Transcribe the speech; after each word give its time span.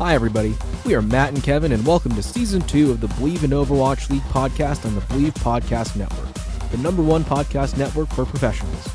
Hi, 0.00 0.14
everybody. 0.14 0.56
We 0.86 0.94
are 0.94 1.02
Matt 1.02 1.34
and 1.34 1.42
Kevin, 1.42 1.72
and 1.72 1.86
welcome 1.86 2.14
to 2.14 2.22
season 2.22 2.62
two 2.62 2.90
of 2.90 3.02
the 3.02 3.08
Believe 3.08 3.44
in 3.44 3.50
Overwatch 3.50 4.08
League 4.08 4.22
podcast 4.22 4.86
on 4.86 4.94
the 4.94 5.02
Believe 5.02 5.34
Podcast 5.34 5.94
Network, 5.94 6.32
the 6.70 6.78
number 6.78 7.02
one 7.02 7.22
podcast 7.22 7.76
network 7.76 8.08
for 8.08 8.24
professionals. 8.24 8.88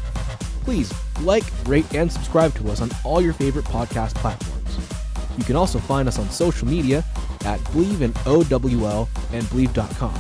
Please 0.64 0.92
like, 1.22 1.44
rate, 1.68 1.86
and 1.94 2.12
subscribe 2.12 2.56
to 2.56 2.72
us 2.72 2.82
on 2.82 2.90
all 3.04 3.22
your 3.22 3.34
favorite 3.34 3.66
podcast 3.66 4.16
platforms. 4.16 4.80
You 5.38 5.44
can 5.44 5.56
also 5.56 5.78
find 5.78 6.08
us 6.08 6.18
on 6.18 6.28
social 6.32 6.68
media 6.68 7.06
at 7.46 7.64
Believe 7.72 8.02
in 8.02 8.12
OWL 8.26 9.08
and 9.32 9.48
Believe.com. 9.52 10.20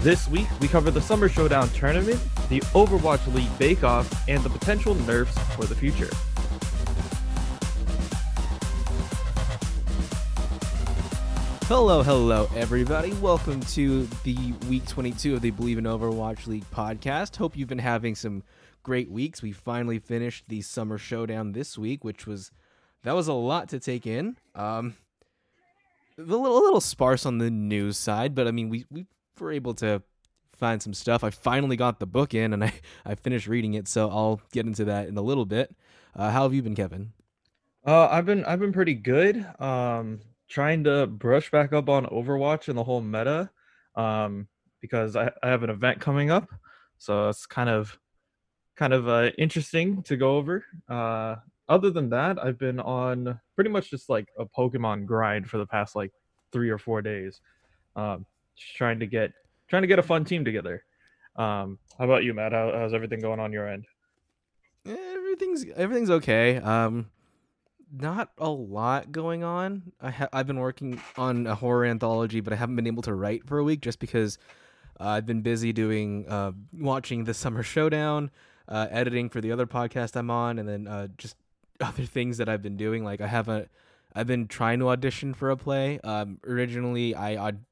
This 0.00 0.26
week, 0.26 0.48
we 0.60 0.66
cover 0.66 0.90
the 0.90 1.00
Summer 1.00 1.28
Showdown 1.28 1.68
tournament, 1.68 2.20
the 2.48 2.58
Overwatch 2.74 3.32
League 3.32 3.58
Bake 3.60 3.84
Off, 3.84 4.28
and 4.28 4.42
the 4.42 4.50
potential 4.50 4.96
nerfs 4.96 5.38
for 5.54 5.66
the 5.66 5.76
future. 5.76 6.10
Hello, 11.68 12.00
hello, 12.00 12.48
everybody. 12.54 13.12
Welcome 13.14 13.58
to 13.60 14.06
the 14.22 14.52
week 14.68 14.86
22 14.86 15.34
of 15.34 15.40
the 15.40 15.50
Believe 15.50 15.78
in 15.78 15.84
Overwatch 15.84 16.46
League 16.46 16.64
podcast. 16.70 17.34
Hope 17.34 17.56
you've 17.56 17.68
been 17.68 17.80
having 17.80 18.14
some 18.14 18.44
great 18.84 19.10
weeks. 19.10 19.42
We 19.42 19.50
finally 19.50 19.98
finished 19.98 20.44
the 20.46 20.62
summer 20.62 20.96
showdown 20.96 21.50
this 21.50 21.76
week, 21.76 22.04
which 22.04 22.24
was 22.24 22.52
that 23.02 23.16
was 23.16 23.26
a 23.26 23.32
lot 23.32 23.68
to 23.70 23.80
take 23.80 24.06
in. 24.06 24.36
Um, 24.54 24.94
a 26.16 26.22
little, 26.22 26.46
a 26.46 26.62
little 26.62 26.80
sparse 26.80 27.26
on 27.26 27.38
the 27.38 27.50
news 27.50 27.98
side, 27.98 28.36
but 28.36 28.46
I 28.46 28.52
mean, 28.52 28.68
we 28.68 28.84
we 28.88 29.06
were 29.40 29.50
able 29.50 29.74
to 29.74 30.04
find 30.54 30.80
some 30.80 30.94
stuff. 30.94 31.24
I 31.24 31.30
finally 31.30 31.76
got 31.76 31.98
the 31.98 32.06
book 32.06 32.32
in, 32.32 32.52
and 32.52 32.62
I 32.64 32.74
I 33.04 33.16
finished 33.16 33.48
reading 33.48 33.74
it, 33.74 33.88
so 33.88 34.08
I'll 34.08 34.40
get 34.52 34.66
into 34.66 34.84
that 34.84 35.08
in 35.08 35.16
a 35.16 35.22
little 35.22 35.46
bit. 35.46 35.74
Uh, 36.14 36.30
how 36.30 36.44
have 36.44 36.54
you 36.54 36.62
been, 36.62 36.76
Kevin? 36.76 37.12
Uh, 37.84 38.06
I've 38.06 38.24
been 38.24 38.44
I've 38.44 38.60
been 38.60 38.72
pretty 38.72 38.94
good. 38.94 39.44
Um, 39.58 40.20
trying 40.48 40.84
to 40.84 41.06
brush 41.06 41.50
back 41.50 41.72
up 41.72 41.88
on 41.88 42.06
Overwatch 42.06 42.68
and 42.68 42.78
the 42.78 42.84
whole 42.84 43.00
meta. 43.00 43.50
Um, 43.94 44.48
because 44.80 45.16
I, 45.16 45.30
I 45.42 45.48
have 45.48 45.62
an 45.62 45.70
event 45.70 46.00
coming 46.00 46.30
up, 46.30 46.48
so 46.98 47.28
it's 47.28 47.46
kind 47.46 47.68
of 47.68 47.98
kind 48.76 48.92
of 48.92 49.08
uh, 49.08 49.30
interesting 49.38 50.02
to 50.04 50.16
go 50.16 50.36
over. 50.36 50.64
Uh, 50.88 51.36
other 51.68 51.90
than 51.90 52.10
that, 52.10 52.42
I've 52.42 52.58
been 52.58 52.78
on 52.78 53.40
pretty 53.54 53.70
much 53.70 53.90
just 53.90 54.08
like 54.08 54.28
a 54.38 54.44
Pokemon 54.44 55.06
grind 55.06 55.48
for 55.48 55.58
the 55.58 55.66
past 55.66 55.96
like 55.96 56.12
three 56.52 56.70
or 56.70 56.78
four 56.78 57.02
days. 57.02 57.40
Um, 57.96 58.26
just 58.54 58.76
trying 58.76 59.00
to 59.00 59.06
get 59.06 59.32
trying 59.68 59.82
to 59.82 59.88
get 59.88 59.98
a 59.98 60.02
fun 60.02 60.24
team 60.24 60.44
together. 60.44 60.84
Um, 61.36 61.78
how 61.98 62.04
about 62.04 62.24
you, 62.24 62.34
Matt? 62.34 62.52
How, 62.52 62.72
how's 62.72 62.94
everything 62.94 63.20
going 63.20 63.40
on 63.40 63.52
your 63.52 63.68
end? 63.68 63.86
everything's 64.86 65.64
everything's 65.76 66.10
okay. 66.10 66.56
Um, 66.58 67.10
not 67.92 68.30
a 68.38 68.48
lot 68.48 69.12
going 69.12 69.44
on. 69.44 69.92
I 70.00 70.10
ha- 70.10 70.28
I've 70.32 70.46
been 70.46 70.58
working 70.58 71.00
on 71.16 71.46
a 71.46 71.54
horror 71.54 71.84
anthology, 71.84 72.40
but 72.40 72.52
I 72.52 72.56
haven't 72.56 72.76
been 72.76 72.86
able 72.86 73.02
to 73.02 73.14
write 73.14 73.46
for 73.46 73.58
a 73.58 73.64
week 73.64 73.80
just 73.80 73.98
because 73.98 74.38
uh, 75.00 75.08
I've 75.08 75.26
been 75.26 75.42
busy 75.42 75.72
doing 75.72 76.26
uh, 76.28 76.52
watching 76.78 77.24
the 77.24 77.34
Summer 77.34 77.62
Showdown, 77.62 78.30
uh, 78.68 78.88
editing 78.90 79.28
for 79.28 79.40
the 79.40 79.52
other 79.52 79.66
podcast 79.66 80.16
I'm 80.16 80.30
on, 80.30 80.58
and 80.58 80.68
then 80.68 80.86
uh, 80.86 81.08
just 81.16 81.36
other 81.80 82.04
things 82.04 82.38
that 82.38 82.48
I've 82.48 82.62
been 82.62 82.76
doing. 82.76 83.04
Like 83.04 83.20
I 83.20 83.26
haven't. 83.26 83.68
I've 84.14 84.26
been 84.26 84.48
trying 84.48 84.78
to 84.78 84.88
audition 84.88 85.34
for 85.34 85.50
a 85.50 85.58
play. 85.58 86.00
Um, 86.02 86.38
originally, 86.46 87.14
I 87.14 87.36
aud- 87.36 87.64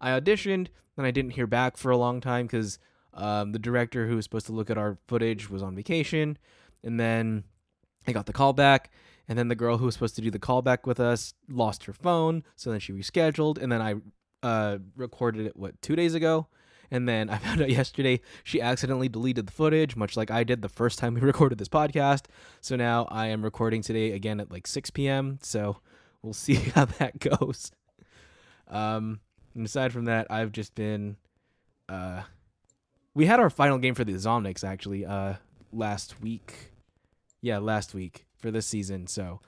I 0.00 0.18
auditioned, 0.18 0.68
and 0.96 1.06
I 1.06 1.10
didn't 1.10 1.32
hear 1.32 1.46
back 1.46 1.76
for 1.76 1.90
a 1.90 1.98
long 1.98 2.20
time 2.20 2.46
because 2.46 2.78
um, 3.12 3.52
the 3.52 3.58
director 3.58 4.06
who 4.06 4.16
was 4.16 4.24
supposed 4.24 4.46
to 4.46 4.52
look 4.52 4.70
at 4.70 4.78
our 4.78 4.96
footage 5.06 5.50
was 5.50 5.62
on 5.62 5.76
vacation, 5.76 6.38
and 6.82 6.98
then 6.98 7.44
I 8.08 8.12
got 8.12 8.24
the 8.24 8.32
call 8.32 8.54
back 8.54 8.90
and 9.32 9.38
then 9.38 9.48
the 9.48 9.54
girl 9.54 9.78
who 9.78 9.86
was 9.86 9.94
supposed 9.94 10.14
to 10.16 10.20
do 10.20 10.30
the 10.30 10.38
callback 10.38 10.84
with 10.84 11.00
us 11.00 11.32
lost 11.48 11.84
her 11.84 11.94
phone, 11.94 12.44
so 12.54 12.70
then 12.70 12.80
she 12.80 12.92
rescheduled, 12.92 13.56
and 13.56 13.72
then 13.72 13.80
I 13.80 13.94
uh, 14.46 14.76
recorded 14.94 15.46
it 15.46 15.56
what 15.56 15.80
two 15.80 15.96
days 15.96 16.12
ago, 16.12 16.48
and 16.90 17.08
then 17.08 17.30
I 17.30 17.38
found 17.38 17.62
out 17.62 17.70
yesterday 17.70 18.20
she 18.44 18.60
accidentally 18.60 19.08
deleted 19.08 19.46
the 19.46 19.52
footage, 19.52 19.96
much 19.96 20.18
like 20.18 20.30
I 20.30 20.44
did 20.44 20.60
the 20.60 20.68
first 20.68 20.98
time 20.98 21.14
we 21.14 21.22
recorded 21.22 21.56
this 21.56 21.70
podcast. 21.70 22.26
So 22.60 22.76
now 22.76 23.08
I 23.10 23.28
am 23.28 23.42
recording 23.42 23.80
today 23.80 24.12
again 24.12 24.38
at 24.38 24.52
like 24.52 24.66
6 24.66 24.90
p.m. 24.90 25.38
So 25.40 25.78
we'll 26.20 26.34
see 26.34 26.54
how 26.74 26.84
that 26.84 27.18
goes. 27.18 27.72
Um, 28.68 29.20
and 29.54 29.64
aside 29.64 29.94
from 29.94 30.04
that, 30.04 30.26
I've 30.28 30.52
just 30.52 30.74
been, 30.74 31.16
uh, 31.88 32.24
we 33.14 33.24
had 33.24 33.40
our 33.40 33.48
final 33.48 33.78
game 33.78 33.94
for 33.94 34.04
the 34.04 34.12
Zomnics 34.12 34.62
actually 34.62 35.06
uh 35.06 35.36
last 35.72 36.20
week. 36.20 36.72
Yeah, 37.40 37.60
last 37.60 37.94
week 37.94 38.26
for 38.42 38.50
this 38.50 38.66
season. 38.66 39.06
So 39.06 39.40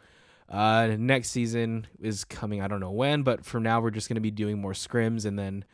uh, 0.48 0.96
next 0.98 1.30
season 1.30 1.86
is 2.00 2.24
coming. 2.24 2.62
I 2.62 2.68
don't 2.68 2.80
know 2.80 2.92
when, 2.92 3.22
but 3.22 3.44
for 3.44 3.60
now 3.60 3.80
we're 3.80 3.90
just 3.90 4.08
going 4.08 4.16
to 4.16 4.20
be 4.20 4.30
doing 4.30 4.60
more 4.60 4.72
scrims 4.72 5.26
and 5.26 5.38
then 5.38 5.64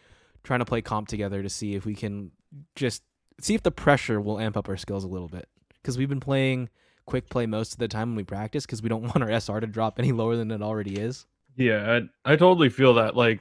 trying 0.43 0.61
to 0.61 0.65
play 0.65 0.81
comp 0.83 1.07
together 1.07 1.43
to 1.43 1.49
see 1.49 1.75
if 1.75 1.85
we 1.85 1.95
can 1.95 2.33
just 2.75 3.03
see 3.41 3.55
if 3.55 3.63
the 3.63 3.71
pressure 3.71 4.21
will 4.21 4.41
amp 4.41 4.57
up 4.57 4.69
our 4.69 4.77
skills 4.77 5.05
a 5.05 5.09
little 5.09 5.29
bit. 5.29 5.49
Because 5.75 5.97
we've 5.97 6.09
been 6.09 6.21
playing 6.21 6.69
quick 7.07 7.29
play 7.29 7.47
most 7.47 7.73
of 7.73 7.79
the 7.79 7.89
time 7.89 8.11
when 8.11 8.17
we 8.17 8.25
practice 8.25 8.67
because 8.67 8.83
we 8.83 8.89
don't 8.89 9.03
want 9.15 9.23
our 9.23 9.31
SR 9.31 9.61
to 9.61 9.67
drop 9.67 9.99
any 9.99 10.13
lower 10.13 10.37
than 10.37 10.51
it 10.51 10.63
already 10.63 10.97
is. 10.97 11.27
Yeah, 11.57 12.01
I, 12.25 12.33
I 12.33 12.37
totally 12.37 12.69
feel 12.69 12.95
that. 12.95 13.17
Like, 13.17 13.41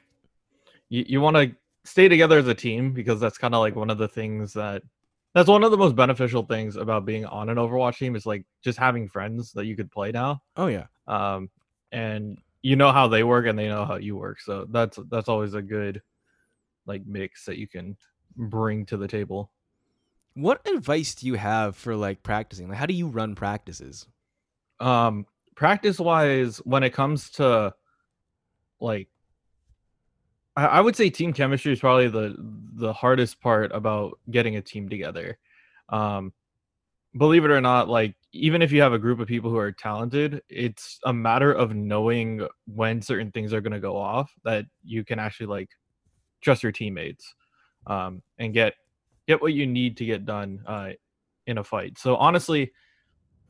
you 0.89 1.21
want 1.21 1.35
to 1.37 1.55
stay 1.83 2.07
together 2.07 2.39
as 2.39 2.47
a 2.47 2.55
team 2.55 2.91
because 2.91 3.19
that's 3.19 3.37
kind 3.37 3.53
of 3.53 3.61
like 3.61 3.75
one 3.75 3.91
of 3.91 3.99
the 3.99 4.07
things 4.07 4.53
that 4.53 4.81
that's 5.33 5.49
one 5.49 5.63
of 5.63 5.71
the 5.71 5.77
most 5.77 5.95
beneficial 5.95 6.43
things 6.43 6.75
about 6.75 7.05
being 7.05 7.25
on 7.25 7.49
an 7.49 7.57
Overwatch 7.57 7.97
team 7.97 8.15
is 8.15 8.25
like 8.25 8.45
just 8.63 8.79
having 8.79 9.07
friends 9.07 9.51
that 9.53 9.65
you 9.65 9.75
could 9.75 9.91
play 9.91 10.11
now. 10.11 10.41
Oh 10.55 10.67
yeah. 10.67 10.87
Um, 11.07 11.49
and 11.91 12.37
you 12.61 12.75
know 12.75 12.91
how 12.91 13.07
they 13.07 13.23
work 13.23 13.45
and 13.45 13.57
they 13.57 13.67
know 13.67 13.85
how 13.85 13.95
you 13.95 14.15
work. 14.15 14.41
So 14.41 14.65
that's 14.69 14.99
that's 15.09 15.29
always 15.29 15.53
a 15.53 15.61
good 15.61 16.01
like 16.85 17.05
mix 17.05 17.45
that 17.45 17.57
you 17.57 17.67
can 17.67 17.95
bring 18.35 18.85
to 18.87 18.97
the 18.97 19.07
table. 19.07 19.51
What 20.33 20.67
advice 20.67 21.15
do 21.15 21.27
you 21.27 21.35
have 21.35 21.75
for 21.75 21.95
like 21.95 22.23
practicing? 22.23 22.69
Like, 22.69 22.77
how 22.77 22.85
do 22.85 22.93
you 22.93 23.07
run 23.07 23.35
practices? 23.35 24.07
Um, 24.79 25.25
practice 25.55 25.99
wise, 25.99 26.57
when 26.59 26.83
it 26.83 26.91
comes 26.91 27.29
to 27.31 27.73
like 28.79 29.09
I, 30.65 30.81
would 30.81 30.95
say 30.95 31.09
team 31.09 31.33
chemistry 31.33 31.73
is 31.73 31.79
probably 31.79 32.07
the 32.07 32.35
the 32.75 32.93
hardest 32.93 33.41
part 33.41 33.71
about 33.73 34.19
getting 34.31 34.55
a 34.55 34.61
team 34.61 34.89
together. 34.89 35.37
Um, 35.89 36.33
believe 37.17 37.45
it 37.45 37.51
or 37.51 37.61
not, 37.61 37.89
like 37.89 38.15
even 38.31 38.61
if 38.61 38.71
you 38.71 38.81
have 38.81 38.93
a 38.93 38.99
group 38.99 39.19
of 39.19 39.27
people 39.27 39.49
who 39.49 39.57
are 39.57 39.71
talented, 39.71 40.41
it's 40.49 40.99
a 41.05 41.13
matter 41.13 41.51
of 41.51 41.75
knowing 41.75 42.47
when 42.65 43.01
certain 43.01 43.31
things 43.31 43.53
are 43.53 43.61
going 43.61 43.73
to 43.73 43.79
go 43.79 43.97
off 43.97 44.31
that 44.43 44.65
you 44.83 45.03
can 45.03 45.19
actually 45.19 45.47
like 45.47 45.69
trust 46.41 46.63
your 46.63 46.71
teammates 46.71 47.33
um, 47.87 48.21
and 48.37 48.53
get 48.53 48.73
get 49.27 49.41
what 49.41 49.53
you 49.53 49.67
need 49.67 49.97
to 49.97 50.05
get 50.05 50.25
done 50.25 50.63
uh, 50.65 50.89
in 51.47 51.57
a 51.57 51.63
fight. 51.63 51.97
So 51.97 52.15
honestly, 52.15 52.71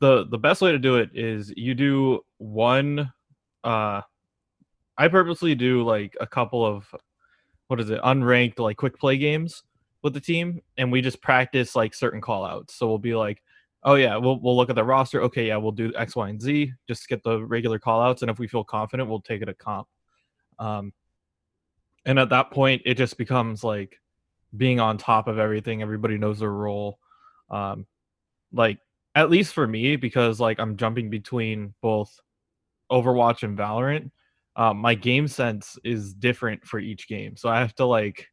the 0.00 0.26
the 0.26 0.38
best 0.38 0.62
way 0.62 0.72
to 0.72 0.78
do 0.78 0.96
it 0.96 1.10
is 1.14 1.52
you 1.56 1.74
do 1.74 2.20
one. 2.38 3.12
Uh, 3.62 4.00
I 5.00 5.08
purposely 5.08 5.54
do 5.54 5.82
like 5.82 6.14
a 6.20 6.26
couple 6.26 6.64
of 6.64 6.94
what 7.68 7.80
is 7.80 7.88
it 7.88 8.02
unranked 8.02 8.58
like 8.58 8.76
quick 8.76 8.98
play 8.98 9.16
games 9.16 9.62
with 10.02 10.12
the 10.12 10.20
team, 10.20 10.60
and 10.76 10.92
we 10.92 11.00
just 11.00 11.22
practice 11.22 11.74
like 11.74 11.94
certain 11.94 12.20
call 12.20 12.44
outs. 12.44 12.74
So 12.74 12.86
we'll 12.86 12.98
be 12.98 13.14
like, 13.14 13.42
oh 13.82 13.94
yeah, 13.94 14.18
we'll 14.18 14.38
we'll 14.40 14.58
look 14.58 14.68
at 14.68 14.76
the 14.76 14.84
roster. 14.84 15.22
Okay, 15.22 15.46
yeah, 15.46 15.56
we'll 15.56 15.72
do 15.72 15.90
X, 15.96 16.16
Y, 16.16 16.28
and 16.28 16.38
Z. 16.38 16.74
Just 16.86 17.08
get 17.08 17.22
the 17.22 17.42
regular 17.42 17.78
call 17.78 18.02
outs, 18.02 18.20
and 18.20 18.30
if 18.30 18.38
we 18.38 18.46
feel 18.46 18.62
confident, 18.62 19.08
we'll 19.08 19.22
take 19.22 19.40
it 19.40 19.48
a 19.48 19.54
comp. 19.54 19.88
Um, 20.58 20.92
and 22.04 22.18
at 22.18 22.28
that 22.28 22.50
point, 22.50 22.82
it 22.84 22.98
just 22.98 23.16
becomes 23.16 23.64
like 23.64 23.98
being 24.54 24.80
on 24.80 24.98
top 24.98 25.28
of 25.28 25.38
everything. 25.38 25.80
Everybody 25.80 26.18
knows 26.18 26.40
their 26.40 26.52
role. 26.52 26.98
Um, 27.48 27.86
like 28.52 28.80
at 29.14 29.30
least 29.30 29.54
for 29.54 29.66
me, 29.66 29.96
because 29.96 30.40
like 30.40 30.60
I'm 30.60 30.76
jumping 30.76 31.08
between 31.08 31.72
both 31.80 32.20
Overwatch 32.92 33.44
and 33.44 33.56
Valorant. 33.56 34.10
Um, 34.56 34.78
my 34.78 34.94
game 34.94 35.28
sense 35.28 35.78
is 35.84 36.12
different 36.12 36.64
for 36.66 36.78
each 36.78 37.08
game, 37.08 37.36
so 37.36 37.48
I 37.48 37.60
have 37.60 37.74
to 37.76 37.84
like 37.84 38.26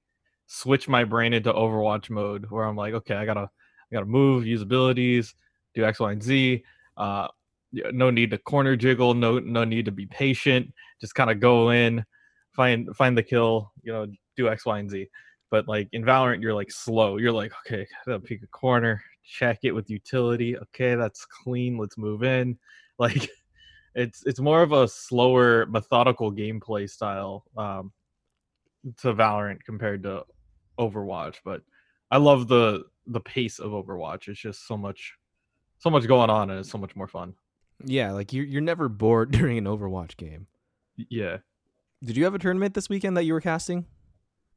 switch 0.47 0.87
my 0.87 1.03
brain 1.03 1.33
into 1.33 1.53
Overwatch 1.53 2.09
mode 2.09 2.49
where 2.49 2.65
I'm 2.65 2.75
like, 2.75 2.93
okay, 2.93 3.15
I 3.15 3.25
gotta, 3.25 3.41
I 3.41 3.93
gotta 3.93 4.05
move, 4.05 4.45
use 4.45 4.61
abilities, 4.61 5.35
do 5.75 5.85
X, 5.85 5.99
Y, 5.99 6.11
and 6.11 6.23
Z. 6.23 6.63
Uh, 6.95 7.27
no 7.71 8.09
need 8.09 8.31
to 8.31 8.37
corner 8.37 8.75
jiggle, 8.75 9.13
no, 9.13 9.39
no 9.39 9.63
need 9.63 9.85
to 9.85 9.91
be 9.91 10.05
patient. 10.07 10.73
Just 10.99 11.15
kind 11.15 11.29
of 11.29 11.39
go 11.39 11.69
in, 11.69 12.03
find, 12.55 12.95
find 12.95 13.17
the 13.17 13.23
kill, 13.23 13.71
you 13.83 13.91
know, 13.91 14.07
do 14.35 14.49
X, 14.49 14.65
Y, 14.65 14.79
and 14.79 14.89
Z. 14.89 15.07
But 15.49 15.67
like 15.67 15.89
in 15.91 16.03
Valorant, 16.03 16.41
you're 16.41 16.53
like 16.53 16.71
slow. 16.71 17.17
You're 17.17 17.31
like, 17.31 17.53
okay, 17.65 17.87
gotta 18.05 18.19
pick 18.19 18.41
a 18.43 18.47
corner, 18.47 19.01
check 19.23 19.59
it 19.63 19.71
with 19.71 19.89
utility. 19.89 20.57
Okay, 20.57 20.95
that's 20.95 21.25
clean. 21.25 21.77
Let's 21.77 21.97
move 21.97 22.23
in. 22.23 22.57
Like, 22.99 23.29
it's 23.97 24.23
it's 24.25 24.39
more 24.39 24.61
of 24.61 24.71
a 24.71 24.87
slower, 24.87 25.65
methodical 25.65 26.31
gameplay 26.31 26.87
style 26.87 27.43
um, 27.57 27.91
to 29.01 29.13
Valorant 29.13 29.63
compared 29.63 30.03
to 30.03 30.23
Overwatch, 30.79 31.37
but 31.43 31.63
I 32.11 32.17
love 32.17 32.47
the 32.47 32.85
the 33.07 33.19
pace 33.19 33.57
of 33.57 33.71
Overwatch. 33.71 34.27
It's 34.27 34.39
just 34.39 34.67
so 34.67 34.77
much 34.77 35.15
so 35.79 35.89
much 35.89 36.07
going 36.07 36.29
on 36.29 36.51
and 36.51 36.59
it's 36.59 36.69
so 36.69 36.77
much 36.77 36.95
more 36.95 37.07
fun. 37.07 37.33
Yeah, 37.83 38.11
like 38.11 38.33
you're 38.33 38.45
you're 38.45 38.61
never 38.61 38.87
bored 38.87 39.31
during 39.39 39.57
an 39.57 39.65
Overwatch 39.65 40.15
game. 40.15 40.45
Yeah. 40.95 41.37
Did 42.03 42.15
you 42.15 42.23
have 42.25 42.35
a 42.35 42.39
tournament 42.39 42.75
this 42.75 42.89
weekend 42.89 43.17
that 43.17 43.23
you 43.23 43.33
were 43.33 43.41
casting? 43.41 43.85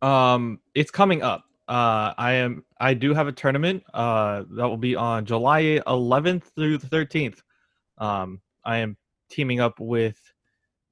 Um 0.02 0.60
it's 0.74 0.90
coming 0.90 1.22
up. 1.22 1.44
Uh 1.66 2.12
I 2.18 2.32
am 2.32 2.64
I 2.78 2.92
do 2.92 3.14
have 3.14 3.26
a 3.26 3.32
tournament 3.32 3.84
uh 3.94 4.44
that 4.50 4.68
will 4.68 4.76
be 4.76 4.96
on 4.96 5.24
July 5.24 5.80
11th 5.86 6.44
through 6.54 6.76
the 6.76 6.88
13th. 6.88 7.38
Um 7.96 8.42
I 8.64 8.78
am 8.78 8.96
teaming 9.30 9.60
up 9.60 9.78
with 9.80 10.18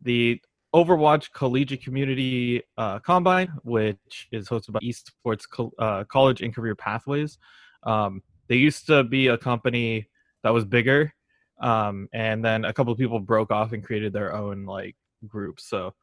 the 0.00 0.40
Overwatch 0.74 1.32
Collegiate 1.32 1.82
Community 1.82 2.62
uh, 2.76 2.98
Combine, 2.98 3.52
which 3.62 4.28
is 4.32 4.48
hosted 4.48 4.72
by 4.72 4.80
Esports 4.80 5.48
Co- 5.50 5.72
uh, 5.78 6.04
College 6.04 6.42
and 6.42 6.54
Career 6.54 6.74
Pathways. 6.74 7.38
Um, 7.84 8.22
they 8.48 8.56
used 8.56 8.86
to 8.86 9.04
be 9.04 9.28
a 9.28 9.38
company 9.38 10.08
that 10.42 10.52
was 10.52 10.64
bigger, 10.64 11.12
um, 11.60 12.08
and 12.12 12.44
then 12.44 12.64
a 12.64 12.72
couple 12.72 12.92
of 12.92 12.98
people 12.98 13.18
broke 13.18 13.50
off 13.50 13.72
and 13.72 13.84
created 13.84 14.12
their 14.12 14.34
own 14.34 14.66
like 14.66 14.96
group. 15.26 15.58
So, 15.58 15.94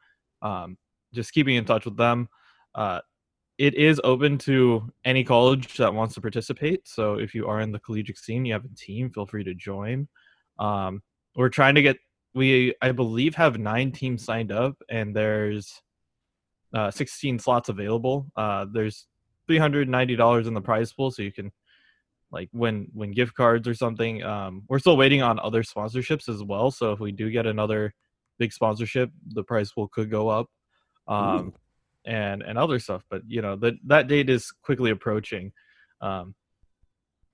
um, 0.41 0.77
just 1.13 1.31
keeping 1.31 1.55
in 1.55 1.65
touch 1.65 1.85
with 1.85 1.97
them. 1.97 2.27
Uh, 2.73 3.01
it 3.57 3.75
is 3.75 4.01
open 4.03 4.37
to 4.39 4.91
any 5.05 5.23
college 5.23 5.77
that 5.77 5.93
wants 5.93 6.13
to 6.15 6.21
participate. 6.21 6.87
So, 6.87 7.15
if 7.15 7.35
you 7.35 7.47
are 7.47 7.61
in 7.61 7.71
the 7.71 7.79
collegiate 7.79 8.17
scene, 8.17 8.45
you 8.45 8.53
have 8.53 8.65
a 8.65 8.75
team, 8.75 9.11
feel 9.11 9.27
free 9.27 9.43
to 9.43 9.53
join. 9.53 10.07
Um, 10.57 11.03
we're 11.35 11.49
trying 11.49 11.75
to 11.75 11.81
get 11.81 11.97
we 12.35 12.75
I 12.81 12.91
believe 12.91 13.35
have 13.35 13.57
nine 13.57 13.91
teams 13.91 14.23
signed 14.23 14.51
up, 14.51 14.75
and 14.89 15.15
there's 15.15 15.81
uh, 16.73 16.91
16 16.91 17.39
slots 17.39 17.69
available. 17.69 18.27
Uh, 18.35 18.65
there's 18.71 19.07
390 19.47 20.15
dollars 20.15 20.47
in 20.47 20.53
the 20.53 20.61
prize 20.61 20.91
pool, 20.91 21.09
so 21.09 21.21
you 21.21 21.31
can 21.31 21.51
like 22.31 22.49
win 22.53 22.87
win 22.93 23.11
gift 23.11 23.33
cards 23.33 23.67
or 23.67 23.73
something. 23.73 24.21
Um, 24.23 24.63
we're 24.67 24.79
still 24.79 24.97
waiting 24.97 25.21
on 25.21 25.39
other 25.39 25.63
sponsorships 25.63 26.27
as 26.27 26.43
well. 26.43 26.69
So 26.71 26.91
if 26.91 26.99
we 26.99 27.11
do 27.11 27.31
get 27.31 27.45
another 27.45 27.93
big 28.37 28.51
sponsorship, 28.51 29.09
the 29.33 29.43
prize 29.43 29.71
pool 29.71 29.87
could 29.87 30.11
go 30.11 30.27
up, 30.27 30.47
um, 31.07 31.53
and 32.05 32.43
and 32.43 32.57
other 32.57 32.79
stuff. 32.79 33.03
But 33.09 33.21
you 33.27 33.41
know 33.41 33.55
that 33.57 33.75
that 33.85 34.07
date 34.07 34.29
is 34.29 34.51
quickly 34.51 34.91
approaching. 34.91 35.53
Um, 36.01 36.35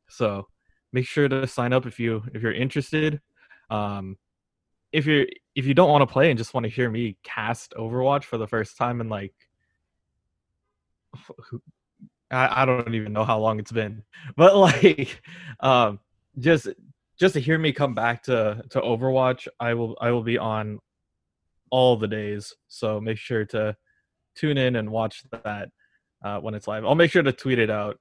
so 0.09 0.47
make 0.93 1.07
sure 1.07 1.27
to 1.27 1.47
sign 1.47 1.73
up 1.73 1.87
if 1.87 1.99
you 1.99 2.23
if 2.35 2.43
you're 2.43 2.53
interested. 2.53 3.19
Um, 3.71 4.17
if 4.91 5.05
you're 5.05 5.25
if 5.55 5.65
you 5.65 5.73
don't 5.73 5.89
want 5.89 6.01
to 6.01 6.11
play 6.11 6.29
and 6.29 6.37
just 6.37 6.53
want 6.53 6.63
to 6.65 6.69
hear 6.69 6.89
me 6.89 7.17
cast 7.23 7.73
Overwatch 7.77 8.23
for 8.23 8.37
the 8.37 8.47
first 8.47 8.77
time 8.77 9.01
in 9.01 9.09
like 9.09 9.33
I, 12.31 12.61
I 12.61 12.65
don't 12.65 12.93
even 12.95 13.11
know 13.13 13.25
how 13.25 13.39
long 13.39 13.59
it's 13.59 13.71
been, 13.71 14.03
but 14.35 14.55
like 14.55 15.21
um 15.59 15.99
just 16.39 16.67
just 17.19 17.33
to 17.33 17.39
hear 17.39 17.57
me 17.57 17.71
come 17.71 17.93
back 17.93 18.23
to 18.23 18.63
to 18.69 18.81
Overwatch, 18.81 19.47
I 19.59 19.73
will 19.73 19.97
I 20.01 20.11
will 20.11 20.23
be 20.23 20.37
on 20.37 20.79
all 21.69 21.97
the 21.97 22.07
days. 22.07 22.53
So 22.67 22.99
make 22.99 23.17
sure 23.17 23.45
to 23.45 23.75
tune 24.35 24.57
in 24.57 24.75
and 24.75 24.89
watch 24.89 25.23
that 25.31 25.69
uh, 26.23 26.39
when 26.39 26.53
it's 26.53 26.67
live. 26.67 26.85
I'll 26.85 26.95
make 26.95 27.11
sure 27.11 27.23
to 27.23 27.31
tweet 27.31 27.59
it 27.59 27.69
out. 27.69 27.99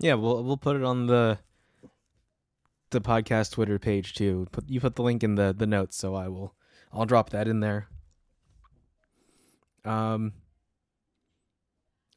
Yeah, 0.00 0.14
we'll 0.14 0.42
we'll 0.44 0.56
put 0.56 0.76
it 0.76 0.84
on 0.84 1.06
the 1.06 1.38
the 2.90 3.00
podcast 3.00 3.52
Twitter 3.52 3.78
page 3.78 4.14
too. 4.14 4.46
Put 4.52 4.68
you 4.68 4.80
put 4.80 4.96
the 4.96 5.02
link 5.02 5.22
in 5.22 5.34
the 5.34 5.54
the 5.56 5.66
notes, 5.66 5.96
so 5.96 6.14
I 6.14 6.28
will 6.28 6.54
I'll 6.92 7.06
drop 7.06 7.30
that 7.30 7.48
in 7.48 7.60
there. 7.60 7.88
Um 9.84 10.32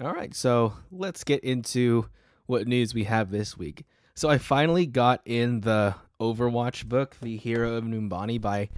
All 0.02 0.14
right, 0.14 0.34
so 0.34 0.74
let's 0.92 1.24
get 1.24 1.44
into 1.44 2.10
what 2.46 2.68
news 2.68 2.94
we 2.94 3.06
have 3.06 3.32
this 3.32 3.58
week. 3.58 3.86
So 4.16 4.30
I 4.30 4.38
finally 4.38 4.86
got 4.86 5.22
in 5.26 5.62
the 5.62 5.96
Overwatch 6.20 6.86
book, 6.86 7.18
The 7.22 7.38
Hero 7.38 7.76
of 7.76 7.84
Numbani 7.84 8.40
by 8.40 8.70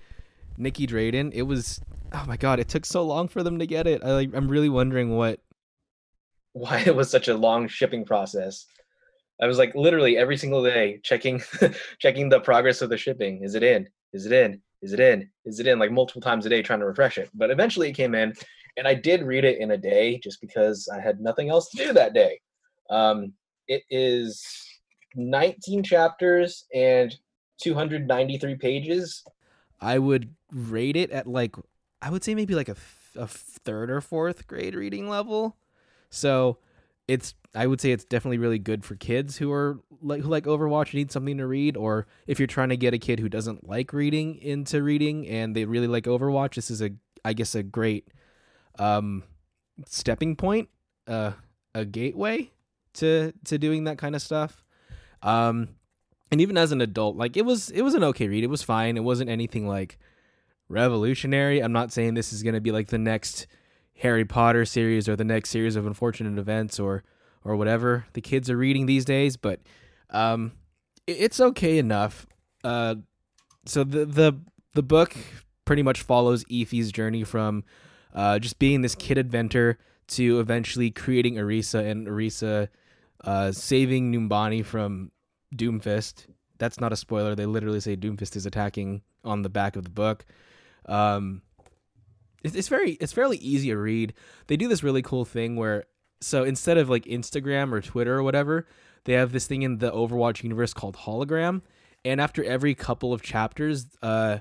Nicky 0.58 0.88
Drayden. 0.88 1.32
It 1.34 1.44
was 1.44 1.82
oh 2.14 2.26
my 2.28 2.38
god, 2.38 2.60
it 2.60 2.70
took 2.70 2.86
so 2.86 3.04
long 3.04 3.28
for 3.28 3.44
them 3.44 3.60
to 3.60 3.66
get 3.66 3.88
it. 3.88 4.04
I 4.04 4.14
like, 4.14 4.30
I'm 4.34 4.48
really 4.48 4.70
wondering 4.70 5.16
what 5.16 5.40
why 6.54 6.80
it 6.86 6.96
was 6.96 7.10
such 7.10 7.28
a 7.28 7.36
long 7.36 7.68
shipping 7.68 8.06
process. 8.06 8.66
I 9.42 9.48
was 9.48 9.58
like 9.58 9.74
literally 9.76 10.18
every 10.18 10.38
single 10.38 10.64
day 10.64 11.00
checking 11.04 11.42
checking 12.00 12.30
the 12.30 12.40
progress 12.40 12.82
of 12.82 12.90
the 12.90 12.98
shipping. 12.98 13.44
Is 13.44 13.56
it 13.56 13.64
in? 13.64 13.88
Is 14.14 14.26
it 14.26 14.32
in? 14.32 14.62
Is 14.82 14.94
it 14.94 15.00
in? 15.00 15.30
Is 15.46 15.60
it 15.60 15.68
in? 15.68 15.80
Like 15.80 15.92
multiple 15.92 16.22
times 16.22 16.46
a 16.46 16.50
day 16.50 16.62
trying 16.62 16.80
to 16.80 16.86
refresh 16.86 17.18
it. 17.18 17.30
But 17.34 17.52
eventually 17.52 17.90
it 17.90 17.94
came 17.94 18.16
in 18.16 18.34
and 18.78 18.88
I 18.88 18.94
did 18.94 19.24
read 19.24 19.44
it 19.44 19.60
in 19.60 19.72
a 19.72 19.78
day 19.78 20.20
just 20.20 20.42
because 20.42 20.88
I 20.94 21.00
had 21.00 21.20
nothing 21.20 21.50
else 21.50 21.70
to 21.70 21.78
do 21.78 21.94
that 21.94 22.14
day. 22.14 22.40
Um, 22.90 23.34
it 23.68 23.84
is 23.90 24.46
19 25.16 25.84
chapters 25.84 26.66
and 26.74 27.16
293 27.62 28.56
pages. 28.56 29.24
I 29.80 30.00
would 30.00 30.34
rate 30.52 30.96
it 30.96 31.12
at 31.12 31.28
like 31.28 31.56
I 32.02 32.10
would 32.10 32.24
say 32.24 32.36
maybe 32.36 32.56
like 32.56 32.70
a, 32.70 32.76
a 33.16 33.28
third 33.28 33.90
or 33.90 34.02
fourth 34.02 34.48
grade 34.48 34.76
reading 34.76 35.08
level. 35.08 35.58
So 36.10 36.58
it's 37.08 37.34
I 37.56 37.68
would 37.68 37.80
say 37.80 37.92
it's 37.92 38.04
definitely 38.04 38.40
really 38.40 38.60
good 38.60 38.84
for 38.84 38.96
kids 38.96 39.38
who 39.38 39.52
are 39.52 39.80
like 40.02 40.22
who 40.22 40.30
like 40.30 40.46
Overwatch 40.46 40.94
need 40.94 41.12
something 41.12 41.38
to 41.38 41.46
read, 41.46 41.78
or 41.78 42.08
if 42.26 42.40
you're 42.40 42.48
trying 42.48 42.70
to 42.70 42.78
get 42.78 42.94
a 42.94 42.98
kid 42.98 43.20
who 43.20 43.30
doesn't 43.30 43.68
like 43.68 43.94
reading 43.94 44.36
into 44.38 44.82
reading 44.82 45.28
and 45.28 45.56
they 45.56 45.66
really 45.66 45.88
like 45.88 46.06
Overwatch, 46.06 46.56
this 46.56 46.72
is 46.72 46.82
a 46.82 46.92
I 47.24 47.34
guess 47.34 47.54
a 47.56 47.64
great 47.64 48.08
um 48.80 49.24
stepping 49.86 50.36
point, 50.36 50.70
uh 51.08 51.34
a 51.76 51.86
gateway 51.86 52.52
to 52.96 53.34
to 53.46 53.58
doing 53.58 53.84
that 53.84 53.98
kind 53.98 54.16
of 54.16 54.22
stuff. 54.22 54.64
Um 55.22 55.70
and 56.32 56.42
even 56.42 56.58
as 56.58 56.72
an 56.72 56.82
adult, 56.82 57.16
like 57.16 57.38
it 57.38 57.46
was 57.46 57.70
it 57.70 57.84
was 57.84 57.94
an 57.94 58.04
okay 58.04 58.28
read. 58.28 58.44
It 58.44 58.48
was 58.48 58.64
fine. 58.64 58.98
It 58.98 59.04
wasn't 59.04 59.30
anything 59.30 59.68
like 59.68 60.00
revolutionary. 60.70 61.60
I'm 61.60 61.72
not 61.72 61.92
saying 61.92 62.16
this 62.16 62.34
is 62.34 62.42
to 62.42 62.60
be 62.60 62.72
like 62.72 62.88
the 62.88 62.98
next 62.98 63.46
Harry 64.00 64.26
Potter 64.26 64.66
series 64.66 65.08
or 65.08 65.16
the 65.16 65.24
next 65.24 65.52
series 65.52 65.76
of 65.76 65.86
unfortunate 65.86 66.40
events 66.40 66.80
or 66.80 67.04
or 67.44 67.56
whatever 67.56 68.06
the 68.14 68.22
kids 68.22 68.50
are 68.50 68.58
reading 68.58 68.86
these 68.86 69.06
days, 69.06 69.38
but 69.38 69.60
um 70.10 70.52
it's 71.08 71.40
okay 71.40 71.78
enough. 71.78 72.26
Uh 72.64 72.96
so 73.66 73.84
the 73.84 74.06
the 74.06 74.40
the 74.74 74.84
book 74.84 75.16
pretty 75.66 75.84
much 75.84 76.02
follows 76.02 76.44
Efi's 76.46 76.92
journey 76.92 77.24
from 77.24 77.64
uh 78.14 78.40
just 78.40 78.60
being 78.60 78.82
this 78.82 78.96
kid 78.96 79.18
inventor 79.18 79.78
to 80.08 80.40
eventually 80.40 80.92
creating 80.92 81.36
Orisa 81.36 81.90
and 81.90 82.08
Orisa 82.08 82.68
uh 83.24 83.52
saving 83.52 84.12
Numbani 84.12 84.66
from 84.66 85.12
Doomfist. 85.56 86.26
That's 86.58 86.80
not 86.80 86.94
a 86.94 86.98
spoiler. 86.98 87.36
They 87.36 87.46
literally 87.46 87.80
say 87.80 87.96
Doomfist 87.96 88.36
is 88.36 88.46
attacking 88.46 89.02
on 89.24 89.42
the 89.42 89.50
back 89.50 89.76
of 89.76 89.84
the 89.84 89.90
book. 89.90 90.26
Um, 90.86 91.42
it's 92.44 92.68
very 92.68 92.92
it's 92.94 93.14
fairly 93.14 93.38
easy 93.38 93.70
to 93.70 93.78
read. 93.78 94.14
They 94.48 94.58
do 94.58 94.68
this 94.68 94.84
really 94.84 95.02
cool 95.02 95.24
thing 95.24 95.56
where 95.56 95.86
so 96.24 96.44
instead 96.44 96.78
of 96.78 96.90
like 96.90 97.06
Instagram 97.06 97.72
or 97.72 97.82
Twitter 97.82 98.16
or 98.18 98.24
whatever, 98.24 98.68
they 99.06 99.14
have 99.14 99.32
this 99.32 99.48
thing 99.48 99.62
in 99.62 99.80
the 99.80 99.92
Overwatch 99.92 100.44
universe 100.44 100.74
called 100.74 100.96
hologram. 100.96 101.62
And 102.06 102.20
after 102.20 102.44
every 102.44 102.76
couple 102.76 103.14
of 103.14 103.22
chapters, 103.22 103.88
uh, 104.02 104.40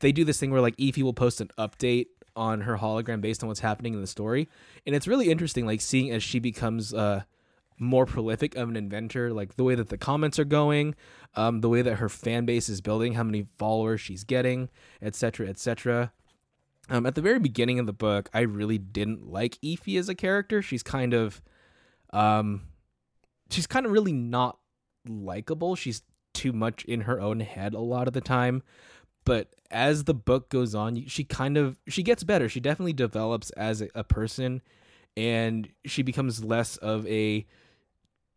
they 0.00 0.12
do 0.12 0.24
this 0.24 0.38
thing 0.38 0.50
where 0.50 0.60
like 0.60 0.76
Efi 0.76 1.02
will 1.02 1.12
post 1.14 1.40
an 1.40 1.50
update 1.58 2.06
on 2.34 2.62
her 2.62 2.78
hologram 2.78 3.20
based 3.20 3.42
on 3.42 3.48
what's 3.48 3.60
happening 3.60 3.94
in 3.94 4.00
the 4.00 4.06
story, 4.06 4.48
and 4.86 4.96
it's 4.96 5.06
really 5.06 5.30
interesting, 5.30 5.66
like 5.66 5.82
seeing 5.82 6.10
as 6.10 6.22
she 6.22 6.38
becomes 6.38 6.94
uh 6.94 7.22
more 7.78 8.06
prolific 8.06 8.54
of 8.54 8.68
an 8.68 8.76
inventor, 8.76 9.32
like 9.32 9.56
the 9.56 9.64
way 9.64 9.74
that 9.74 9.88
the 9.88 9.98
comments 9.98 10.38
are 10.38 10.44
going, 10.44 10.94
um, 11.34 11.60
the 11.60 11.68
way 11.68 11.82
that 11.82 11.96
her 11.96 12.08
fan 12.08 12.46
base 12.46 12.68
is 12.68 12.80
building, 12.80 13.14
how 13.14 13.24
many 13.24 13.46
followers 13.58 14.00
she's 14.00 14.24
getting, 14.24 14.68
etc., 15.02 15.48
etc. 15.48 16.12
Um, 16.92 17.06
at 17.06 17.14
the 17.14 17.22
very 17.22 17.38
beginning 17.38 17.78
of 17.78 17.86
the 17.86 17.94
book, 17.94 18.28
I 18.34 18.40
really 18.40 18.76
didn't 18.76 19.26
like 19.26 19.58
Efi 19.64 19.98
as 19.98 20.10
a 20.10 20.14
character. 20.14 20.60
She's 20.60 20.82
kind 20.82 21.14
of, 21.14 21.40
um, 22.12 22.64
she's 23.48 23.66
kind 23.66 23.86
of 23.86 23.92
really 23.92 24.12
not 24.12 24.58
likable. 25.08 25.74
She's 25.74 26.02
too 26.34 26.52
much 26.52 26.84
in 26.84 27.02
her 27.02 27.18
own 27.18 27.40
head 27.40 27.72
a 27.72 27.80
lot 27.80 28.08
of 28.08 28.12
the 28.12 28.20
time. 28.20 28.62
But 29.24 29.54
as 29.70 30.04
the 30.04 30.12
book 30.12 30.50
goes 30.50 30.74
on, 30.74 31.06
she 31.06 31.24
kind 31.24 31.56
of 31.56 31.78
she 31.88 32.02
gets 32.02 32.24
better. 32.24 32.46
She 32.46 32.60
definitely 32.60 32.92
develops 32.92 33.48
as 33.52 33.82
a, 33.94 34.04
person 34.04 34.60
and 35.16 35.70
she 35.86 36.02
becomes 36.02 36.44
less 36.44 36.76
of 36.76 37.06
a 37.06 37.46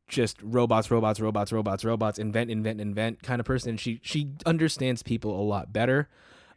just 0.07 0.41
robots, 0.41 0.89
robots, 0.89 1.19
robots, 1.19 1.51
robots, 1.51 1.83
robots, 1.83 2.19
invent, 2.19 2.49
invent, 2.49 2.79
invent 2.79 3.21
kind 3.21 3.41
of 3.41 3.45
person. 3.45 3.75
She 3.75 3.99
she 4.01 4.31
understands 4.45 5.03
people 5.03 5.37
a 5.37 5.43
lot 5.43 5.73
better. 5.73 6.07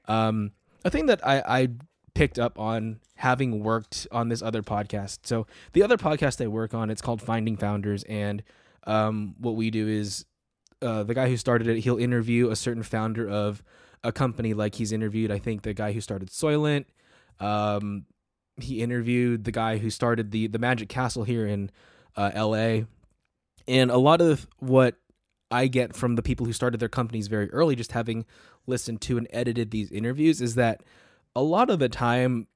Um, 0.07 0.53
a 0.85 0.91
thing 0.91 1.07
that 1.07 1.27
I, 1.27 1.43
I 1.47 1.69
picked 2.19 2.39
up 2.39 2.59
on 2.59 2.99
having 3.15 3.63
worked 3.63 4.09
on 4.11 4.29
this 4.29 4.43
other 4.43 4.61
podcast. 4.61 5.21
So 5.23 5.47
the 5.73 5.85
other 5.85 5.97
podcast 5.97 6.43
I 6.43 6.49
work 6.49 6.75
on, 6.75 6.91
it's 6.91 7.01
called 7.01 7.23
Finding 7.23 7.57
Founders, 7.57 8.03
and 8.05 8.43
um, 8.89 9.37
what 9.39 9.55
we 9.55 9.71
do 9.71 9.87
is 9.87 10.25
uh, 10.83 11.05
the 11.05 11.15
guy 11.15 11.29
who 11.29 11.37
started 11.37 11.69
it, 11.69 11.79
he'll 11.81 11.97
interview 11.97 12.51
a 12.51 12.57
certain 12.57 12.83
founder 12.83 13.29
of 13.29 13.63
a 14.03 14.11
company, 14.11 14.53
like 14.53 14.75
he's 14.75 14.91
interviewed, 14.91 15.31
I 15.31 15.39
think, 15.39 15.63
the 15.63 15.75
guy 15.75 15.93
who 15.93 16.01
started 16.01 16.31
Soylent. 16.31 16.87
Um, 17.39 18.07
he 18.61 18.83
interviewed 18.83 19.45
the 19.45 19.53
guy 19.53 19.79
who 19.79 19.89
started 19.89 20.33
the 20.33 20.49
the 20.49 20.59
Magic 20.59 20.89
Castle 20.89 21.23
here 21.23 21.47
in 21.47 21.71
uh, 22.17 22.33
L.A. 22.35 22.87
And 23.69 23.93
a 23.93 23.97
lot 23.97 24.21
of 24.21 24.49
what 24.59 24.97
I 25.53 25.69
get 25.69 25.95
from 25.95 26.17
the 26.17 26.23
people 26.23 26.47
who 26.47 26.53
started 26.53 26.81
their 26.81 26.89
companies 26.89 27.29
very 27.29 27.49
early, 27.53 27.77
just 27.77 27.93
having 27.93 28.27
listened 28.67 29.03
to 29.03 29.19
and 29.19 29.29
edited 29.31 29.71
these 29.71 29.93
interviews, 29.93 30.41
is 30.41 30.57
that 30.57 30.83
a 31.35 31.43
lot 31.43 31.71
of 31.71 31.79
the 31.79 31.89
time 31.89 32.47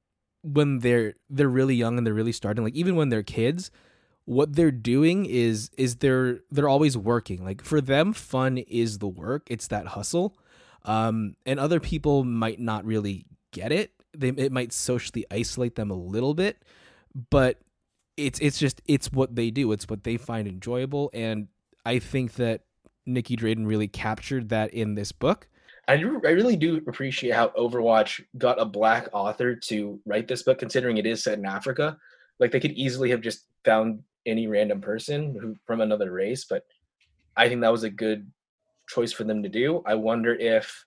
when 0.41 0.79
they're 0.79 1.15
they're 1.29 1.49
really 1.49 1.75
young 1.75 1.97
and 1.97 2.05
they're 2.05 2.13
really 2.13 2.31
starting, 2.31 2.63
like 2.63 2.75
even 2.75 2.95
when 2.95 3.09
they're 3.09 3.23
kids, 3.23 3.71
what 4.25 4.55
they're 4.55 4.71
doing 4.71 5.25
is 5.25 5.69
is 5.77 5.97
they're 5.97 6.39
they're 6.51 6.69
always 6.69 6.97
working. 6.97 7.43
Like 7.43 7.63
for 7.63 7.81
them, 7.81 8.13
fun 8.13 8.57
is 8.57 8.99
the 8.99 9.07
work. 9.07 9.47
It's 9.49 9.67
that 9.67 9.87
hustle. 9.87 10.37
Um, 10.85 11.35
and 11.45 11.59
other 11.59 11.79
people 11.79 12.23
might 12.23 12.59
not 12.59 12.85
really 12.85 13.25
get 13.51 13.71
it. 13.71 13.91
They 14.15 14.29
it 14.29 14.51
might 14.51 14.73
socially 14.73 15.25
isolate 15.31 15.75
them 15.75 15.89
a 15.89 15.95
little 15.95 16.33
bit, 16.33 16.61
but 17.29 17.59
it's 18.17 18.39
it's 18.39 18.59
just 18.59 18.81
it's 18.85 19.11
what 19.11 19.35
they 19.35 19.49
do. 19.49 19.71
It's 19.71 19.87
what 19.87 20.03
they 20.03 20.17
find 20.17 20.47
enjoyable, 20.47 21.09
and 21.13 21.47
I 21.85 21.99
think 21.99 22.33
that 22.33 22.61
Nicky 23.05 23.35
Drayden 23.35 23.65
really 23.65 23.87
captured 23.87 24.49
that 24.49 24.73
in 24.73 24.95
this 24.95 25.11
book. 25.11 25.47
I, 25.87 25.93
I 25.93 25.97
really 25.97 26.55
do 26.55 26.77
appreciate 26.87 27.33
how 27.33 27.49
Overwatch 27.49 28.23
got 28.37 28.61
a 28.61 28.65
black 28.65 29.09
author 29.11 29.55
to 29.55 29.99
write 30.05 30.27
this 30.27 30.43
book, 30.43 30.59
considering 30.59 30.97
it 30.97 31.05
is 31.05 31.23
set 31.23 31.37
in 31.37 31.45
Africa. 31.45 31.97
Like 32.39 32.51
they 32.51 32.59
could 32.59 32.71
easily 32.71 33.09
have 33.09 33.21
just 33.21 33.47
found 33.65 34.01
any 34.25 34.47
random 34.47 34.79
person 34.79 35.37
who 35.39 35.55
from 35.65 35.81
another 35.81 36.11
race, 36.11 36.45
but 36.45 36.65
I 37.35 37.49
think 37.49 37.61
that 37.61 37.71
was 37.71 37.83
a 37.83 37.89
good 37.89 38.31
choice 38.87 39.11
for 39.11 39.23
them 39.25 39.43
to 39.43 39.49
do. 39.49 39.83
I 39.85 39.95
wonder 39.95 40.35
if 40.35 40.85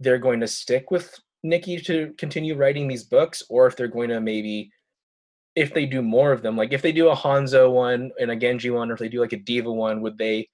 they're 0.00 0.18
going 0.18 0.40
to 0.40 0.48
stick 0.48 0.90
with 0.90 1.14
Nicky 1.42 1.78
to 1.80 2.12
continue 2.18 2.56
writing 2.56 2.88
these 2.88 3.04
books, 3.04 3.42
or 3.48 3.66
if 3.66 3.76
they're 3.76 3.88
going 3.88 4.08
to 4.08 4.20
maybe, 4.20 4.70
if 5.54 5.72
they 5.72 5.86
do 5.86 6.02
more 6.02 6.32
of 6.32 6.42
them, 6.42 6.56
like 6.56 6.72
if 6.72 6.82
they 6.82 6.92
do 6.92 7.08
a 7.08 7.16
Hanzo 7.16 7.72
one 7.72 8.10
and 8.20 8.30
a 8.30 8.36
Genji 8.36 8.70
one, 8.70 8.90
or 8.90 8.94
if 8.94 8.98
they 8.98 9.08
do 9.08 9.20
like 9.20 9.32
a 9.32 9.38
D.Va 9.38 9.70
one, 9.70 10.00
would 10.00 10.18
they 10.18 10.48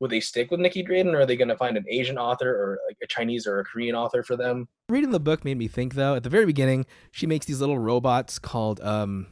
would 0.00 0.10
they 0.10 0.20
stick 0.20 0.50
with 0.50 0.60
Nicky 0.60 0.84
Drayden, 0.84 1.12
or 1.12 1.20
are 1.20 1.26
they 1.26 1.36
going 1.36 1.48
to 1.48 1.56
find 1.56 1.76
an 1.76 1.84
Asian 1.88 2.18
author 2.18 2.50
or 2.50 2.78
like 2.86 2.96
a 3.02 3.06
Chinese 3.06 3.46
or 3.46 3.60
a 3.60 3.64
Korean 3.64 3.94
author 3.94 4.22
for 4.22 4.36
them? 4.36 4.68
Reading 4.88 5.10
the 5.10 5.20
book 5.20 5.44
made 5.44 5.58
me 5.58 5.68
think 5.68 5.94
though. 5.94 6.14
At 6.14 6.22
the 6.22 6.30
very 6.30 6.46
beginning, 6.46 6.86
she 7.10 7.26
makes 7.26 7.46
these 7.46 7.60
little 7.60 7.78
robots 7.78 8.38
called 8.38 8.80
um, 8.80 9.26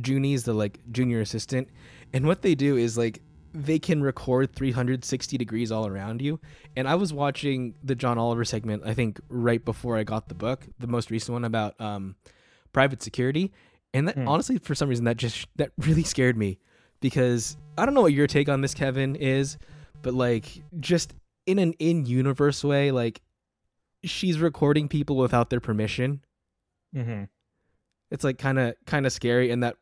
Junies, 0.00 0.44
the 0.44 0.52
like 0.52 0.80
junior 0.92 1.20
assistant, 1.20 1.68
and 2.12 2.26
what 2.26 2.42
they 2.42 2.54
do 2.54 2.76
is 2.76 2.96
like 2.96 3.20
they 3.52 3.78
can 3.78 4.02
record 4.02 4.54
360 4.54 5.38
degrees 5.38 5.72
all 5.72 5.86
around 5.86 6.20
you. 6.20 6.38
And 6.76 6.86
I 6.86 6.94
was 6.94 7.12
watching 7.12 7.74
the 7.82 7.94
John 7.94 8.18
Oliver 8.18 8.44
segment, 8.44 8.82
I 8.84 8.92
think 8.92 9.18
right 9.30 9.64
before 9.64 9.96
I 9.96 10.04
got 10.04 10.28
the 10.28 10.34
book, 10.34 10.66
the 10.78 10.86
most 10.86 11.10
recent 11.10 11.32
one 11.32 11.44
about 11.44 11.80
um, 11.80 12.16
private 12.74 13.02
security, 13.02 13.52
and 13.94 14.08
that 14.08 14.18
honestly, 14.18 14.58
for 14.58 14.74
some 14.74 14.90
reason, 14.90 15.06
that 15.06 15.16
just 15.16 15.48
that 15.56 15.72
really 15.78 16.02
scared 16.02 16.36
me 16.36 16.58
because 17.00 17.56
I 17.78 17.86
don't 17.86 17.94
know 17.94 18.02
what 18.02 18.12
your 18.12 18.26
take 18.26 18.48
on 18.48 18.60
this, 18.60 18.74
Kevin, 18.74 19.16
is, 19.16 19.56
but 20.06 20.14
like 20.14 20.62
just 20.78 21.14
in 21.46 21.58
an 21.58 21.72
in-universe 21.80 22.62
way, 22.62 22.92
like 22.92 23.22
she's 24.04 24.38
recording 24.38 24.86
people 24.86 25.16
without 25.16 25.50
their 25.50 25.58
permission. 25.58 26.24
Mm-hmm. 26.94 27.24
It's 28.12 28.22
like 28.22 28.38
kind 28.38 28.56
of 28.60 28.76
kind 28.86 29.04
of 29.04 29.12
scary, 29.12 29.50
and 29.50 29.64
that 29.64 29.74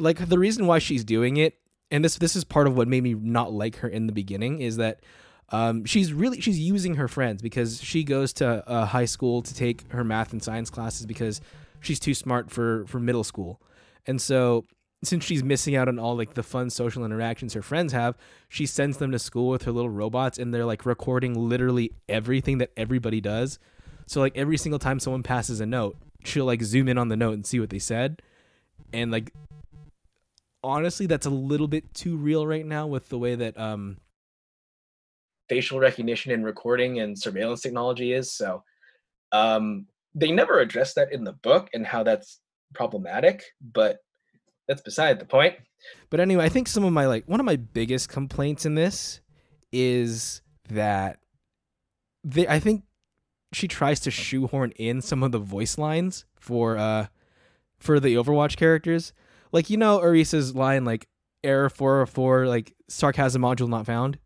like 0.00 0.28
the 0.28 0.36
reason 0.36 0.66
why 0.66 0.80
she's 0.80 1.04
doing 1.04 1.36
it, 1.36 1.60
and 1.92 2.04
this 2.04 2.18
this 2.18 2.34
is 2.34 2.42
part 2.42 2.66
of 2.66 2.76
what 2.76 2.88
made 2.88 3.04
me 3.04 3.14
not 3.14 3.52
like 3.52 3.76
her 3.76 3.88
in 3.88 4.08
the 4.08 4.12
beginning, 4.12 4.60
is 4.60 4.78
that 4.78 4.98
um, 5.50 5.84
she's 5.84 6.12
really 6.12 6.40
she's 6.40 6.58
using 6.58 6.96
her 6.96 7.06
friends 7.06 7.40
because 7.40 7.80
she 7.80 8.02
goes 8.02 8.32
to 8.32 8.68
uh, 8.68 8.84
high 8.84 9.04
school 9.04 9.42
to 9.42 9.54
take 9.54 9.88
her 9.92 10.02
math 10.02 10.32
and 10.32 10.42
science 10.42 10.70
classes 10.70 11.06
because 11.06 11.40
she's 11.78 12.00
too 12.00 12.14
smart 12.14 12.50
for 12.50 12.84
for 12.88 12.98
middle 12.98 13.22
school, 13.22 13.62
and 14.08 14.20
so 14.20 14.64
since 15.06 15.24
she's 15.24 15.42
missing 15.42 15.76
out 15.76 15.88
on 15.88 15.98
all 15.98 16.16
like 16.16 16.34
the 16.34 16.42
fun 16.42 16.70
social 16.70 17.04
interactions 17.04 17.54
her 17.54 17.62
friends 17.62 17.92
have, 17.92 18.16
she 18.48 18.66
sends 18.66 18.98
them 18.98 19.12
to 19.12 19.18
school 19.18 19.48
with 19.48 19.64
her 19.64 19.72
little 19.72 19.90
robots, 19.90 20.38
and 20.38 20.52
they're 20.52 20.64
like 20.64 20.86
recording 20.86 21.34
literally 21.48 21.92
everything 22.08 22.58
that 22.58 22.70
everybody 22.76 23.20
does. 23.20 23.58
So 24.06 24.20
like 24.20 24.36
every 24.36 24.56
single 24.56 24.78
time 24.78 25.00
someone 25.00 25.22
passes 25.22 25.60
a 25.60 25.66
note, 25.66 25.96
she'll 26.24 26.44
like 26.44 26.62
zoom 26.62 26.88
in 26.88 26.98
on 26.98 27.08
the 27.08 27.16
note 27.16 27.34
and 27.34 27.46
see 27.46 27.60
what 27.60 27.70
they 27.70 27.78
said, 27.78 28.22
and 28.92 29.10
like 29.10 29.32
honestly, 30.62 31.06
that's 31.06 31.26
a 31.26 31.30
little 31.30 31.68
bit 31.68 31.92
too 31.94 32.16
real 32.16 32.46
right 32.46 32.64
now 32.64 32.86
with 32.86 33.08
the 33.08 33.18
way 33.18 33.34
that 33.34 33.58
um 33.58 33.98
facial 35.48 35.78
recognition 35.78 36.32
and 36.32 36.44
recording 36.44 37.00
and 37.00 37.18
surveillance 37.18 37.60
technology 37.60 38.12
is. 38.12 38.32
So 38.32 38.62
um, 39.32 39.86
they 40.14 40.30
never 40.30 40.60
address 40.60 40.94
that 40.94 41.12
in 41.12 41.24
the 41.24 41.32
book 41.32 41.68
and 41.74 41.86
how 41.86 42.02
that's 42.02 42.40
problematic, 42.74 43.44
but 43.60 43.98
that's 44.68 44.82
beside 44.82 45.18
the 45.18 45.24
point. 45.24 45.54
But 46.10 46.20
anyway, 46.20 46.44
I 46.44 46.48
think 46.48 46.68
some 46.68 46.84
of 46.84 46.92
my 46.92 47.06
like 47.06 47.28
one 47.28 47.40
of 47.40 47.46
my 47.46 47.56
biggest 47.56 48.08
complaints 48.08 48.64
in 48.64 48.74
this 48.74 49.20
is 49.72 50.42
that 50.70 51.18
they 52.22 52.48
I 52.48 52.58
think 52.58 52.84
she 53.52 53.68
tries 53.68 54.00
to 54.00 54.10
shoehorn 54.10 54.72
in 54.72 55.00
some 55.00 55.22
of 55.22 55.32
the 55.32 55.38
voice 55.38 55.78
lines 55.78 56.24
for 56.36 56.76
uh 56.78 57.06
for 57.78 58.00
the 58.00 58.14
Overwatch 58.14 58.56
characters. 58.56 59.12
Like 59.52 59.70
you 59.70 59.76
know 59.76 60.00
Orisa's 60.00 60.54
line 60.54 60.84
like 60.84 61.08
error 61.42 61.68
404 61.68 62.46
like 62.46 62.74
sarcasm 62.88 63.42
module 63.42 63.68
not 63.68 63.86
found. 63.86 64.18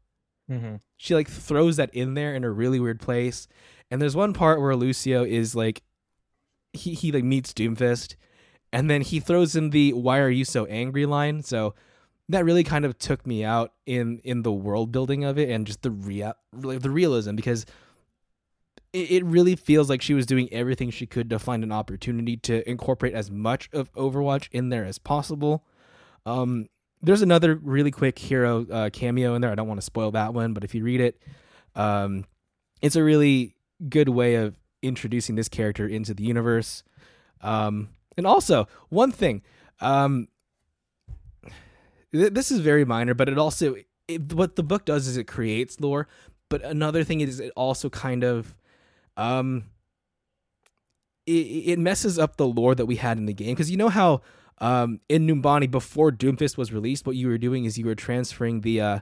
Mm-hmm. 0.50 0.76
She 0.96 1.14
like 1.14 1.28
throws 1.28 1.76
that 1.76 1.94
in 1.94 2.14
there 2.14 2.34
in 2.34 2.44
a 2.44 2.50
really 2.50 2.80
weird 2.80 3.00
place. 3.00 3.48
And 3.90 4.00
there's 4.00 4.16
one 4.16 4.32
part 4.32 4.60
where 4.60 4.76
Lucio 4.76 5.24
is 5.24 5.54
like 5.54 5.82
he 6.72 6.94
he 6.94 7.12
like 7.12 7.24
meets 7.24 7.52
Doomfist 7.52 8.14
and 8.72 8.90
then 8.90 9.02
he 9.02 9.20
throws 9.20 9.56
in 9.56 9.70
the 9.70 9.92
why 9.92 10.18
are 10.18 10.30
you 10.30 10.44
so 10.44 10.66
angry 10.66 11.06
line. 11.06 11.42
So 11.42 11.74
that 12.28 12.44
really 12.44 12.64
kind 12.64 12.84
of 12.84 12.98
took 12.98 13.26
me 13.26 13.44
out 13.44 13.72
in 13.86 14.20
in 14.24 14.42
the 14.42 14.52
world 14.52 14.92
building 14.92 15.24
of 15.24 15.38
it 15.38 15.48
and 15.48 15.66
just 15.66 15.82
the 15.82 15.90
real 15.90 16.34
the 16.52 16.90
realism 16.90 17.34
because 17.34 17.64
it, 18.92 19.10
it 19.10 19.24
really 19.24 19.56
feels 19.56 19.88
like 19.88 20.02
she 20.02 20.14
was 20.14 20.26
doing 20.26 20.52
everything 20.52 20.90
she 20.90 21.06
could 21.06 21.30
to 21.30 21.38
find 21.38 21.62
an 21.62 21.72
opportunity 21.72 22.36
to 22.38 22.68
incorporate 22.68 23.14
as 23.14 23.30
much 23.30 23.68
of 23.72 23.92
Overwatch 23.94 24.48
in 24.52 24.68
there 24.68 24.84
as 24.84 24.98
possible. 24.98 25.64
Um, 26.26 26.68
there's 27.02 27.22
another 27.22 27.54
really 27.56 27.90
quick 27.90 28.18
hero 28.18 28.66
uh, 28.70 28.90
cameo 28.90 29.34
in 29.34 29.40
there. 29.40 29.52
I 29.52 29.54
don't 29.54 29.68
want 29.68 29.80
to 29.80 29.84
spoil 29.84 30.10
that 30.12 30.34
one, 30.34 30.52
but 30.52 30.64
if 30.64 30.74
you 30.74 30.82
read 30.84 31.00
it, 31.00 31.22
um, 31.74 32.24
it's 32.82 32.96
a 32.96 33.04
really 33.04 33.54
good 33.88 34.08
way 34.08 34.34
of 34.36 34.58
introducing 34.82 35.36
this 35.36 35.48
character 35.48 35.86
into 35.86 36.14
the 36.14 36.24
universe. 36.24 36.82
Um, 37.40 37.90
and 38.18 38.26
also, 38.26 38.66
one 38.88 39.12
thing, 39.12 39.42
um, 39.80 40.26
th- 42.12 42.32
this 42.32 42.50
is 42.50 42.58
very 42.58 42.84
minor, 42.84 43.14
but 43.14 43.28
it 43.28 43.38
also 43.38 43.76
it, 44.08 44.32
what 44.32 44.56
the 44.56 44.64
book 44.64 44.84
does 44.84 45.06
is 45.06 45.16
it 45.16 45.28
creates 45.28 45.80
lore. 45.80 46.08
But 46.48 46.62
another 46.62 47.04
thing 47.04 47.20
is 47.20 47.38
it 47.38 47.52
also 47.56 47.88
kind 47.88 48.24
of 48.24 48.56
um, 49.16 49.66
it, 51.26 51.30
it 51.30 51.78
messes 51.78 52.18
up 52.18 52.36
the 52.36 52.46
lore 52.46 52.74
that 52.74 52.86
we 52.86 52.96
had 52.96 53.18
in 53.18 53.26
the 53.26 53.32
game 53.32 53.54
because 53.54 53.70
you 53.70 53.76
know 53.76 53.88
how 53.88 54.22
um, 54.58 55.00
in 55.08 55.26
Numbani 55.26 55.70
before 55.70 56.10
Doomfist 56.10 56.56
was 56.56 56.72
released, 56.72 57.06
what 57.06 57.14
you 57.14 57.28
were 57.28 57.38
doing 57.38 57.66
is 57.66 57.78
you 57.78 57.86
were 57.86 57.94
transferring 57.94 58.62
the 58.62 58.80
uh, 58.80 58.98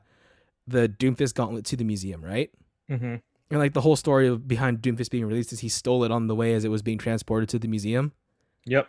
the 0.67 0.91
Doomfist 0.91 1.35
gauntlet 1.35 1.65
to 1.67 1.77
the 1.77 1.85
museum, 1.85 2.23
right? 2.23 2.51
Mm-hmm. 2.91 3.17
And 3.51 3.61
like 3.61 3.73
the 3.73 3.81
whole 3.81 3.97
story 3.97 4.37
behind 4.37 4.83
Doomfist 4.83 5.11
being 5.11 5.25
released 5.25 5.53
is 5.53 5.61
he 5.61 5.71
stole 5.71 6.05
it 6.05 6.11
on 6.11 6.27
the 6.27 6.35
way 6.35 6.53
as 6.53 6.65
it 6.65 6.69
was 6.69 6.83
being 6.83 6.99
transported 6.99 7.49
to 7.51 7.59
the 7.59 7.69
museum. 7.69 8.13
Yep. 8.67 8.89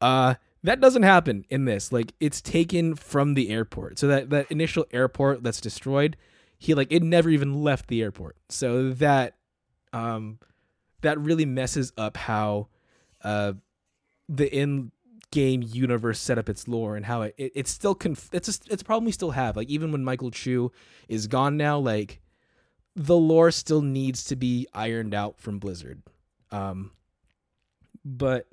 Uh 0.00 0.34
that 0.62 0.80
doesn't 0.80 1.04
happen 1.04 1.44
in 1.48 1.64
this. 1.64 1.92
Like 1.92 2.12
it's 2.20 2.40
taken 2.40 2.94
from 2.94 3.34
the 3.34 3.50
airport. 3.50 3.98
So 3.98 4.06
that 4.08 4.30
that 4.30 4.50
initial 4.50 4.86
airport 4.92 5.42
that's 5.42 5.60
destroyed, 5.60 6.16
he 6.58 6.74
like 6.74 6.92
it 6.92 7.02
never 7.02 7.30
even 7.30 7.62
left 7.62 7.88
the 7.88 8.02
airport. 8.02 8.36
So 8.48 8.90
that 8.90 9.36
um 9.92 10.38
that 11.00 11.18
really 11.18 11.46
messes 11.46 11.92
up 11.96 12.16
how 12.16 12.68
uh 13.24 13.54
the 14.28 14.54
in 14.54 14.92
game 15.30 15.62
universe 15.64 16.18
set 16.18 16.38
up 16.38 16.48
its 16.48 16.66
lore 16.66 16.96
and 16.96 17.06
how 17.06 17.22
it, 17.22 17.34
it 17.38 17.52
it's 17.54 17.70
still 17.70 17.94
conf- 17.94 18.30
it's 18.32 18.48
a, 18.48 18.72
it's 18.72 18.82
a 18.82 18.84
problem 18.84 19.04
we 19.04 19.12
still 19.12 19.30
have 19.30 19.56
like 19.56 19.68
even 19.68 19.92
when 19.92 20.02
Michael 20.02 20.30
Chu 20.30 20.72
is 21.08 21.26
gone 21.26 21.56
now 21.56 21.78
like 21.78 22.20
the 22.96 23.16
lore 23.16 23.52
still 23.52 23.80
needs 23.80 24.24
to 24.24 24.36
be 24.36 24.66
ironed 24.74 25.14
out 25.14 25.38
from 25.40 25.58
Blizzard 25.60 26.02
um 26.50 26.90
but 28.04 28.46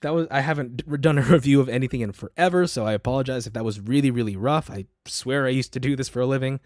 that 0.00 0.14
was 0.14 0.26
I 0.30 0.40
haven't 0.40 1.00
done 1.00 1.18
a 1.18 1.22
review 1.36 1.60
of 1.60 1.68
anything 1.68 2.00
in 2.00 2.12
forever 2.12 2.66
so 2.66 2.86
I 2.86 2.92
apologize 2.92 3.46
if 3.46 3.52
that 3.52 3.64
was 3.64 3.80
really 3.80 4.10
really 4.10 4.36
rough 4.36 4.70
I 4.70 4.86
swear 5.06 5.46
I 5.46 5.50
used 5.50 5.72
to 5.74 5.80
do 5.80 5.96
this 5.96 6.08
for 6.08 6.20
a 6.20 6.26
living 6.26 6.60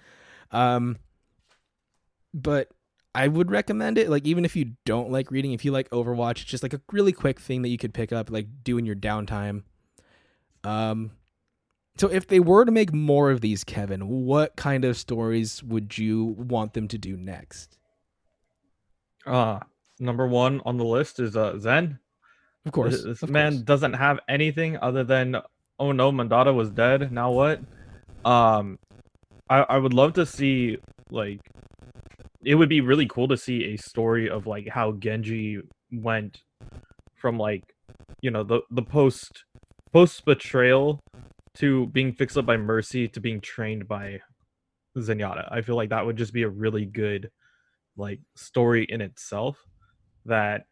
um 0.51 0.99
but 2.35 2.69
I 3.15 3.29
would 3.29 3.51
recommend 3.51 3.99
it. 3.99 4.09
Like 4.09 4.27
even 4.27 4.45
if 4.45 4.57
you 4.57 4.73
don't 4.85 5.11
like 5.11 5.31
reading, 5.31 5.53
if 5.53 5.65
you 5.65 5.73
like 5.73 5.91
Overwatch, 5.91 6.43
it's 6.43 6.45
just 6.45 6.63
like 6.63 6.73
a 6.73 6.81
really 6.91 7.13
quick 7.13 7.39
thing 7.39 7.63
that 7.63 7.69
you 7.69 7.79
could 7.79 7.95
pick 7.95 8.13
up, 8.13 8.31
like 8.31 8.47
do 8.65 8.79
in 8.79 8.87
your 8.87 8.97
downtime. 8.97 9.65
Um, 10.65 11.13
so 11.99 12.09
if 12.09 12.27
they 12.27 12.41
were 12.41 12.65
to 12.65 12.73
make 12.73 12.93
more 12.93 13.31
of 13.31 13.43
these, 13.43 13.65
Kevin, 13.65 14.09
what 14.09 14.57
kind 14.57 14.85
of 14.85 14.97
stories 14.97 15.63
would 15.63 15.99
you 15.99 16.25
want 16.25 16.73
them 16.73 16.89
to 16.89 16.99
do 16.99 17.17
next? 17.17 17.79
Uh 19.27 19.61
number 20.01 20.27
one 20.27 20.61
on 20.65 20.79
the 20.79 20.85
list 20.85 21.21
is 21.21 21.37
uh 21.37 21.59
Zen. 21.59 21.99
Of 22.67 22.73
course, 22.73 23.03
This, 23.03 23.05
this 23.05 23.23
of 23.23 23.31
man 23.31 23.53
course. 23.55 23.63
doesn't 23.65 23.95
have 23.95 24.21
anything 24.29 24.79
other 24.81 25.05
than 25.05 25.37
oh 25.79 25.93
no, 25.93 26.13
Mondatta 26.13 26.55
was 26.55 26.71
dead. 26.71 27.13
Now 27.13 27.31
what? 27.33 27.61
Um, 28.25 28.79
I 29.51 29.61
I 29.63 29.79
would 29.79 29.95
love 29.95 30.15
to 30.15 30.27
see 30.27 30.79
like 31.11 31.41
it 32.45 32.55
would 32.55 32.69
be 32.69 32.81
really 32.81 33.07
cool 33.07 33.29
to 33.29 33.37
see 33.37 33.75
a 33.75 33.77
story 33.77 34.29
of 34.31 34.47
like 34.47 34.69
how 34.69 34.93
Genji 34.93 35.61
went 35.93 36.39
from 37.17 37.39
like 37.39 37.63
you 38.21 38.31
know 38.31 38.45
the 38.45 38.61
the 38.71 38.83
post 38.83 39.45
post 39.93 40.25
betrayal 40.25 41.01
to 41.57 41.87
being 41.89 42.13
fixed 42.13 42.39
up 42.39 42.47
by 42.47 42.57
Mercy 42.57 43.09
to 43.09 43.21
being 43.21 43.41
trained 43.41 43.87
by 43.89 44.21
Zenyatta. 44.99 45.49
I 45.53 45.63
feel 45.63 45.77
like 45.77 45.91
that 45.91 46.05
would 46.07 46.17
just 46.17 46.33
be 46.33 46.43
a 46.45 46.49
really 46.49 46.85
good 46.87 47.31
like 47.97 48.21
story 48.37 48.85
in 48.89 49.01
itself 49.01 49.59
that 50.27 50.63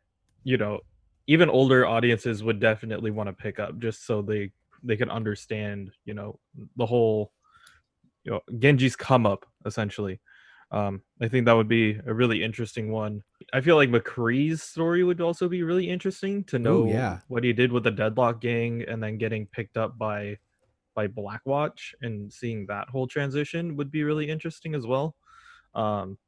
you 0.44 0.56
know 0.56 0.80
even 1.26 1.48
older 1.48 1.86
audiences 1.86 2.42
would 2.42 2.60
definitely 2.60 3.10
want 3.10 3.28
to 3.28 3.32
pick 3.32 3.58
up 3.58 3.78
just 3.78 4.06
so 4.06 4.22
they 4.22 4.50
they 4.82 4.96
can 4.96 5.10
understand 5.10 5.90
you 6.04 6.14
know 6.14 6.38
the 6.76 6.86
whole 6.86 7.32
you 8.24 8.32
know 8.32 8.40
genji's 8.58 8.96
come 8.96 9.26
up 9.26 9.46
essentially. 9.66 10.20
Um 10.72 11.02
i 11.20 11.26
think 11.28 11.46
that 11.46 11.52
would 11.52 11.68
be 11.68 11.98
a 12.06 12.14
really 12.14 12.42
interesting 12.42 12.90
one. 12.90 13.22
I 13.52 13.60
feel 13.60 13.76
like 13.76 13.90
mccree's 13.90 14.62
story 14.62 15.02
would 15.04 15.20
also 15.20 15.48
be 15.48 15.62
really 15.62 15.88
interesting 15.88 16.44
to 16.44 16.58
know 16.58 16.86
yeah. 16.86 17.18
what 17.28 17.44
he 17.44 17.52
did 17.52 17.72
with 17.72 17.84
the 17.84 17.90
deadlock 17.90 18.40
gang 18.40 18.84
and 18.86 19.02
then 19.02 19.18
getting 19.18 19.46
picked 19.46 19.76
up 19.76 19.98
by 19.98 20.38
by 20.94 21.06
blackwatch 21.08 21.94
and 22.02 22.32
seeing 22.32 22.66
that 22.66 22.88
whole 22.88 23.06
transition 23.06 23.76
would 23.76 23.90
be 23.90 24.04
really 24.04 24.28
interesting 24.28 24.74
as 24.74 24.86
well. 24.86 25.14
Um 25.74 26.18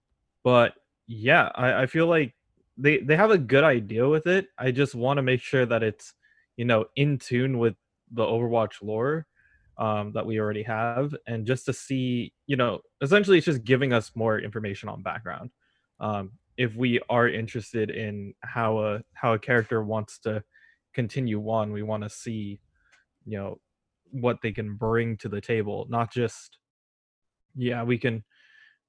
but 0.45 0.75
yeah 1.07 1.51
i, 1.55 1.83
I 1.83 1.87
feel 1.87 2.07
like 2.07 2.35
they 2.83 2.99
they 2.99 3.17
have 3.17 3.31
a 3.31 3.39
good 3.39 3.65
idea 3.65 4.09
with 4.09 4.27
it. 4.27 4.49
I 4.59 4.73
just 4.73 4.95
want 4.95 5.19
to 5.19 5.23
make 5.23 5.41
sure 5.41 5.65
that 5.65 5.83
it's 5.83 6.13
you 6.57 6.65
know 6.65 6.87
in 6.97 7.19
tune 7.19 7.59
with 7.59 7.77
the 8.11 8.25
overwatch 8.25 8.83
lore 8.83 9.27
um, 9.79 10.13
that 10.13 10.27
we 10.27 10.39
already 10.39 10.65
have 10.65 11.15
and 11.27 11.47
just 11.47 11.65
to 11.67 11.73
see 11.73 12.33
you 12.47 12.57
know 12.57 12.81
essentially 13.01 13.39
it's 13.39 13.47
just 13.47 13.65
giving 13.65 13.93
us 13.93 14.11
more 14.15 14.39
information 14.39 14.89
on 14.89 15.03
background. 15.03 15.51
Um, 16.01 16.33
if 16.57 16.75
we 16.75 17.01
are 17.09 17.29
interested 17.29 17.91
in 17.91 18.35
how 18.41 18.79
a 18.79 19.01
how 19.15 19.35
a 19.35 19.39
character 19.39 19.83
wants 19.83 20.19
to 20.19 20.43
continue 20.93 21.41
on 21.49 21.73
we 21.73 21.83
want 21.83 22.03
to 22.03 22.11
see 22.11 22.61
you 23.25 23.39
know 23.39 23.59
what 24.11 24.39
they 24.43 24.53
can 24.53 24.77
bring 24.77 25.17
to 25.17 25.29
the 25.29 25.41
table 25.41 25.87
not 25.89 26.13
just 26.13 26.59
yeah 27.57 27.83
we 27.83 27.97
can 27.97 28.23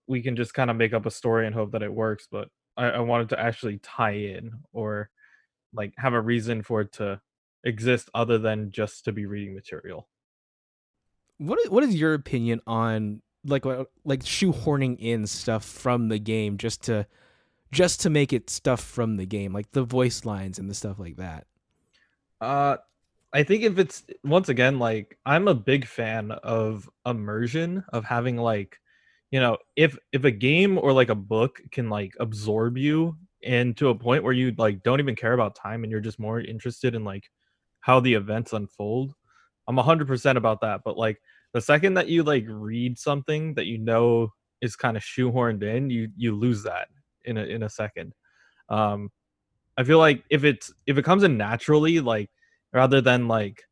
we 0.07 0.21
can 0.21 0.35
just 0.35 0.53
kind 0.53 0.69
of 0.69 0.75
make 0.75 0.93
up 0.93 1.05
a 1.05 1.11
story 1.11 1.45
and 1.45 1.55
hope 1.55 1.71
that 1.71 1.83
it 1.83 1.93
works 1.93 2.27
but 2.29 2.49
I, 2.77 2.87
I 2.87 2.99
wanted 2.99 3.29
to 3.29 3.39
actually 3.39 3.79
tie 3.79 4.11
in 4.11 4.51
or 4.71 5.09
like 5.73 5.93
have 5.97 6.13
a 6.13 6.21
reason 6.21 6.63
for 6.63 6.81
it 6.81 6.93
to 6.93 7.21
exist 7.63 8.09
other 8.13 8.37
than 8.37 8.71
just 8.71 9.05
to 9.05 9.11
be 9.11 9.25
reading 9.25 9.55
material 9.55 10.07
What 11.37 11.59
is, 11.59 11.69
what 11.69 11.83
is 11.83 11.95
your 11.95 12.13
opinion 12.13 12.61
on 12.67 13.21
like 13.45 13.65
what 13.65 13.89
like 14.05 14.21
shoehorning 14.21 14.97
in 14.99 15.27
stuff 15.27 15.65
from 15.65 16.07
the 16.07 16.19
game 16.19 16.57
just 16.57 16.83
to 16.83 17.07
just 17.71 18.01
to 18.01 18.09
make 18.09 18.33
it 18.33 18.49
stuff 18.49 18.81
from 18.81 19.17
the 19.17 19.25
game, 19.25 19.53
like 19.53 19.71
the 19.71 19.83
voice 19.83 20.25
lines 20.25 20.59
and 20.59 20.69
the 20.69 20.75
stuff 20.75 20.99
like 20.99 21.17
that? 21.17 21.47
Uh 22.41 22.77
I 23.33 23.43
think 23.43 23.63
if 23.63 23.79
it's 23.79 24.03
once 24.23 24.49
again 24.49 24.79
like 24.79 25.17
I'm 25.25 25.47
a 25.47 25.55
big 25.55 25.87
fan 25.87 26.31
of 26.31 26.89
immersion 27.05 27.83
of 27.93 28.05
having 28.05 28.37
like 28.37 28.79
you 29.33 29.39
know 29.39 29.57
if 29.75 29.97
if 30.11 30.23
a 30.25 30.31
game 30.31 30.77
or 30.77 30.93
like 30.93 31.09
a 31.09 31.15
book 31.15 31.59
can 31.71 31.89
like 31.89 32.13
absorb 32.19 32.77
you 32.77 33.17
and 33.43 33.75
to 33.75 33.89
a 33.89 33.95
point 33.95 34.23
where 34.23 34.33
you 34.33 34.53
like 34.59 34.83
don't 34.83 34.99
even 34.99 35.15
care 35.15 35.33
about 35.33 35.55
time 35.55 35.83
and 35.83 35.91
you're 35.91 36.07
just 36.09 36.19
more 36.19 36.39
interested 36.39 36.93
in 36.93 37.03
like 37.03 37.25
how 37.81 37.99
the 37.99 38.13
events 38.13 38.53
unfold 38.53 39.15
I'm 39.67 39.77
100% 39.77 40.35
about 40.35 40.61
that. 40.61 40.81
But 40.83 40.97
like 40.97 41.21
the 41.53 41.61
second 41.61 41.93
that 41.95 42.07
you 42.07 42.23
like 42.23 42.45
read 42.47 42.97
something 42.97 43.53
that 43.55 43.65
you 43.65 43.77
know 43.77 44.29
is 44.61 44.75
kind 44.75 44.97
of 44.97 45.03
shoehorned 45.03 45.63
in 45.63 45.89
you 45.89 46.09
you 46.15 46.35
lose 46.35 46.63
that 46.63 46.87
in 47.25 47.37
a 47.37 47.43
in 47.43 47.63
a 47.63 47.69
second. 47.69 48.13
Um 48.69 49.09
I 49.77 49.83
feel 49.83 49.97
like 49.97 50.23
if 50.29 50.43
it's 50.43 50.71
if 50.85 50.97
it 50.97 51.05
comes 51.05 51.23
in 51.23 51.37
naturally 51.37 51.99
like 51.99 52.29
rather 52.71 53.01
than 53.01 53.27
like 53.27 53.63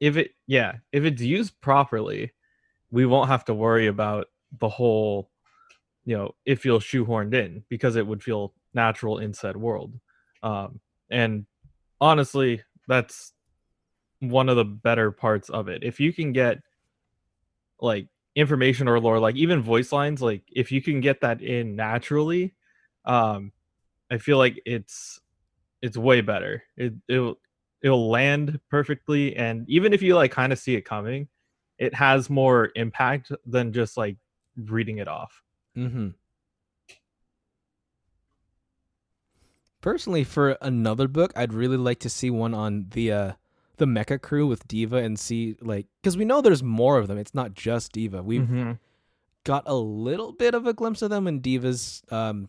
if 0.00 0.16
it 0.16 0.30
yeah 0.46 0.76
if 0.92 1.04
it's 1.04 1.22
used 1.22 1.60
properly 1.60 2.32
we 2.90 3.06
won't 3.06 3.28
have 3.28 3.44
to 3.46 3.54
worry 3.54 3.86
about 3.86 4.26
the 4.60 4.68
whole 4.68 5.30
you 6.04 6.16
know 6.16 6.34
it 6.44 6.60
feels 6.60 6.84
shoehorned 6.84 7.34
in 7.34 7.64
because 7.68 7.96
it 7.96 8.06
would 8.06 8.22
feel 8.22 8.54
natural 8.74 9.18
in 9.18 9.34
said 9.34 9.56
world. 9.56 9.98
Um 10.42 10.80
and 11.10 11.46
honestly 12.00 12.62
that's 12.88 13.32
one 14.20 14.48
of 14.48 14.56
the 14.56 14.64
better 14.64 15.10
parts 15.10 15.48
of 15.48 15.68
it. 15.68 15.82
If 15.82 16.00
you 16.00 16.12
can 16.12 16.32
get 16.32 16.58
like 17.80 18.08
information 18.34 18.88
or 18.88 19.00
lore 19.00 19.18
like 19.18 19.36
even 19.36 19.62
voice 19.62 19.92
lines 19.92 20.20
like 20.20 20.42
if 20.54 20.70
you 20.70 20.82
can 20.82 21.00
get 21.00 21.22
that 21.22 21.40
in 21.40 21.74
naturally 21.74 22.54
um 23.06 23.50
i 24.10 24.18
feel 24.18 24.36
like 24.36 24.60
it's 24.66 25.20
it's 25.82 25.96
way 25.96 26.20
better. 26.20 26.62
It 26.76 26.94
it'll 27.08 27.38
it'll 27.82 28.10
land 28.10 28.60
perfectly, 28.70 29.36
and 29.36 29.68
even 29.68 29.92
if 29.92 30.02
you 30.02 30.14
like 30.14 30.32
kind 30.32 30.52
of 30.52 30.58
see 30.58 30.74
it 30.74 30.82
coming, 30.82 31.28
it 31.78 31.94
has 31.94 32.28
more 32.30 32.70
impact 32.74 33.32
than 33.44 33.72
just 33.72 33.96
like 33.96 34.16
reading 34.56 34.98
it 34.98 35.08
off. 35.08 35.42
Mm-hmm. 35.76 36.08
Personally, 39.80 40.24
for 40.24 40.52
another 40.62 41.06
book, 41.06 41.32
I'd 41.36 41.52
really 41.52 41.76
like 41.76 42.00
to 42.00 42.08
see 42.08 42.30
one 42.30 42.54
on 42.54 42.86
the 42.90 43.12
uh, 43.12 43.32
the 43.76 43.84
Mecha 43.84 44.20
crew 44.20 44.46
with 44.46 44.66
D.Va 44.66 44.96
and 44.96 45.18
see 45.18 45.56
like 45.60 45.86
because 46.02 46.16
we 46.16 46.24
know 46.24 46.40
there's 46.40 46.62
more 46.62 46.98
of 46.98 47.06
them. 47.08 47.18
It's 47.18 47.34
not 47.34 47.54
just 47.54 47.92
D.Va. 47.92 48.22
We've 48.22 48.42
Mhm. 48.42 48.78
got 49.44 49.62
a 49.66 49.74
little 49.76 50.32
bit 50.32 50.54
of 50.54 50.66
a 50.66 50.72
glimpse 50.72 51.02
of 51.02 51.10
them 51.10 51.28
in 51.28 51.40
D.Va's 51.40 52.02
um, 52.10 52.48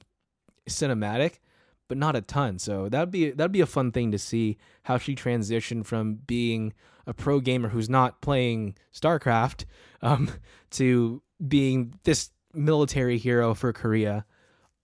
cinematic, 0.68 1.40
but 1.88 1.98
not 1.98 2.16
a 2.16 2.22
ton. 2.22 2.60
So 2.60 2.90
that'd 2.90 3.12
be 3.12 3.32
that'd 3.32 3.52
be 3.52 3.62
a 3.62 3.66
fun 3.66 3.92
thing 3.92 4.12
to 4.12 4.20
see 4.20 4.58
how 4.84 4.98
she 4.98 5.16
transitioned 5.16 5.86
from 5.86 6.16
being 6.28 6.74
a 7.06 7.14
pro 7.14 7.40
gamer 7.40 7.70
who's 7.70 7.90
not 7.90 8.22
playing 8.22 8.76
StarCraft 8.94 9.66
um, 10.02 10.30
to 10.72 11.22
being 11.46 11.94
this 12.04 12.32
military 12.54 13.18
hero 13.18 13.54
for 13.54 13.72
Korea. 13.72 14.26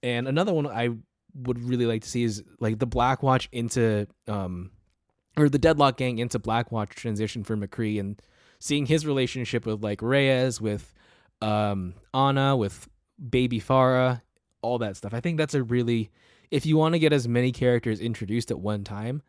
And 0.01 0.27
another 0.27 0.53
one 0.53 0.67
I 0.67 0.89
would 1.35 1.63
really 1.63 1.85
like 1.85 2.03
to 2.03 2.09
see 2.09 2.23
is 2.23 2.43
like 2.59 2.79
the 2.79 2.85
Black 2.85 3.23
Watch 3.23 3.49
into 3.51 4.07
um 4.27 4.71
or 5.35 5.49
the 5.49 5.59
Deadlock 5.59 5.97
gang 5.97 6.19
into 6.19 6.39
Black 6.39 6.71
Watch 6.71 6.89
transition 6.91 7.43
for 7.43 7.57
McCree 7.57 7.99
and 7.99 8.21
seeing 8.59 8.85
his 8.85 9.05
relationship 9.05 9.65
with 9.65 9.83
like 9.83 10.01
Reyes, 10.01 10.61
with 10.61 10.93
um 11.41 11.95
Ana, 12.13 12.55
with 12.55 12.87
Baby 13.29 13.59
Pharah, 13.59 14.21
all 14.61 14.77
that 14.79 14.97
stuff. 14.97 15.13
I 15.13 15.19
think 15.19 15.37
that's 15.37 15.53
a 15.53 15.63
really 15.63 16.11
if 16.53 16.67
you 16.67 16.77
want 16.77 16.93
to 16.93 16.99
get 16.99 17.11
as 17.11 17.27
many 17.27 17.51
characters 17.51 17.99
introduced 17.99 18.51
at 18.51 18.59
one 18.59 18.83
time, 18.83 19.23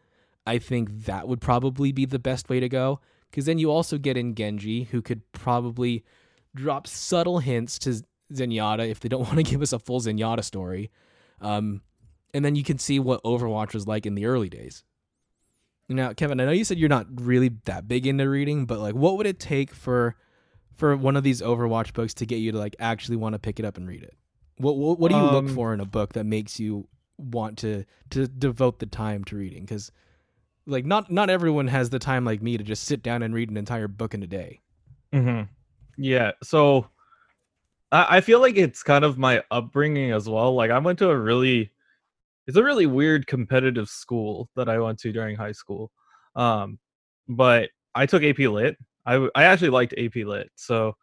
I 0.46 0.58
think 0.58 1.06
that 1.06 1.26
would 1.26 1.40
probably 1.40 1.90
be 1.90 2.04
the 2.04 2.18
best 2.18 2.50
way 2.50 2.60
to 2.60 2.68
go. 2.68 3.00
Because 3.30 3.46
then 3.46 3.58
you 3.58 3.70
also 3.70 3.96
get 3.96 4.18
in 4.18 4.34
Genji, 4.34 4.84
who 4.84 5.00
could 5.00 5.22
probably 5.32 6.04
drop 6.54 6.86
subtle 6.86 7.38
hints 7.38 7.78
to 7.78 8.02
Zenyatta 8.30 8.86
if 8.90 9.00
they 9.00 9.08
don't 9.08 9.22
want 9.28 9.38
to 9.38 9.42
give 9.42 9.62
us 9.62 9.72
a 9.72 9.78
full 9.78 10.00
Zenyatta 10.02 10.44
story. 10.44 10.90
Um, 11.40 11.80
and 12.34 12.44
then 12.44 12.56
you 12.56 12.62
can 12.62 12.78
see 12.78 13.00
what 13.00 13.24
Overwatch 13.24 13.72
was 13.72 13.86
like 13.86 14.04
in 14.04 14.16
the 14.16 14.26
early 14.26 14.50
days. 14.50 14.84
Now, 15.88 16.12
Kevin, 16.12 16.40
I 16.40 16.44
know 16.44 16.50
you 16.52 16.64
said 16.64 16.78
you're 16.78 16.90
not 16.90 17.06
really 17.10 17.52
that 17.64 17.88
big 17.88 18.06
into 18.06 18.28
reading, 18.28 18.66
but 18.66 18.80
like, 18.80 18.94
what 18.94 19.16
would 19.16 19.26
it 19.26 19.40
take 19.40 19.72
for 19.72 20.14
for 20.76 20.94
one 20.94 21.16
of 21.16 21.22
these 21.24 21.40
Overwatch 21.40 21.94
books 21.94 22.12
to 22.14 22.26
get 22.26 22.36
you 22.36 22.52
to 22.52 22.58
like 22.58 22.76
actually 22.78 23.16
want 23.16 23.32
to 23.32 23.38
pick 23.38 23.58
it 23.58 23.64
up 23.64 23.78
and 23.78 23.88
read 23.88 24.02
it? 24.02 24.14
What 24.58 24.76
what, 24.76 24.98
what 24.98 25.10
do 25.10 25.16
you 25.16 25.22
look 25.22 25.46
Um, 25.46 25.54
for 25.54 25.72
in 25.72 25.80
a 25.80 25.86
book 25.86 26.12
that 26.12 26.24
makes 26.24 26.60
you 26.60 26.86
want 27.18 27.58
to 27.58 27.84
to 28.10 28.26
devote 28.28 28.78
the 28.78 28.86
time 28.86 29.24
to 29.24 29.36
reading? 29.36 29.64
Because 29.64 29.92
like 30.66 30.84
not 30.84 31.10
not 31.10 31.30
everyone 31.30 31.68
has 31.68 31.90
the 31.90 31.98
time 31.98 32.24
like 32.24 32.42
me 32.42 32.56
to 32.58 32.64
just 32.64 32.84
sit 32.84 33.02
down 33.02 33.22
and 33.22 33.34
read 33.34 33.50
an 33.50 33.56
entire 33.56 33.88
book 33.88 34.14
in 34.14 34.22
a 34.22 34.26
day. 34.26 34.60
hmm 35.12 35.42
Yeah. 35.96 36.32
So 36.42 36.88
I, 37.92 38.16
I 38.16 38.20
feel 38.20 38.40
like 38.40 38.56
it's 38.56 38.82
kind 38.82 39.04
of 39.04 39.18
my 39.18 39.42
upbringing 39.50 40.12
as 40.12 40.28
well. 40.28 40.54
Like 40.54 40.70
I 40.70 40.78
went 40.78 40.98
to 41.00 41.10
a 41.10 41.18
really 41.18 41.70
it's 42.46 42.56
a 42.56 42.62
really 42.64 42.86
weird 42.86 43.26
competitive 43.26 43.88
school 43.88 44.50
that 44.56 44.68
I 44.68 44.78
went 44.78 44.98
to 45.00 45.12
during 45.12 45.36
high 45.36 45.52
school. 45.52 45.90
Um, 46.36 46.78
but 47.28 47.70
I 47.94 48.06
took 48.06 48.22
AP 48.22 48.38
Lit. 48.40 48.76
i 49.06 49.28
i 49.34 49.44
actually 49.44 49.70
liked 49.70 49.94
AP 49.96 50.16
Lit. 50.16 50.50
So 50.56 50.96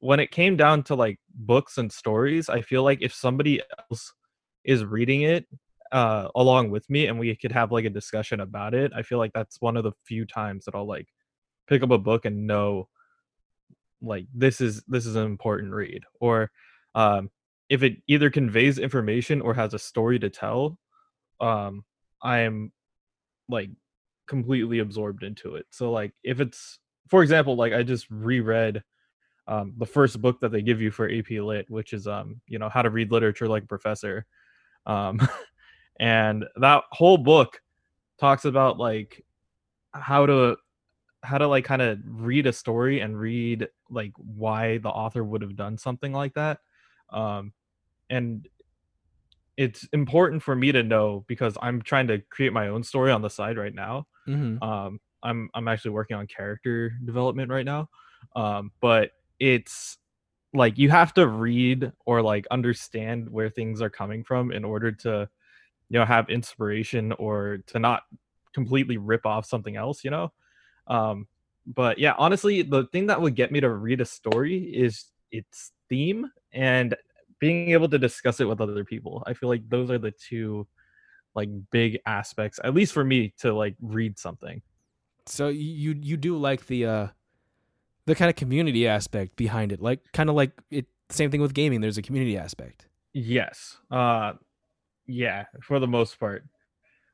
when 0.00 0.20
it 0.20 0.30
came 0.30 0.56
down 0.56 0.82
to 0.84 0.94
like 0.94 1.20
books 1.34 1.78
and 1.78 1.92
stories, 1.92 2.48
I 2.48 2.62
feel 2.62 2.82
like 2.82 3.02
if 3.02 3.14
somebody 3.14 3.62
else 3.90 4.12
is 4.64 4.84
reading 4.84 5.22
it 5.22 5.46
uh 5.92 6.28
along 6.36 6.70
with 6.70 6.88
me 6.88 7.06
and 7.06 7.18
we 7.18 7.34
could 7.34 7.52
have 7.52 7.72
like 7.72 7.84
a 7.84 7.90
discussion 7.90 8.40
about 8.40 8.74
it, 8.74 8.92
I 8.94 9.02
feel 9.02 9.18
like 9.18 9.32
that's 9.32 9.60
one 9.60 9.76
of 9.76 9.84
the 9.84 9.92
few 10.04 10.24
times 10.24 10.64
that 10.64 10.74
I'll 10.74 10.86
like 10.86 11.08
pick 11.66 11.82
up 11.82 11.90
a 11.90 11.98
book 11.98 12.24
and 12.24 12.46
know 12.46 12.88
like 14.02 14.26
this 14.34 14.60
is 14.60 14.82
this 14.88 15.06
is 15.06 15.16
an 15.16 15.26
important 15.26 15.72
read 15.72 16.04
or 16.20 16.50
um 16.94 17.30
if 17.68 17.82
it 17.82 17.96
either 18.08 18.30
conveys 18.30 18.78
information 18.78 19.40
or 19.40 19.54
has 19.54 19.74
a 19.74 19.78
story 19.78 20.18
to 20.18 20.30
tell 20.30 20.78
um 21.40 21.84
i 22.22 22.38
am 22.38 22.72
like 23.48 23.70
completely 24.26 24.78
absorbed 24.78 25.24
into 25.24 25.56
it. 25.56 25.66
So 25.70 25.90
like 25.90 26.12
if 26.22 26.40
it's 26.40 26.78
for 27.08 27.22
example 27.22 27.56
like 27.56 27.72
i 27.72 27.82
just 27.82 28.08
reread 28.10 28.82
um 29.48 29.74
the 29.76 29.86
first 29.86 30.22
book 30.22 30.38
that 30.40 30.52
they 30.52 30.62
give 30.62 30.80
you 30.80 30.92
for 30.92 31.10
ap 31.10 31.30
lit 31.30 31.68
which 31.68 31.92
is 31.92 32.06
um 32.06 32.40
you 32.46 32.58
know 32.58 32.68
how 32.68 32.80
to 32.80 32.90
read 32.90 33.10
literature 33.10 33.48
like 33.48 33.64
a 33.64 33.66
professor 33.66 34.24
um 34.86 35.20
and 36.00 36.44
that 36.56 36.84
whole 36.90 37.18
book 37.18 37.60
talks 38.18 38.44
about 38.44 38.78
like 38.78 39.24
how 39.92 40.26
to 40.26 40.56
how 41.22 41.38
to 41.38 41.46
like 41.46 41.64
kind 41.64 41.82
of 41.82 41.98
read 42.04 42.46
a 42.46 42.52
story 42.52 43.00
and 43.00 43.18
read 43.18 43.68
like 43.90 44.12
why 44.16 44.78
the 44.78 44.88
author 44.88 45.22
would 45.22 45.42
have 45.42 45.56
done 45.56 45.76
something 45.76 46.12
like 46.12 46.34
that. 46.34 46.58
Um 47.10 47.52
and 48.08 48.48
it's 49.56 49.86
important 49.92 50.42
for 50.42 50.56
me 50.56 50.72
to 50.72 50.82
know 50.82 51.24
because 51.28 51.58
i'm 51.60 51.82
trying 51.82 52.06
to 52.06 52.18
create 52.30 52.52
my 52.52 52.68
own 52.68 52.82
story 52.82 53.10
on 53.10 53.20
the 53.22 53.28
side 53.28 53.58
right 53.58 53.74
now. 53.74 54.06
Mm-hmm. 54.26 54.62
um 54.62 55.00
i'm 55.22 55.50
i'm 55.54 55.68
actually 55.68 55.90
working 55.90 56.16
on 56.16 56.26
character 56.26 56.92
development 57.04 57.50
right 57.50 57.66
now. 57.66 57.88
Um 58.36 58.72
but 58.80 59.10
it's 59.38 59.98
like 60.52 60.78
you 60.78 60.90
have 60.90 61.14
to 61.14 61.26
read 61.26 61.92
or 62.06 62.22
like 62.22 62.46
understand 62.50 63.30
where 63.30 63.48
things 63.48 63.80
are 63.80 63.90
coming 63.90 64.24
from 64.24 64.50
in 64.52 64.64
order 64.64 64.90
to 64.90 65.28
you 65.88 65.98
know 65.98 66.04
have 66.04 66.28
inspiration 66.28 67.12
or 67.12 67.58
to 67.66 67.78
not 67.78 68.02
completely 68.52 68.96
rip 68.96 69.24
off 69.26 69.46
something 69.46 69.76
else 69.76 70.04
you 70.04 70.10
know? 70.10 70.32
Um 70.86 71.26
but 71.66 71.98
yeah 71.98 72.14
honestly 72.18 72.62
the 72.62 72.86
thing 72.86 73.06
that 73.06 73.20
would 73.20 73.36
get 73.36 73.52
me 73.52 73.60
to 73.60 73.68
read 73.68 74.00
a 74.00 74.04
story 74.04 74.58
is 74.58 75.06
its 75.30 75.72
theme 75.88 76.30
and 76.52 76.96
being 77.38 77.70
able 77.70 77.88
to 77.88 77.98
discuss 77.98 78.40
it 78.40 78.44
with 78.48 78.60
other 78.60 78.84
people. 78.84 79.22
I 79.26 79.32
feel 79.32 79.48
like 79.48 79.68
those 79.68 79.90
are 79.90 79.98
the 79.98 80.10
two 80.10 80.66
like 81.34 81.48
big 81.70 81.98
aspects 82.06 82.58
at 82.64 82.74
least 82.74 82.92
for 82.92 83.04
me 83.04 83.32
to 83.38 83.52
like 83.52 83.76
read 83.80 84.18
something. 84.18 84.62
So 85.26 85.48
you 85.48 85.94
you 86.00 86.16
do 86.16 86.36
like 86.36 86.66
the 86.66 86.86
uh 86.86 87.06
the 88.10 88.14
kind 88.16 88.28
of 88.28 88.36
community 88.36 88.86
aspect 88.86 89.36
behind 89.36 89.72
it, 89.72 89.80
like 89.80 90.00
kind 90.12 90.28
of 90.28 90.34
like 90.36 90.52
it. 90.70 90.86
Same 91.10 91.30
thing 91.30 91.40
with 91.40 91.54
gaming. 91.54 91.80
There's 91.80 91.98
a 91.98 92.02
community 92.02 92.36
aspect. 92.36 92.86
yes 93.12 93.78
uh 93.90 94.32
yeah 95.08 95.46
for 95.66 95.80
the 95.80 95.86
most 95.88 96.20
part 96.20 96.44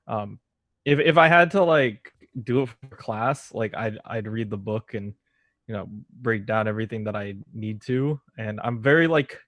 um 0.06 0.38
if 0.85 0.98
if 1.00 1.16
i 1.16 1.26
had 1.28 1.50
to 1.50 1.62
like 1.64 2.12
do 2.44 2.62
it 2.62 2.68
for 2.68 2.96
class 2.96 3.38
like 3.54 3.72
i'd 3.82 3.96
i'd 4.12 4.28
read 4.28 4.50
the 4.50 4.62
book 4.70 4.92
and 4.92 5.14
you 5.66 5.72
know 5.74 5.88
break 6.26 6.44
down 6.44 6.68
everything 6.68 7.02
that 7.04 7.16
i 7.16 7.35
need 7.54 7.80
to 7.80 8.20
and 8.37 8.61
i'm 8.62 8.82
very 8.82 9.06
like 9.16 9.38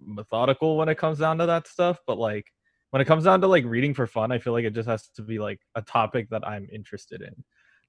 methodical 0.00 0.76
when 0.76 0.88
it 0.88 0.98
comes 0.98 1.18
down 1.18 1.38
to 1.38 1.46
that 1.46 1.66
stuff 1.66 1.98
but 2.06 2.18
like 2.18 2.46
when 2.90 3.00
it 3.00 3.06
comes 3.06 3.24
down 3.24 3.40
to 3.40 3.46
like 3.46 3.64
reading 3.64 3.94
for 3.94 4.06
fun 4.06 4.32
i 4.32 4.38
feel 4.38 4.52
like 4.52 4.64
it 4.64 4.74
just 4.74 4.88
has 4.88 5.08
to 5.08 5.22
be 5.22 5.38
like 5.38 5.60
a 5.74 5.82
topic 5.82 6.28
that 6.30 6.46
i'm 6.46 6.68
interested 6.72 7.20
in 7.22 7.34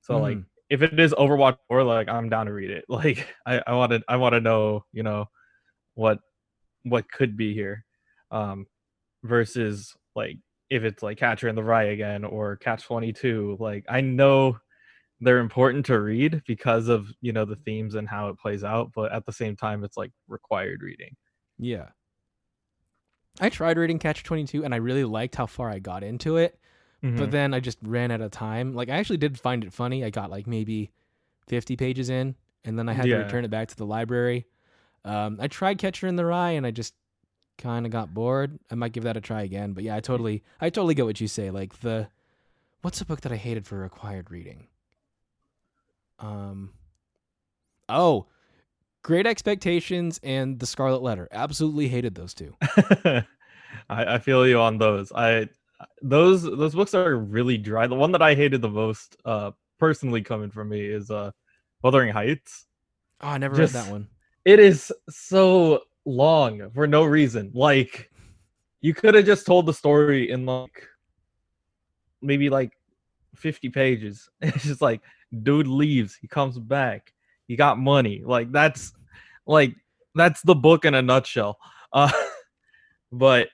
so 0.01 0.19
like 0.19 0.37
Mhm. 0.37 0.45
If 0.73 0.81
it 0.81 0.99
is 0.99 1.13
overwatch 1.13 1.57
or 1.69 1.83
like 1.83 2.09
i'm 2.09 2.29
down 2.29 2.47
to 2.47 2.51
read 2.51 2.71
it 2.71 2.83
like 2.89 3.27
i 3.45 3.61
i 3.67 3.73
want 3.73 3.91
to 3.91 4.01
i 4.07 4.15
want 4.15 4.33
to 4.33 4.41
know 4.41 4.83
you 4.91 5.03
know 5.03 5.25
what 5.93 6.17
what 6.83 7.09
could 7.11 7.37
be 7.37 7.53
here 7.53 7.85
um 8.31 8.65
versus 9.23 9.95
like 10.15 10.37
if 10.71 10.83
it's 10.83 11.03
like 11.03 11.19
catcher 11.19 11.47
in 11.47 11.55
the 11.55 11.63
rye 11.63 11.83
again 11.83 12.25
or 12.25 12.55
catch 12.55 12.83
22 12.85 13.55
like 13.59 13.85
i 13.87 14.01
know 14.01 14.57
they're 15.21 15.39
important 15.39 15.85
to 15.85 15.99
read 15.99 16.41
because 16.47 16.87
of 16.87 17.07
you 17.21 17.31
know 17.31 17.45
the 17.45 17.55
themes 17.57 17.93
and 17.93 18.09
how 18.09 18.29
it 18.29 18.39
plays 18.39 18.63
out 18.63 18.91
but 18.95 19.11
at 19.13 19.25
the 19.27 19.31
same 19.31 19.55
time 19.55 19.83
it's 19.83 19.95
like 19.95 20.11
required 20.27 20.81
reading 20.81 21.15
Yeah. 21.59 21.89
I 23.39 23.49
tried 23.49 23.77
reading 23.77 23.99
Catch 23.99 24.23
22 24.23 24.63
and 24.63 24.73
I 24.73 24.77
really 24.77 25.03
liked 25.03 25.35
how 25.35 25.47
far 25.47 25.69
I 25.69 25.79
got 25.79 26.03
into 26.03 26.37
it, 26.37 26.59
Mm-hmm. 27.03 27.17
but 27.17 27.31
then 27.31 27.53
I 27.53 27.59
just 27.59 27.77
ran 27.81 28.11
out 28.11 28.21
of 28.21 28.31
time. 28.31 28.73
Like 28.73 28.89
I 28.89 28.93
actually 28.95 29.17
did 29.17 29.37
find 29.39 29.63
it 29.63 29.73
funny. 29.73 30.05
I 30.05 30.09
got 30.09 30.31
like 30.31 30.47
maybe 30.47 30.91
50 31.47 31.75
pages 31.75 32.09
in 32.09 32.35
and 32.63 32.79
then 32.79 32.87
I 32.87 32.93
had 32.93 33.07
Yeah. 33.07 33.17
to 33.17 33.23
return 33.25 33.43
it 33.43 33.51
back 33.51 33.67
to 33.69 33.75
the 33.75 33.85
library. 33.85 34.47
Um, 35.03 35.37
I 35.41 35.47
tried 35.47 35.79
Catcher 35.79 36.07
in 36.07 36.15
the 36.15 36.23
Rye 36.25 36.51
and 36.51 36.65
I 36.65 36.71
just 36.71 36.93
kind 37.57 37.85
of 37.85 37.91
got 37.91 38.13
bored. 38.13 38.57
I 38.71 38.75
might 38.75 38.93
give 38.93 39.03
that 39.03 39.17
a 39.17 39.21
try 39.21 39.41
again, 39.41 39.73
but 39.73 39.83
yeah, 39.83 39.95
I 39.97 39.99
totally 39.99 40.43
I 40.61 40.69
totally 40.69 40.93
get 40.95 41.05
what 41.05 41.19
you 41.19 41.27
say. 41.27 41.51
Like 41.51 41.81
the 41.81 42.07
what's 42.83 43.01
a 43.01 43.05
book 43.05 43.19
that 43.21 43.31
I 43.33 43.35
hated 43.35 43.67
for 43.67 43.77
required 43.77 44.31
reading? 44.31 44.67
Um 46.19 46.71
Oh, 47.89 48.27
Great 49.03 49.27
Expectations 49.27 50.19
and 50.23 50.57
The 50.59 50.65
Scarlet 50.65 51.01
Letter. 51.01 51.27
Absolutely 51.33 51.89
hated 51.89 52.15
those 52.15 52.33
two. 52.33 52.55
I, 52.61 53.23
I 53.89 54.17
feel 54.19 54.47
you 54.47 54.59
on 54.61 54.77
those 54.77 55.11
i 55.11 55.49
those 56.05 56.43
those 56.43 56.75
books 56.75 56.93
are 56.93 57.15
really 57.17 57.57
dry 57.57 57.87
the 57.87 57.95
one 57.95 58.11
that 58.11 58.21
i 58.21 58.35
hated 58.35 58.61
the 58.61 58.69
most 58.69 59.15
uh 59.25 59.51
personally 59.79 60.21
coming 60.21 60.51
from 60.51 60.67
me 60.69 60.81
is 60.85 61.09
uh 61.09 61.31
wuthering 61.81 62.11
heights 62.11 62.65
Oh, 63.21 63.29
I 63.29 63.37
never 63.37 63.55
Just- 63.55 63.73
read 63.73 63.83
that 63.85 63.91
one. 63.91 64.07
it 64.43 64.59
is 64.59 64.91
so 65.09 65.83
long 66.05 66.69
for 66.75 66.85
no 66.87 67.05
reason. 67.05 67.51
Like 67.53 68.11
you 68.81 68.93
could 68.93 69.15
have 69.15 69.25
just 69.25 69.45
told 69.45 69.65
the 69.65 69.73
story 69.73 70.29
in 70.29 70.45
like 70.45 70.85
maybe 72.21 72.49
like 72.49 72.71
50 73.35 73.69
pages. 73.69 74.29
It's 74.41 74.63
just 74.65 74.81
like 74.81 74.99
dude 75.43 75.67
leaves, 75.67 76.15
he 76.15 76.27
comes 76.27 76.59
back, 76.59 77.13
he 77.47 77.55
got 77.55 77.79
money. 77.79 78.21
Like 78.25 78.51
that's 78.51 78.91
like 79.47 79.73
that's 80.15 80.41
the 80.41 80.55
book 80.55 80.83
in 80.83 80.95
a 80.95 81.01
nutshell. 81.01 81.57
Uh 81.93 82.11
but 83.13 83.47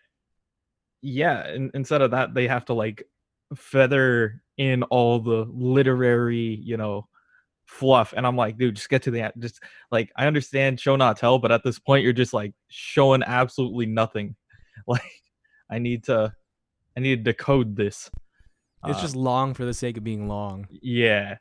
yeah, 1.01 1.51
in, 1.53 1.71
instead 1.73 2.01
of 2.01 2.12
that 2.12 2.33
they 2.33 2.47
have 2.47 2.65
to 2.65 2.73
like 2.73 3.03
feather 3.55 4.41
in 4.57 4.83
all 4.83 5.19
the 5.19 5.45
literary, 5.49 6.59
you 6.63 6.77
know, 6.77 7.07
fluff 7.65 8.13
and 8.17 8.25
I'm 8.25 8.35
like, 8.35 8.57
dude, 8.57 8.75
just 8.75 8.89
get 8.89 9.03
to 9.03 9.12
the 9.12 9.21
end. 9.21 9.33
Just 9.39 9.62
like 9.91 10.12
I 10.17 10.27
understand 10.27 10.79
show 10.79 10.95
not 10.95 11.17
tell, 11.17 11.39
but 11.39 11.51
at 11.51 11.63
this 11.63 11.79
point 11.79 12.03
you're 12.03 12.13
just 12.13 12.33
like 12.33 12.53
showing 12.69 13.23
absolutely 13.23 13.85
nothing. 13.85 14.35
Like 14.88 15.01
I 15.69 15.77
need 15.77 16.05
to 16.05 16.33
I 16.95 16.99
need 17.01 17.17
to 17.23 17.31
decode 17.31 17.75
this. 17.75 18.09
It's 18.88 18.97
Uh, 18.97 19.01
just 19.01 19.15
long 19.15 19.53
for 19.53 19.65
the 19.65 19.73
sake 19.73 19.97
of 19.97 20.03
being 20.05 20.27
long. 20.27 20.67
yeah. 20.81 21.35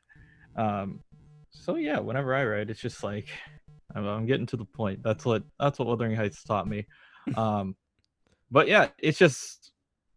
Um 0.57 1.01
so 1.51 1.77
yeah, 1.77 1.99
whenever 1.99 2.35
I 2.35 2.45
write, 2.45 2.69
it's 2.71 2.81
just 2.81 3.03
like 3.05 3.29
I'm, 3.95 4.05
I'm 4.07 4.27
getting 4.27 4.47
to 4.47 4.57
the 4.57 4.65
point. 4.65 5.03
That's 5.03 5.25
what 5.25 5.45
that's 5.59 5.79
what 5.79 5.89
Wuthering 5.89 6.15
Heights 6.17 6.43
taught 6.43 6.67
me. 6.69 6.87
Um 7.37 7.77
but 8.51 8.69
yeah, 8.69 8.89
it's 8.99 9.19
just 9.19 9.73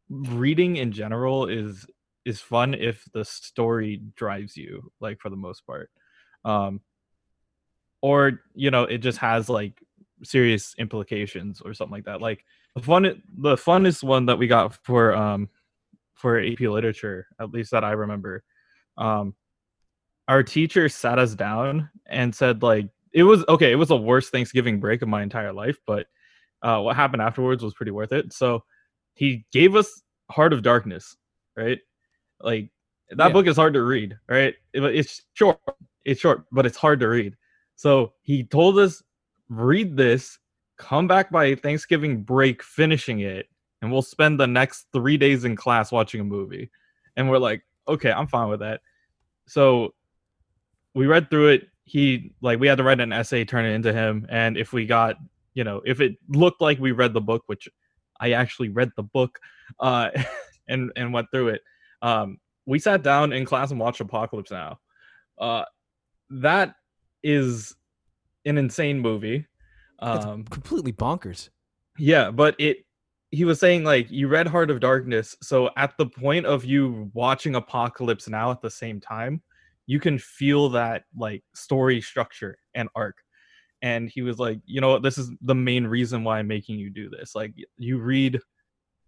reading 0.10 0.78
in 0.78 0.92
general 0.92 1.48
is 1.48 1.86
is 2.26 2.40
fun 2.40 2.74
if 2.74 3.04
the 3.14 3.26
story 3.26 4.02
drives 4.16 4.56
you, 4.56 4.92
like 5.00 5.20
for 5.20 5.30
the 5.30 5.36
most 5.36 5.66
part. 5.66 5.90
Um 6.46 6.82
or 8.02 8.42
you 8.54 8.72
know, 8.72 8.84
it 8.84 9.00
just 9.00 9.20
has 9.20 9.50
like 9.50 9.82
serious 10.24 10.76
implications 10.78 11.62
or 11.62 11.74
something 11.74 11.94
like 11.94 12.06
that. 12.06 12.22
Like 12.22 12.46
the 12.76 12.82
fun 12.82 13.22
the 13.38 13.56
funnest 13.56 14.04
one 14.04 14.26
that 14.28 14.38
we 14.38 14.48
got 14.48 14.76
for 14.84 15.16
um 15.16 15.50
for 16.14 16.40
AP 16.40 16.60
literature, 16.62 17.28
at 17.40 17.52
least 17.52 17.72
that 17.72 17.84
I 17.84 17.92
remember. 17.92 18.44
Um 18.98 19.36
our 20.28 20.44
teacher 20.44 20.88
sat 20.88 21.20
us 21.20 21.36
down 21.36 21.90
and 22.08 22.34
said 22.34 22.64
like 22.64 22.88
it 23.14 23.24
was 23.24 23.44
okay, 23.50 23.72
it 23.72 23.76
was 23.76 23.90
the 23.90 23.98
worst 23.98 24.32
Thanksgiving 24.32 24.80
break 24.80 25.02
of 25.02 25.10
my 25.10 25.24
entire 25.24 25.54
life, 25.54 25.78
but 25.86 26.08
uh 26.64 26.80
what 26.80 26.96
happened 26.96 27.22
afterwards 27.22 27.64
was 27.64 27.74
pretty 27.74 27.92
worth 27.92 28.12
it. 28.12 28.34
So 28.34 28.64
he 29.16 29.46
gave 29.52 29.76
us 29.76 30.02
Heart 30.30 30.54
of 30.54 30.62
Darkness, 30.64 31.18
right? 31.56 31.80
Like 32.40 32.72
that 33.10 33.28
Yeah. 33.28 33.34
book 33.34 33.48
is 33.48 33.58
hard 33.58 33.74
to 33.74 33.84
read, 33.84 34.18
right? 34.30 34.56
It- 34.74 34.84
it's 34.84 35.22
short. 35.34 35.60
It's 36.06 36.20
short, 36.22 36.46
but 36.52 36.66
it's 36.66 36.78
hard 36.78 37.00
to 37.02 37.08
read. 37.08 37.36
So 37.76 38.14
he 38.22 38.44
told 38.44 38.80
us 38.80 39.04
read 39.50 39.98
this, 39.98 40.40
come 40.78 41.08
back 41.08 41.30
by 41.30 41.56
Thanksgiving 41.56 42.24
break 42.24 42.64
finishing 42.64 43.20
it, 43.20 43.48
and 43.82 43.92
we'll 43.92 44.02
spend 44.02 44.40
the 44.40 44.48
next 44.48 44.88
3 44.94 45.18
days 45.18 45.44
in 45.46 45.56
class 45.56 45.92
watching 45.92 46.22
a 46.22 46.24
movie. 46.24 46.72
And 47.18 47.30
we're 47.30 47.38
like, 47.38 47.64
okay, 47.88 48.12
I'm 48.12 48.28
fine 48.28 48.50
with 48.50 48.62
that. 48.62 48.82
So 49.48 49.94
we 50.94 51.06
read 51.08 51.30
through 51.30 51.50
it. 51.50 51.68
He 51.84 52.34
like 52.42 52.60
we 52.60 52.68
had 52.68 52.78
to 52.78 52.84
write 52.84 53.02
an 53.02 53.12
essay, 53.12 53.44
turn 53.44 53.66
it 53.66 53.74
into 53.74 53.92
him, 53.92 54.26
and 54.30 54.56
if 54.58 54.72
we 54.72 54.86
got 54.86 55.18
you 55.54 55.64
know 55.64 55.82
if 55.86 56.02
it 56.02 56.16
looked 56.30 56.62
like 56.62 56.80
we 56.80 56.92
read 56.92 57.14
the 57.14 57.22
book, 57.22 57.44
which 57.48 57.68
I 58.20 58.32
actually 58.32 58.70
read 58.70 58.92
the 58.96 59.04
book, 59.04 59.40
uh, 59.80 60.10
and 60.68 60.92
and 60.96 61.14
went 61.14 61.28
through 61.32 61.50
it. 61.50 61.62
Um, 62.02 62.38
we 62.66 62.80
sat 62.80 63.04
down 63.04 63.34
in 63.34 63.46
class 63.46 63.72
and 63.72 63.80
watched 63.80 64.02
Apocalypse 64.02 64.52
Now. 64.52 64.80
Uh, 65.40 65.66
that 66.30 66.76
is 67.24 67.76
an 68.46 68.58
insane 68.58 69.00
movie. 69.00 69.46
It's 70.02 70.26
Um, 70.26 70.44
completely 70.46 70.94
bonkers. 70.94 71.50
yeah, 71.98 72.32
but 72.32 72.56
it 72.60 72.86
he 73.32 73.46
was 73.46 73.60
saying 73.60 73.84
like 73.84 74.12
you 74.12 74.28
read 74.28 74.48
Heart 74.48 74.72
of 74.72 74.80
Darkness, 74.80 75.36
so 75.42 75.70
at 75.78 75.98
the 75.98 76.06
point 76.06 76.46
of 76.46 76.66
you 76.66 77.10
watching 77.14 77.56
Apocalypse 77.56 78.28
Now 78.28 78.52
at 78.52 78.62
the 78.62 78.70
same 78.70 79.00
time, 79.00 79.42
you 79.88 80.00
can 80.00 80.18
feel 80.20 80.70
that 80.70 81.04
like 81.18 81.44
story 81.54 82.02
structure 82.02 82.58
and 82.76 82.90
arc. 82.96 83.18
And 83.82 84.10
he 84.10 84.22
was 84.22 84.38
like, 84.38 84.60
you 84.66 84.80
know 84.80 84.90
what, 84.90 85.04
this 85.04 85.18
is 85.18 85.32
the 85.42 85.56
main 85.56 85.88
reason 85.88 86.24
why 86.24 86.40
I'm 86.40 86.48
making 86.48 86.78
you 86.78 86.90
do 86.90 87.10
this. 87.10 87.36
Like 87.36 87.54
you 87.78 87.98
read 87.98 88.40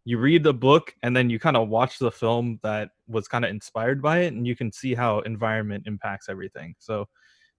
you 0.06 0.18
read 0.18 0.44
the 0.44 0.54
book 0.54 0.94
and 1.02 1.16
then 1.16 1.30
you 1.30 1.40
kind 1.40 1.56
of 1.56 1.70
watch 1.70 1.98
the 1.98 2.12
film 2.12 2.60
that 2.62 2.90
was 3.08 3.28
kind 3.28 3.46
of 3.46 3.52
inspired 3.52 4.02
by 4.02 4.20
it 4.20 4.34
and 4.34 4.46
you 4.46 4.56
can 4.56 4.72
see 4.72 4.94
how 4.94 5.20
environment 5.20 5.86
impacts 5.88 6.28
everything. 6.28 6.76
So 6.80 7.08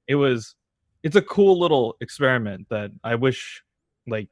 it 0.08 0.14
was 0.14 0.54
it's 1.02 1.16
a 1.16 1.22
cool 1.22 1.58
little 1.58 1.96
experiment 2.00 2.66
that 2.70 2.90
I 3.02 3.14
wish 3.14 3.62
like 4.06 4.28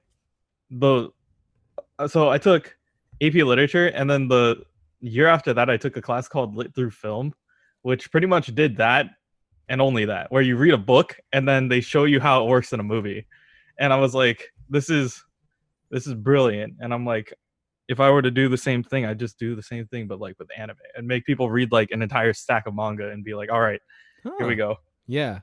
the 0.71 1.11
uh, 1.99 2.09
so 2.09 2.29
I 2.29 2.39
took 2.39 2.77
AP 3.23 3.35
literature 3.35 3.87
and 3.89 4.11
then 4.11 4.29
the 4.29 4.63
year 5.01 5.27
after 5.27 5.55
that 5.55 5.71
I 5.71 5.77
took 5.77 5.97
a 5.97 6.03
class 6.03 6.29
called 6.29 6.55
Lit 6.55 6.75
Through 6.75 6.91
Film, 6.91 7.33
which 7.83 8.11
pretty 8.11 8.27
much 8.27 8.55
did 8.55 8.77
that 8.77 9.07
and 9.69 9.81
only 9.81 10.05
that, 10.07 10.31
where 10.33 10.43
you 10.43 10.57
read 10.57 10.75
a 10.75 10.79
book 10.79 11.17
and 11.33 11.49
then 11.49 11.69
they 11.69 11.81
show 11.81 12.05
you 12.05 12.21
how 12.21 12.45
it 12.45 12.49
works 12.49 12.73
in 12.73 12.81
a 12.81 12.85
movie. 12.85 13.27
And 13.79 13.93
I 13.93 13.97
was 13.99 14.15
like, 14.15 14.53
this 14.69 14.91
is 14.91 15.23
this 15.91 16.07
is 16.07 16.15
brilliant. 16.15 16.75
And 16.81 16.93
I'm 16.95 17.05
like, 17.05 17.33
if 17.89 18.01
I 18.01 18.11
were 18.11 18.23
to 18.23 18.31
do 18.31 18.49
the 18.49 18.57
same 18.57 18.83
thing, 18.83 19.05
I'd 19.05 19.19
just 19.19 19.39
do 19.39 19.55
the 19.55 19.63
same 19.63 19.87
thing, 19.87 20.07
but 20.07 20.21
like 20.21 20.39
with 20.39 20.49
anime 20.57 20.77
and 20.97 21.07
make 21.07 21.25
people 21.27 21.51
read 21.51 21.73
like 21.73 21.91
an 21.91 22.01
entire 22.03 22.33
stack 22.33 22.67
of 22.67 22.75
manga 22.75 23.11
and 23.11 23.25
be 23.25 23.35
like, 23.35 23.51
all 23.53 23.61
right, 23.61 23.81
here 24.39 24.47
we 24.47 24.55
go 24.55 24.77
Yeah. 25.07 25.41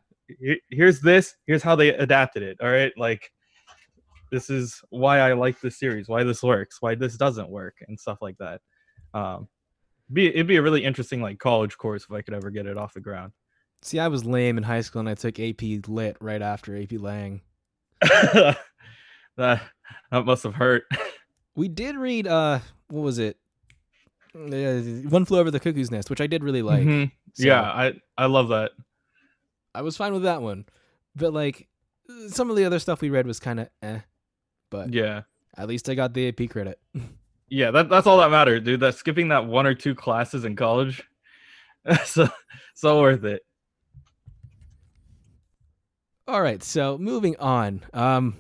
here's 0.70 1.02
this 1.02 1.36
here's 1.48 1.64
how 1.64 1.76
they 1.76 1.90
adapted 1.90 2.44
it 2.44 2.58
all 2.62 2.70
right 2.70 2.94
like 2.98 3.32
this 4.32 4.50
is 4.50 4.80
why 4.90 5.20
i 5.20 5.34
like 5.34 5.60
this 5.60 5.80
series 5.80 6.08
why 6.08 6.24
this 6.24 6.44
works 6.44 6.78
why 6.82 6.94
this 6.96 7.18
doesn't 7.18 7.50
work 7.50 7.76
and 7.88 8.00
stuff 8.00 8.20
like 8.22 8.38
that 8.38 8.62
um 9.16 9.48
be 10.14 10.28
it'd 10.28 10.46
be 10.48 10.58
a 10.58 10.62
really 10.62 10.84
interesting 10.84 11.20
like 11.22 11.40
college 11.40 11.76
course 11.78 12.06
if 12.08 12.12
i 12.12 12.22
could 12.22 12.34
ever 12.36 12.52
get 12.52 12.68
it 12.68 12.78
off 12.78 12.94
the 12.94 13.02
ground 13.02 13.32
See, 13.82 14.00
I 14.00 14.08
was 14.10 14.26
lame 14.26 14.58
in 14.58 14.64
high 14.64 14.82
school 14.82 15.00
and 15.00 15.10
I 15.10 15.16
took 15.16 15.40
AP 15.40 15.62
Lit 15.88 16.18
right 16.20 16.42
after 16.42 16.76
AP 16.78 16.94
Lang. 16.94 17.42
that 18.02 18.58
that 19.38 20.26
must 20.26 20.44
have 20.44 20.56
hurt 20.56 20.84
We 21.56 21.68
did 21.68 21.96
read 21.96 22.28
uh 22.28 22.60
what 22.90 23.02
was 23.02 23.20
it? 23.20 23.38
Uh, 24.36 24.82
One 25.10 25.26
flew 25.26 25.40
over 25.40 25.52
the 25.52 25.60
cuckoo's 25.60 25.92
nest, 25.92 26.10
which 26.10 26.22
I 26.22 26.28
did 26.28 26.44
really 26.44 26.62
like. 26.62 26.84
Mhm. 26.86 27.12
So 27.34 27.46
yeah 27.46 27.62
i 27.62 27.94
i 28.18 28.26
love 28.26 28.50
that 28.50 28.72
I 29.76 29.82
was 29.82 29.96
fine 29.98 30.14
with 30.14 30.24
that 30.24 30.42
one. 30.42 30.66
But 31.16 31.34
like 31.34 31.68
some 32.30 32.50
of 32.50 32.56
the 32.56 32.66
other 32.66 32.80
stuff 32.80 33.02
we 33.02 33.10
read 33.10 33.28
was 33.28 33.40
kind 33.40 33.60
of 33.62 33.70
eh. 33.82 34.00
But 34.70 34.94
yeah 34.94 35.22
at 35.58 35.68
least 35.68 35.90
I 35.90 35.96
got 35.96 36.14
the 36.14 36.28
AP 36.30 36.50
credit. 36.50 36.80
yeah 37.50 37.72
that, 37.72 37.90
that's 37.90 38.08
all 38.08 38.20
that 38.20 38.32
mattered 38.32 38.64
dude 38.64 38.80
that 38.82 38.96
skipping 38.96 39.30
that 39.30 39.46
one 39.46 39.66
or 39.66 39.74
two 39.74 39.96
classes 39.96 40.46
in 40.46 40.56
college 40.56 41.04
so 42.06 42.30
so 42.76 43.02
worth 43.02 43.24
it 43.24 43.42
All 46.30 46.44
right, 46.44 46.62
so 46.62 46.96
moving 47.00 47.36
on. 47.38 47.82
Um 47.92 48.36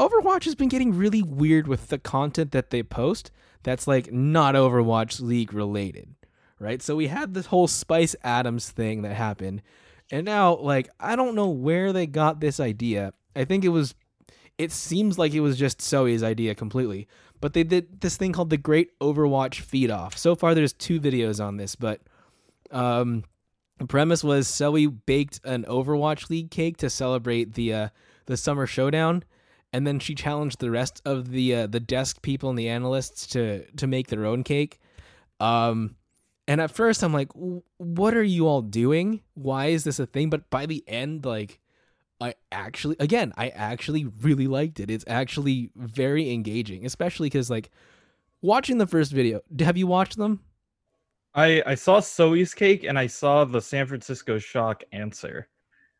Overwatch 0.00 0.46
has 0.46 0.56
been 0.56 0.68
getting 0.68 0.96
really 0.96 1.22
weird 1.22 1.68
with 1.68 1.86
the 1.86 1.98
content 1.98 2.50
that 2.50 2.70
they 2.70 2.82
post 2.82 3.30
that's 3.62 3.86
like 3.86 4.10
not 4.12 4.56
Overwatch 4.56 5.20
League 5.20 5.52
related, 5.52 6.12
right? 6.58 6.82
So 6.82 6.96
we 6.96 7.06
had 7.06 7.32
this 7.32 7.46
whole 7.46 7.68
Spice 7.68 8.16
Adams 8.24 8.70
thing 8.70 9.02
that 9.02 9.14
happened. 9.14 9.62
And 10.10 10.26
now 10.26 10.56
like 10.56 10.88
I 10.98 11.14
don't 11.14 11.36
know 11.36 11.50
where 11.50 11.92
they 11.92 12.08
got 12.08 12.40
this 12.40 12.58
idea. 12.58 13.12
I 13.36 13.44
think 13.44 13.64
it 13.64 13.68
was 13.68 13.94
it 14.58 14.72
seems 14.72 15.16
like 15.16 15.32
it 15.32 15.40
was 15.40 15.56
just 15.56 15.80
Zoe's 15.80 16.24
idea 16.24 16.56
completely. 16.56 17.06
But 17.40 17.52
they 17.52 17.62
did 17.62 18.00
this 18.00 18.16
thing 18.16 18.32
called 18.32 18.50
the 18.50 18.56
Great 18.56 18.98
Overwatch 18.98 19.60
Feed 19.60 19.92
Off. 19.92 20.18
So 20.18 20.34
far 20.34 20.52
there's 20.52 20.72
two 20.72 21.00
videos 21.00 21.40
on 21.40 21.58
this, 21.58 21.76
but 21.76 22.00
um 22.72 23.22
the 23.80 23.86
premise 23.86 24.22
was 24.22 24.46
Zoe 24.46 24.86
baked 24.86 25.40
an 25.42 25.64
Overwatch 25.64 26.28
League 26.28 26.50
cake 26.50 26.76
to 26.76 26.90
celebrate 26.90 27.54
the 27.54 27.72
uh, 27.72 27.88
the 28.26 28.36
summer 28.36 28.66
showdown, 28.66 29.24
and 29.72 29.86
then 29.86 29.98
she 29.98 30.14
challenged 30.14 30.60
the 30.60 30.70
rest 30.70 31.00
of 31.06 31.30
the 31.30 31.54
uh, 31.54 31.66
the 31.66 31.80
desk 31.80 32.20
people 32.20 32.50
and 32.50 32.58
the 32.58 32.68
analysts 32.68 33.26
to 33.28 33.64
to 33.72 33.86
make 33.86 34.08
their 34.08 34.26
own 34.26 34.44
cake. 34.44 34.78
Um, 35.40 35.96
and 36.46 36.60
at 36.60 36.70
first 36.70 37.02
I'm 37.02 37.14
like, 37.14 37.30
what 37.32 38.14
are 38.14 38.22
you 38.22 38.46
all 38.46 38.60
doing? 38.60 39.22
Why 39.32 39.66
is 39.66 39.84
this 39.84 39.98
a 39.98 40.06
thing? 40.06 40.28
But 40.28 40.50
by 40.50 40.66
the 40.66 40.84
end, 40.86 41.24
like, 41.24 41.58
I 42.20 42.34
actually, 42.52 42.96
again, 43.00 43.32
I 43.38 43.48
actually 43.48 44.04
really 44.04 44.46
liked 44.46 44.78
it. 44.78 44.90
It's 44.90 45.04
actually 45.06 45.70
very 45.74 46.30
engaging, 46.30 46.84
especially 46.84 47.30
because 47.30 47.48
like 47.48 47.70
watching 48.42 48.76
the 48.76 48.86
first 48.86 49.10
video. 49.10 49.40
Have 49.60 49.78
you 49.78 49.86
watched 49.86 50.18
them? 50.18 50.40
I 51.34 51.62
I 51.66 51.74
saw 51.74 52.00
Zoe's 52.00 52.54
cake 52.54 52.84
and 52.84 52.98
I 52.98 53.06
saw 53.06 53.44
the 53.44 53.60
San 53.60 53.86
Francisco 53.86 54.38
Shock 54.38 54.82
answer. 54.92 55.48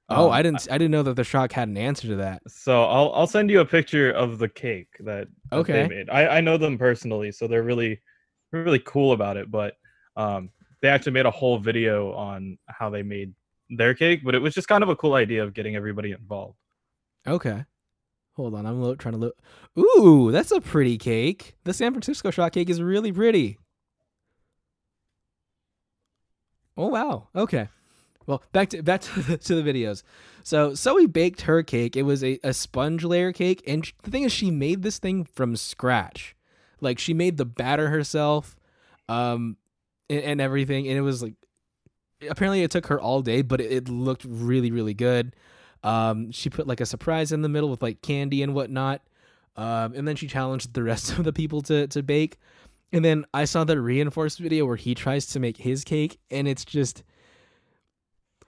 Oh, 0.09 0.27
Um, 0.27 0.33
I 0.33 0.43
didn't. 0.43 0.67
I 0.71 0.77
didn't 0.79 0.91
know 0.91 1.05
that 1.05 1.15
the 1.15 1.23
shock 1.25 1.53
had 1.53 1.69
an 1.69 1.77
answer 1.77 2.09
to 2.09 2.17
that. 2.17 2.43
So 2.49 2.83
I'll 2.85 3.13
I'll 3.13 3.27
send 3.29 3.49
you 3.51 3.61
a 3.61 3.65
picture 3.65 4.11
of 4.11 4.39
the 4.39 4.49
cake 4.49 4.89
that, 5.01 5.29
that 5.51 5.57
Okay. 5.59 5.73
they 5.85 5.89
made. 5.89 6.11
I 6.11 6.39
I 6.39 6.41
know 6.41 6.57
them 6.57 6.77
personally, 6.79 7.31
so 7.31 7.47
they're 7.47 7.63
really 7.63 8.01
really 8.53 8.81
cool 8.81 9.13
about 9.13 9.37
it. 9.37 9.51
But 9.51 9.75
um, 10.17 10.51
they 10.83 10.89
actually 10.89 11.13
made 11.13 11.27
a 11.27 11.31
whole 11.31 11.59
video 11.59 12.13
on 12.15 12.59
how 12.67 12.91
they 12.91 13.03
made 13.05 13.33
their 13.71 13.95
cake. 13.95 14.23
But 14.25 14.35
it 14.35 14.41
was 14.41 14.53
just 14.53 14.67
kind 14.67 14.83
of 14.83 14.89
a 14.89 14.97
cool 14.97 15.15
idea 15.15 15.45
of 15.45 15.55
getting 15.55 15.77
everybody 15.77 16.11
involved. 16.11 16.59
Okay. 17.27 17.65
Hold 18.35 18.55
on, 18.55 18.65
I'm 18.67 18.81
lo- 18.81 18.95
trying 18.97 19.13
to 19.15 19.19
look. 19.21 19.37
Ooh, 19.79 20.31
that's 20.33 20.51
a 20.51 20.61
pretty 20.61 20.97
cake. 20.99 21.55
The 21.65 21.73
San 21.75 21.93
Francisco 21.93 22.31
Shock 22.31 22.53
cake 22.55 22.71
is 22.71 22.81
really 22.83 23.13
pretty. 23.13 23.59
Oh 26.81 26.87
wow. 26.87 27.29
Okay. 27.37 27.69
Well, 28.27 28.43
back 28.53 28.71
to 28.71 28.83
back 28.83 29.01
to 29.03 29.21
the, 29.21 29.37
to 29.37 29.63
the 29.63 29.73
videos. 29.73 30.03
So 30.43 30.75
Zoe 30.75 31.07
baked 31.07 31.43
her 31.43 31.63
cake. 31.63 31.95
It 31.95 32.03
was 32.03 32.25
a, 32.25 32.41
a 32.43 32.55
sponge 32.55 33.05
layer 33.05 33.33
cake, 33.33 33.63
and 33.67 33.85
sh- 33.85 33.93
the 34.03 34.11
thing 34.11 34.23
is, 34.23 34.33
she 34.33 34.51
made 34.51 34.83
this 34.83 34.99
thing 34.99 35.25
from 35.25 35.57
scratch. 35.57 36.35
Like 36.81 36.99
she 36.99 37.13
made 37.13 37.37
the 37.37 37.45
batter 37.45 37.91
herself, 37.91 38.57
um, 39.09 39.59
and, 40.09 40.23
and 40.23 40.41
everything. 40.41 40.89
And 40.89 40.97
it 40.97 41.03
was 41.03 41.23
like, 41.23 41.35
apparently, 42.29 42.63
it 42.63 42.71
took 42.71 42.87
her 42.87 42.99
all 42.99 43.21
day, 43.21 43.43
but 43.43 43.61
it, 43.61 43.71
it 43.71 43.89
looked 43.91 44.25
really, 44.25 44.71
really 44.71 44.95
good. 44.95 45.37
Um, 45.83 46.31
she 46.33 46.49
put 46.49 46.67
like 46.67 46.81
a 46.81 46.87
surprise 46.87 47.33
in 47.33 47.43
the 47.43 47.49
middle 47.51 47.69
with 47.69 47.83
like 47.83 48.01
candy 48.01 48.43
and 48.43 48.55
whatnot. 48.55 49.03
Um, 49.57 49.93
and 49.95 50.09
then 50.09 50.17
she 50.17 50.27
challenged 50.27 50.73
the 50.73 50.83
rest 50.83 51.13
of 51.19 51.25
the 51.25 51.33
people 51.33 51.61
to 51.63 51.87
to 51.89 52.03
bake. 52.03 52.39
And 52.93 53.05
then 53.05 53.25
I 53.33 53.45
saw 53.45 53.65
the 53.65 53.81
reinforced 53.81 54.39
video 54.39 54.67
where 54.67 54.77
he 54.77 54.95
tries 54.95 55.27
to 55.29 55.41
make 55.41 55.59
his 55.59 55.85
cake, 55.85 56.19
and 56.31 56.49
it's 56.49 56.65
just. 56.65 57.03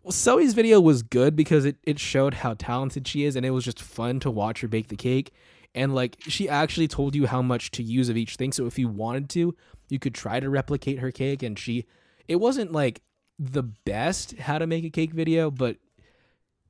Well, 0.03 0.11
Zoe's 0.11 0.53
video 0.53 0.81
was 0.81 1.05
good 1.05 1.37
because 1.37 1.65
it, 1.65 1.77
it 1.85 2.01
showed 2.01 2.35
how 2.35 2.55
talented 2.55 3.07
she 3.07 3.25
is, 3.25 3.37
and 3.37 3.47
it 3.47 3.51
was 3.51 3.65
just 3.65 3.81
fun 3.81 4.19
to 4.21 4.33
watch 4.33 4.61
her 4.61 4.69
bake 4.69 4.89
the 4.89 4.97
cake. 4.97 5.33
And 5.75 5.95
like 5.95 6.17
she 6.21 6.49
actually 6.49 6.89
told 6.89 7.15
you 7.15 7.27
how 7.27 7.41
much 7.41 7.71
to 7.73 7.83
use 7.83 8.09
of 8.09 8.17
each 8.17 8.37
thing. 8.37 8.53
So 8.53 8.67
if 8.67 8.79
you 8.79 8.89
wanted 8.89 9.31
to, 9.31 9.55
you 9.89 9.99
could 9.99 10.15
try 10.15 10.41
to 10.41 10.51
replicate 10.51 10.99
her 10.99 11.13
cake. 11.13 11.43
And 11.43 11.59
she, 11.59 11.87
it 12.27 12.37
wasn't 12.37 12.73
like 12.73 13.01
the 13.39 13.63
best 13.63 14.37
how 14.39 14.59
to 14.59 14.67
make 14.67 14.85
a 14.85 14.91
cake 14.91 15.13
video, 15.13 15.51
but 15.51 15.77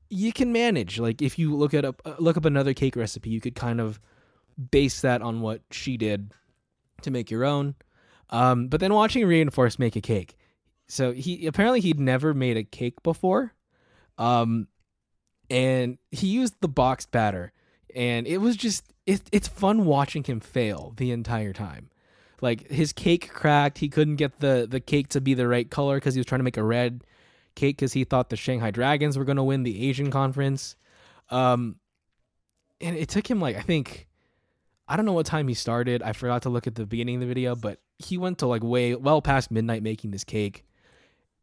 you 0.09 0.31
can 0.31 0.53
manage. 0.53 0.99
Like 0.99 1.21
if 1.21 1.39
you 1.39 1.55
look 1.55 1.73
at 1.73 1.85
up 1.85 2.01
uh, 2.05 2.15
look 2.19 2.37
up 2.37 2.45
another 2.45 2.73
cake 2.73 2.95
recipe, 2.95 3.29
you 3.29 3.41
could 3.41 3.55
kind 3.55 3.81
of 3.81 3.99
base 4.71 5.01
that 5.01 5.21
on 5.21 5.41
what 5.41 5.61
she 5.71 5.97
did 5.97 6.31
to 7.03 7.11
make 7.11 7.31
your 7.31 7.43
own. 7.43 7.75
Um, 8.29 8.67
but 8.67 8.79
then 8.79 8.93
watching 8.93 9.25
Reinforce 9.25 9.77
make 9.77 9.95
a 9.95 10.01
cake, 10.01 10.35
so 10.87 11.11
he 11.11 11.45
apparently 11.45 11.81
he'd 11.81 11.99
never 11.99 12.33
made 12.33 12.57
a 12.57 12.63
cake 12.63 13.03
before, 13.03 13.53
um, 14.17 14.67
and 15.49 15.97
he 16.11 16.27
used 16.27 16.55
the 16.61 16.67
boxed 16.67 17.11
batter, 17.11 17.51
and 17.93 18.25
it 18.25 18.39
was 18.39 18.55
just 18.55 18.93
it, 19.05 19.21
it's 19.31 19.47
fun 19.47 19.85
watching 19.85 20.23
him 20.23 20.39
fail 20.39 20.93
the 20.97 21.11
entire 21.11 21.53
time. 21.53 21.89
Like 22.41 22.69
his 22.69 22.91
cake 22.91 23.31
cracked, 23.31 23.77
he 23.77 23.89
couldn't 23.89 24.15
get 24.15 24.39
the 24.39 24.67
the 24.69 24.79
cake 24.79 25.09
to 25.09 25.21
be 25.21 25.33
the 25.33 25.47
right 25.47 25.69
color 25.69 25.97
because 25.97 26.15
he 26.15 26.19
was 26.19 26.25
trying 26.25 26.39
to 26.39 26.43
make 26.43 26.57
a 26.57 26.63
red 26.63 27.03
cake 27.55 27.77
because 27.77 27.93
he 27.93 28.03
thought 28.03 28.29
the 28.29 28.35
Shanghai 28.35 28.71
Dragons 28.71 29.17
were 29.17 29.25
going 29.25 29.37
to 29.37 29.43
win 29.43 29.63
the 29.63 29.87
Asian 29.87 30.11
conference. 30.11 30.75
Um, 31.29 31.77
and 32.81 32.97
it 32.97 33.09
took 33.09 33.29
him 33.29 33.39
like 33.39 33.55
I 33.55 33.61
think 33.61 34.07
I 34.93 34.95
don't 34.95 35.07
know 35.07 35.13
what 35.13 35.25
time 35.25 35.47
he 35.47 35.55
started. 35.55 36.03
I 36.03 36.13
forgot 36.13 36.43
to 36.43 36.51
look 36.51 36.67
at 36.67 36.75
the 36.75 36.85
beginning 36.85 37.15
of 37.15 37.21
the 37.21 37.25
video, 37.25 37.55
but 37.55 37.79
he 37.97 38.19
went 38.19 38.37
to 38.37 38.45
like 38.45 38.61
way 38.63 38.93
well 38.93 39.23
past 39.23 39.49
midnight 39.49 39.81
making 39.81 40.11
this 40.11 40.23
cake. 40.23 40.65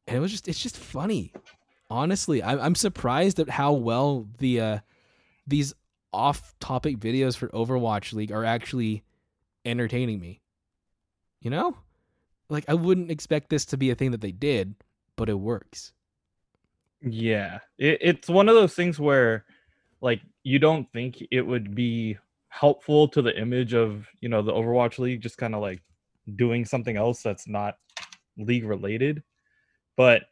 and 0.07 0.17
it 0.17 0.21
was 0.21 0.31
just 0.31 0.47
it's 0.47 0.63
just 0.63 0.77
funny. 0.77 1.33
Honestly, 1.91 2.45
I'm 2.45 2.61
I'm 2.61 2.75
surprised 2.77 3.41
at 3.41 3.51
how 3.51 3.73
well 3.73 4.29
the 4.39 4.61
uh, 4.61 4.79
these 5.49 5.75
off-topic 6.13 6.99
videos 6.99 7.37
for 7.37 7.49
Overwatch 7.49 8.13
League 8.13 8.31
are 8.31 8.45
actually 8.45 9.03
entertaining 9.65 10.21
me. 10.21 10.41
You 11.41 11.51
know, 11.51 11.77
like 12.51 12.65
I 12.69 12.75
wouldn't 12.75 13.11
expect 13.11 13.51
this 13.51 13.65
to 13.67 13.77
be 13.77 13.91
a 13.91 13.97
thing 13.97 14.13
that 14.13 14.21
they 14.21 14.31
did, 14.31 14.77
but 15.17 15.29
it 15.29 15.41
works. 15.41 15.93
Yeah, 17.03 17.59
it, 17.79 17.99
it's 18.01 18.29
one 18.29 18.49
of 18.49 18.55
those 18.55 18.75
things 18.75 19.01
where, 19.01 19.45
like, 20.01 20.21
you 20.45 20.61
don't 20.61 20.87
think 20.93 21.21
it 21.33 21.43
would 21.43 21.75
be 21.75 22.17
helpful 22.51 23.09
to 23.09 23.23
the 23.23 23.37
image 23.41 23.75
of 23.75 24.07
you 24.21 24.29
know 24.29 24.43
the 24.43 24.53
Overwatch 24.53 24.99
League, 24.99 25.23
just 25.23 25.39
kind 25.39 25.55
of 25.55 25.63
like 25.63 25.81
doing 26.37 26.65
something 26.65 26.97
else 26.97 27.23
that's 27.23 27.49
not 27.49 27.75
league 28.37 28.65
related, 28.65 29.23
but 29.97 30.23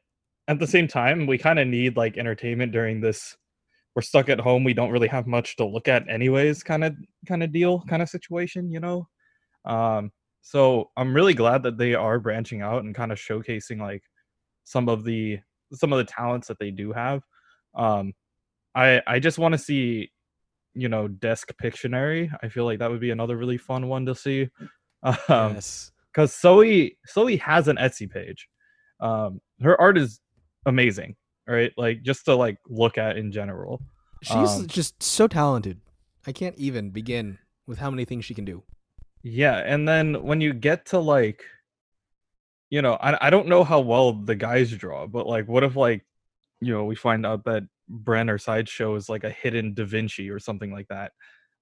at 0.48 0.58
the 0.58 0.66
same 0.66 0.88
time, 0.88 1.26
we 1.26 1.38
kind 1.38 1.58
of 1.58 1.68
need 1.68 1.96
like 1.96 2.16
entertainment 2.16 2.72
during 2.72 3.00
this. 3.00 3.36
We're 3.94 4.02
stuck 4.02 4.28
at 4.28 4.40
home. 4.40 4.64
We 4.64 4.74
don't 4.74 4.90
really 4.90 5.08
have 5.08 5.26
much 5.26 5.56
to 5.56 5.66
look 5.66 5.88
at, 5.88 6.08
anyways. 6.08 6.62
Kind 6.62 6.84
of, 6.84 6.94
kind 7.26 7.42
of 7.42 7.52
deal, 7.52 7.82
kind 7.88 8.00
of 8.00 8.08
situation, 8.08 8.70
you 8.70 8.80
know. 8.80 9.08
Um, 9.64 10.10
so 10.40 10.90
I'm 10.96 11.14
really 11.14 11.34
glad 11.34 11.62
that 11.64 11.76
they 11.76 11.94
are 11.94 12.18
branching 12.18 12.62
out 12.62 12.84
and 12.84 12.94
kind 12.94 13.12
of 13.12 13.18
showcasing 13.18 13.80
like 13.80 14.02
some 14.64 14.88
of 14.88 15.04
the 15.04 15.38
some 15.74 15.92
of 15.92 15.98
the 15.98 16.04
talents 16.04 16.48
that 16.48 16.58
they 16.58 16.70
do 16.70 16.92
have. 16.92 17.22
Um, 17.74 18.14
I 18.74 19.02
I 19.06 19.18
just 19.18 19.38
want 19.38 19.52
to 19.52 19.58
see, 19.58 20.10
you 20.78 20.88
know, 20.88 21.08
Desk 21.08 21.52
Pictionary. 21.62 22.30
I 22.42 22.48
feel 22.48 22.64
like 22.64 22.78
that 22.78 22.90
would 22.90 23.00
be 23.00 23.10
another 23.10 23.36
really 23.36 23.58
fun 23.58 23.88
one 23.88 24.06
to 24.06 24.14
see. 24.14 24.48
Um, 25.04 25.54
yes. 25.54 25.92
because 26.12 26.34
Zoe 26.34 26.98
Zoe 27.08 27.36
has 27.36 27.68
an 27.68 27.76
Etsy 27.76 28.10
page. 28.10 28.48
Um, 28.98 29.40
her 29.62 29.80
art 29.80 29.96
is 29.96 30.20
amazing, 30.66 31.14
right? 31.46 31.72
Like 31.76 32.02
just 32.02 32.24
to 32.24 32.34
like 32.34 32.58
look 32.68 32.98
at 32.98 33.16
in 33.16 33.30
general. 33.30 33.80
She's 34.24 34.34
Um, 34.58 34.66
just 34.66 35.00
so 35.00 35.28
talented. 35.28 35.80
I 36.26 36.32
can't 36.32 36.56
even 36.58 36.90
begin 36.90 37.38
with 37.68 37.78
how 37.78 37.90
many 37.90 38.04
things 38.04 38.24
she 38.24 38.34
can 38.34 38.44
do. 38.44 38.64
Yeah, 39.22 39.58
and 39.58 39.86
then 39.86 40.20
when 40.24 40.40
you 40.40 40.52
get 40.52 40.86
to 40.86 40.98
like, 40.98 41.44
you 42.70 42.82
know, 42.82 42.94
I 42.94 43.28
I 43.28 43.30
don't 43.30 43.46
know 43.46 43.62
how 43.62 43.78
well 43.78 44.12
the 44.12 44.34
guys 44.34 44.72
draw, 44.72 45.06
but 45.06 45.28
like, 45.28 45.46
what 45.46 45.62
if 45.62 45.76
like, 45.76 46.04
you 46.60 46.72
know, 46.72 46.84
we 46.84 46.96
find 46.96 47.24
out 47.24 47.44
that 47.44 47.62
Bren 47.90 48.40
sideshow 48.40 48.94
is 48.96 49.08
like 49.08 49.24
a 49.24 49.30
hidden 49.30 49.74
Da 49.74 49.84
Vinci 49.84 50.30
or 50.30 50.38
something 50.38 50.72
like 50.72 50.88
that. 50.88 51.12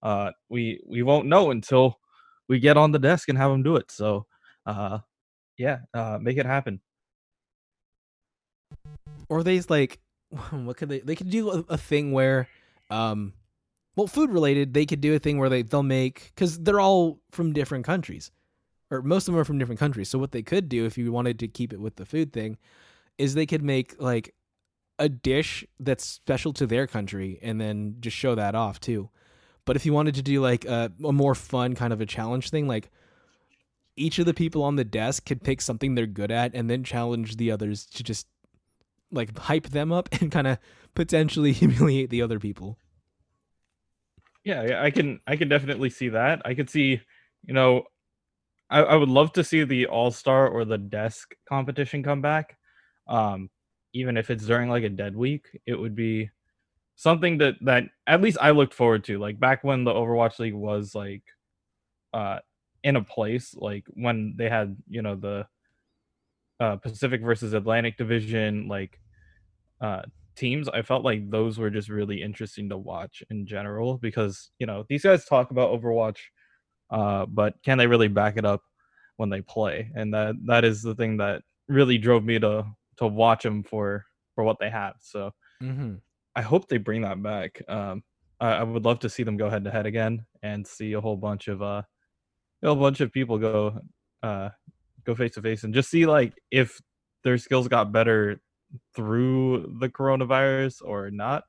Uh, 0.03 0.33
we 0.49 0.81
we 0.87 1.03
won't 1.03 1.27
know 1.27 1.51
until 1.51 1.99
we 2.49 2.59
get 2.61 2.77
on 2.77 2.93
the 2.93 2.99
desk 2.99 3.29
and 3.29 3.39
have 3.39 3.51
him 3.51 3.63
do 3.63 3.77
it. 3.77 3.91
So, 3.91 4.27
uh, 4.67 4.99
yeah, 5.59 5.79
uh, 5.95 6.19
make 6.21 6.39
it 6.39 6.47
happen. 6.47 6.81
or 9.29 9.43
they 9.43 9.61
like 9.63 10.01
what 10.51 10.77
could 10.77 10.89
they 10.89 11.01
they 11.01 11.15
could 11.15 11.31
do 11.31 11.51
a, 11.51 11.59
a 11.69 11.79
thing 11.79 12.13
where 12.13 12.49
um 12.91 13.33
well 13.97 14.07
food 14.07 14.31
related 14.31 14.75
they 14.75 14.87
could 14.87 15.01
do 15.01 15.15
a 15.15 15.19
thing 15.19 15.39
where 15.39 15.49
they 15.49 15.63
they'll 15.63 15.83
make 15.83 16.33
because 16.35 16.59
they're 16.61 16.81
all 16.81 17.21
from 17.31 17.53
different 17.53 17.85
countries 17.85 18.31
or 18.91 19.03
most 19.03 19.29
of 19.29 19.35
them 19.35 19.41
are 19.41 19.45
from 19.45 19.59
different 19.59 19.81
countries 19.81 20.09
so 20.09 20.19
what 20.19 20.33
they 20.33 20.43
could 20.43 20.69
do 20.69 20.85
if 20.85 20.99
you 20.99 21.13
wanted 21.13 21.39
to 21.39 21.49
keep 21.49 21.73
it 21.73 21.81
with 21.81 21.97
the 21.97 22.07
food 22.07 22.33
thing 22.33 22.59
is 23.19 23.35
they 23.35 23.47
could 23.47 23.63
make 23.63 24.01
like 24.01 24.35
a 24.99 25.09
dish 25.09 25.65
that's 25.79 26.05
special 26.05 26.53
to 26.53 26.67
their 26.67 26.87
country 26.87 27.39
and 27.43 27.61
then 27.61 27.97
just 28.01 28.17
show 28.17 28.35
that 28.35 28.55
off 28.55 28.81
too 28.81 29.11
but 29.65 29.77
if 29.77 29.85
you 29.85 29.93
wanted 29.93 30.15
to 30.15 30.23
do 30.23 30.41
like 30.41 30.65
a, 30.65 30.93
a 31.05 31.13
more 31.13 31.35
fun 31.35 31.75
kind 31.75 31.93
of 31.93 32.01
a 32.01 32.07
challenge 32.07 32.51
thing 32.51 32.67
like 32.67 32.91
each 33.97 34.19
of 34.19 34.27
the 34.27 34.35
people 34.35 34.63
on 34.63 34.77
the 34.77 34.85
desk 34.85 35.25
could 35.27 35.43
pick 35.43 35.61
something 35.61 35.95
they're 35.95 36.07
good 36.07 36.31
at 36.31 36.55
and 36.55 36.71
then 36.71 36.85
challenge 36.85 37.37
the 37.37 37.51
others 37.51 37.87
to 37.87 38.03
just 38.03 38.27
like 39.11 39.37
hype 39.39 39.69
them 39.69 39.93
up 39.93 40.09
and 40.21 40.31
kind 40.31 40.47
of 40.47 40.59
potentially 40.95 41.53
humiliate 41.53 42.11
the 42.11 42.23
other 42.23 42.39
people. 42.39 42.79
Yeah, 44.45 44.81
I 44.81 44.93
can 44.93 45.21
I 45.27 45.35
can 45.35 45.49
definitely 45.49 45.91
see 45.91 46.11
that. 46.11 46.43
I 46.45 46.55
could 46.55 46.71
see, 46.71 47.01
you 47.45 47.55
know, 47.55 47.85
I, 48.71 48.81
I 48.81 48.95
would 48.95 49.09
love 49.09 49.33
to 49.33 49.43
see 49.43 49.65
the 49.65 49.87
All 49.87 50.13
Star 50.13 50.47
or 50.47 50.65
the 50.65 50.79
Desk 50.79 51.35
competition 51.49 52.05
come 52.05 52.23
back. 52.23 52.57
Um, 53.09 53.51
even 53.97 54.17
if 54.17 54.31
it's 54.31 54.47
during 54.47 54.69
like 54.69 54.85
a 54.85 54.89
dead 54.89 55.17
week, 55.17 55.47
it 55.67 55.75
would 55.75 55.95
be 55.95 56.31
something 56.97 57.39
that 57.39 57.55
that 57.63 57.85
at 58.07 58.21
least 58.21 58.39
I 58.41 58.51
looked 58.51 58.75
forward 58.75 59.05
to. 59.05 59.19
Like 59.19 59.41
back 59.41 59.65
when 59.65 59.85
the 59.85 59.93
Overwatch 59.93 60.39
League 60.39 60.55
was 60.55 60.95
like 60.95 61.23
uh 62.13 62.39
in 62.85 62.97
a 62.97 63.03
place, 63.03 63.55
like 63.55 63.85
when 63.95 64.35
they 64.37 64.49
had, 64.49 64.77
you 64.89 65.03
know, 65.03 65.17
the 65.17 65.47
uh 66.61 66.77
Pacific 66.77 67.23
versus 67.23 67.55
Atlantic 67.55 67.97
division, 67.97 68.69
like 68.69 69.01
uh 69.81 70.03
teams 70.37 70.69
i 70.69 70.83
felt 70.83 71.03
like 71.03 71.31
those 71.31 71.59
were 71.59 71.71
just 71.71 71.89
really 71.89 72.23
interesting 72.23 72.69
to 72.69 72.77
watch 72.77 73.23
in 73.31 73.47
general 73.47 73.97
because 73.97 74.51
you 74.59 74.67
know 74.67 74.85
these 74.89 75.03
guys 75.03 75.25
talk 75.25 75.51
about 75.51 75.71
overwatch 75.71 76.19
uh 76.91 77.25
but 77.27 77.55
can 77.65 77.79
they 77.79 77.87
really 77.87 78.09
back 78.09 78.37
it 78.37 78.45
up 78.45 78.63
when 79.17 79.31
they 79.31 79.41
play 79.41 79.91
and 79.95 80.13
that 80.13 80.35
that 80.45 80.63
is 80.63 80.83
the 80.83 80.95
thing 80.95 81.17
that 81.17 81.43
really 81.69 81.97
drove 81.97 82.23
me 82.23 82.39
to 82.39 82.65
to 82.99 83.07
watch 83.07 83.43
them 83.43 83.63
for 83.63 84.05
for 84.35 84.45
what 84.45 84.59
they 84.61 84.71
have 84.71 84.95
so 85.01 85.31
Mm-hmm. 85.63 85.95
i 86.35 86.43
hope 86.43 86.69
they 86.69 86.77
bring 86.77 87.01
that 87.03 87.23
back 87.23 87.63
um 87.69 88.03
i, 88.41 88.53
I 88.57 88.63
would 88.63 88.85
love 88.85 88.99
to 89.01 89.09
see 89.09 89.23
them 89.23 89.39
go 89.39 89.49
head 89.49 89.65
to 89.65 89.71
head 89.71 89.87
again 89.87 90.27
and 90.43 90.67
see 90.67 90.93
a 90.93 91.01
whole 91.01 91.17
bunch 91.17 91.49
of 91.49 91.63
uh 91.63 91.83
a 92.63 92.67
whole 92.67 92.77
bunch 92.77 93.01
of 93.01 93.11
people 93.11 93.39
go 93.39 93.81
uh 94.23 94.51
go 95.05 95.15
face 95.15 95.33
to 95.35 95.43
face 95.43 95.65
and 95.65 95.73
just 95.73 95.89
see 95.89 96.05
like 96.05 96.35
if 96.51 96.79
their 97.25 97.39
skills 97.39 97.69
got 97.69 97.91
better 97.91 98.41
through 98.95 99.77
the 99.81 99.89
coronavirus 99.89 100.83
or 100.85 101.11
not. 101.11 101.45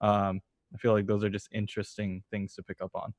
Um, 0.00 0.40
I 0.74 0.78
feel 0.78 0.92
like 0.92 1.06
those 1.06 1.24
are 1.24 1.30
just 1.30 1.48
interesting 1.52 2.22
things 2.30 2.54
to 2.54 2.62
pick 2.62 2.80
up 2.80 2.90
on. 2.94 3.14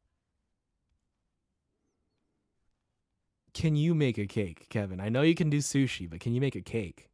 Can 3.53 3.75
you 3.75 3.95
make 3.95 4.17
a 4.17 4.27
cake, 4.27 4.67
Kevin? 4.69 4.99
I 4.99 5.09
know 5.09 5.23
you 5.23 5.33
can 5.35 5.49
do 5.49 5.57
sushi, 5.57 6.09
but 6.09 6.19
can 6.19 6.33
you 6.33 6.41
make 6.41 6.55
a 6.55 6.61
cake? 6.61 7.09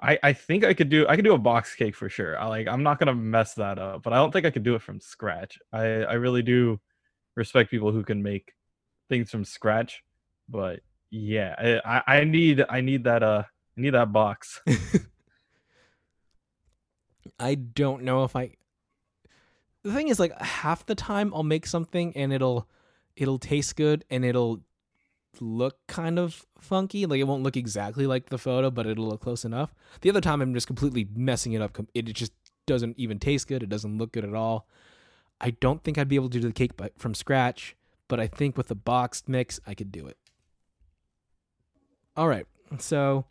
I, 0.00 0.18
I 0.22 0.32
think 0.32 0.64
I 0.64 0.74
could 0.74 0.88
do 0.88 1.06
I 1.08 1.16
could 1.16 1.24
do 1.24 1.34
a 1.34 1.38
box 1.38 1.74
cake 1.74 1.94
for 1.94 2.08
sure. 2.08 2.38
I 2.38 2.46
like 2.46 2.68
I'm 2.68 2.82
not 2.82 2.98
gonna 2.98 3.14
mess 3.14 3.54
that 3.54 3.78
up, 3.78 4.02
but 4.02 4.12
I 4.12 4.16
don't 4.16 4.32
think 4.32 4.46
I 4.46 4.50
could 4.50 4.62
do 4.62 4.74
it 4.74 4.82
from 4.82 5.00
scratch. 5.00 5.58
I 5.72 5.84
I 6.02 6.14
really 6.14 6.42
do 6.42 6.80
respect 7.34 7.70
people 7.70 7.92
who 7.92 8.02
can 8.02 8.22
make 8.22 8.52
things 9.08 9.30
from 9.30 9.44
scratch, 9.44 10.02
but 10.48 10.80
yeah, 11.10 11.54
I 11.84 12.02
I, 12.06 12.18
I 12.18 12.24
need 12.24 12.64
I 12.68 12.80
need 12.80 13.04
that 13.04 13.22
uh 13.22 13.44
I 13.76 13.80
need 13.80 13.94
that 13.94 14.12
box. 14.12 14.60
I 17.38 17.54
don't 17.54 18.02
know 18.02 18.24
if 18.24 18.34
I. 18.34 18.52
The 19.82 19.92
thing 19.92 20.08
is, 20.08 20.18
like 20.18 20.40
half 20.40 20.86
the 20.86 20.94
time 20.94 21.32
I'll 21.34 21.42
make 21.42 21.66
something 21.66 22.16
and 22.16 22.32
it'll 22.32 22.68
it'll 23.16 23.38
taste 23.38 23.76
good 23.76 24.04
and 24.10 24.24
it'll 24.24 24.60
look 25.40 25.86
kind 25.86 26.18
of 26.18 26.46
funky. 26.58 27.06
Like 27.06 27.20
it 27.20 27.24
won't 27.24 27.42
look 27.42 27.56
exactly 27.56 28.06
like 28.06 28.28
the 28.28 28.38
photo, 28.38 28.70
but 28.70 28.86
it'll 28.86 29.08
look 29.08 29.20
close 29.20 29.44
enough. 29.44 29.74
The 30.00 30.10
other 30.10 30.20
time 30.20 30.40
I'm 30.40 30.54
just 30.54 30.66
completely 30.66 31.08
messing 31.14 31.52
it 31.52 31.62
up. 31.62 31.76
It 31.94 32.02
just 32.06 32.32
doesn't 32.66 32.98
even 32.98 33.18
taste 33.18 33.48
good. 33.48 33.62
It 33.62 33.68
doesn't 33.68 33.98
look 33.98 34.12
good 34.12 34.24
at 34.24 34.34
all. 34.34 34.66
I 35.40 35.50
don't 35.50 35.82
think 35.82 35.98
I'd 35.98 36.08
be 36.08 36.16
able 36.16 36.30
to 36.30 36.40
do 36.40 36.46
the 36.46 36.52
cake 36.52 36.72
from 36.98 37.14
scratch, 37.14 37.76
but 38.08 38.18
I 38.18 38.26
think 38.26 38.56
with 38.56 38.68
the 38.68 38.74
boxed 38.74 39.28
mix 39.28 39.60
I 39.66 39.74
could 39.74 39.92
do 39.92 40.06
it. 40.06 40.16
All 42.16 42.28
right, 42.28 42.46
so 42.78 43.26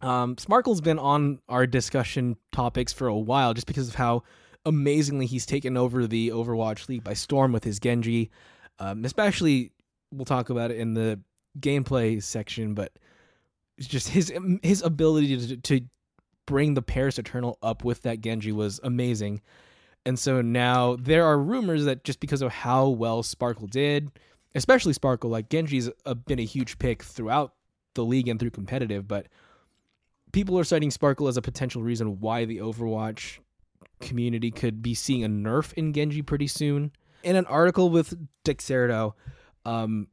um, 0.00 0.38
Sparkle's 0.38 0.80
been 0.80 0.98
on 0.98 1.40
our 1.48 1.66
discussion 1.66 2.36
topics 2.52 2.92
for 2.92 3.08
a 3.08 3.18
while 3.18 3.54
just 3.54 3.66
because 3.66 3.88
of 3.88 3.96
how 3.96 4.22
amazingly 4.64 5.26
he's 5.26 5.46
taken 5.46 5.76
over 5.76 6.06
the 6.06 6.28
Overwatch 6.28 6.88
League 6.88 7.02
by 7.02 7.14
storm 7.14 7.52
with 7.52 7.64
his 7.64 7.80
Genji. 7.80 8.30
Um, 8.78 9.04
especially, 9.04 9.72
we'll 10.12 10.24
talk 10.24 10.50
about 10.50 10.70
it 10.70 10.78
in 10.78 10.94
the 10.94 11.20
gameplay 11.58 12.22
section, 12.22 12.74
but 12.74 12.92
it's 13.78 13.86
just 13.86 14.08
his 14.08 14.32
um, 14.34 14.60
his 14.62 14.82
ability 14.82 15.36
to, 15.36 15.56
to 15.56 15.80
bring 16.46 16.74
the 16.74 16.82
Paris 16.82 17.18
Eternal 17.18 17.58
up 17.62 17.84
with 17.84 18.02
that 18.02 18.20
Genji 18.20 18.52
was 18.52 18.80
amazing. 18.82 19.42
And 20.04 20.18
so 20.18 20.40
now 20.40 20.96
there 20.96 21.24
are 21.24 21.36
rumors 21.36 21.84
that 21.84 22.04
just 22.04 22.20
because 22.20 22.40
of 22.40 22.52
how 22.52 22.88
well 22.88 23.24
Sparkle 23.24 23.66
did, 23.66 24.12
especially 24.54 24.92
Sparkle, 24.92 25.30
like 25.30 25.50
Genji's 25.50 25.90
a, 26.04 26.14
been 26.14 26.38
a 26.38 26.44
huge 26.44 26.78
pick 26.78 27.02
throughout 27.02 27.54
the 27.94 28.04
league 28.04 28.28
and 28.28 28.38
through 28.38 28.50
competitive, 28.50 29.08
but 29.08 29.26
people 30.32 30.58
are 30.58 30.64
citing 30.64 30.92
Sparkle 30.92 31.26
as 31.26 31.36
a 31.36 31.42
potential 31.42 31.82
reason 31.82 32.20
why 32.20 32.44
the 32.44 32.58
Overwatch 32.58 33.38
community 34.00 34.50
could 34.50 34.82
be 34.82 34.94
seeing 34.94 35.24
a 35.24 35.28
nerf 35.28 35.72
in 35.72 35.92
Genji 35.92 36.22
pretty 36.22 36.46
soon. 36.46 36.92
In 37.24 37.34
an 37.34 37.46
article 37.46 37.90
with 37.90 38.14
Dexerto, 38.44 39.14
um, 39.66 40.06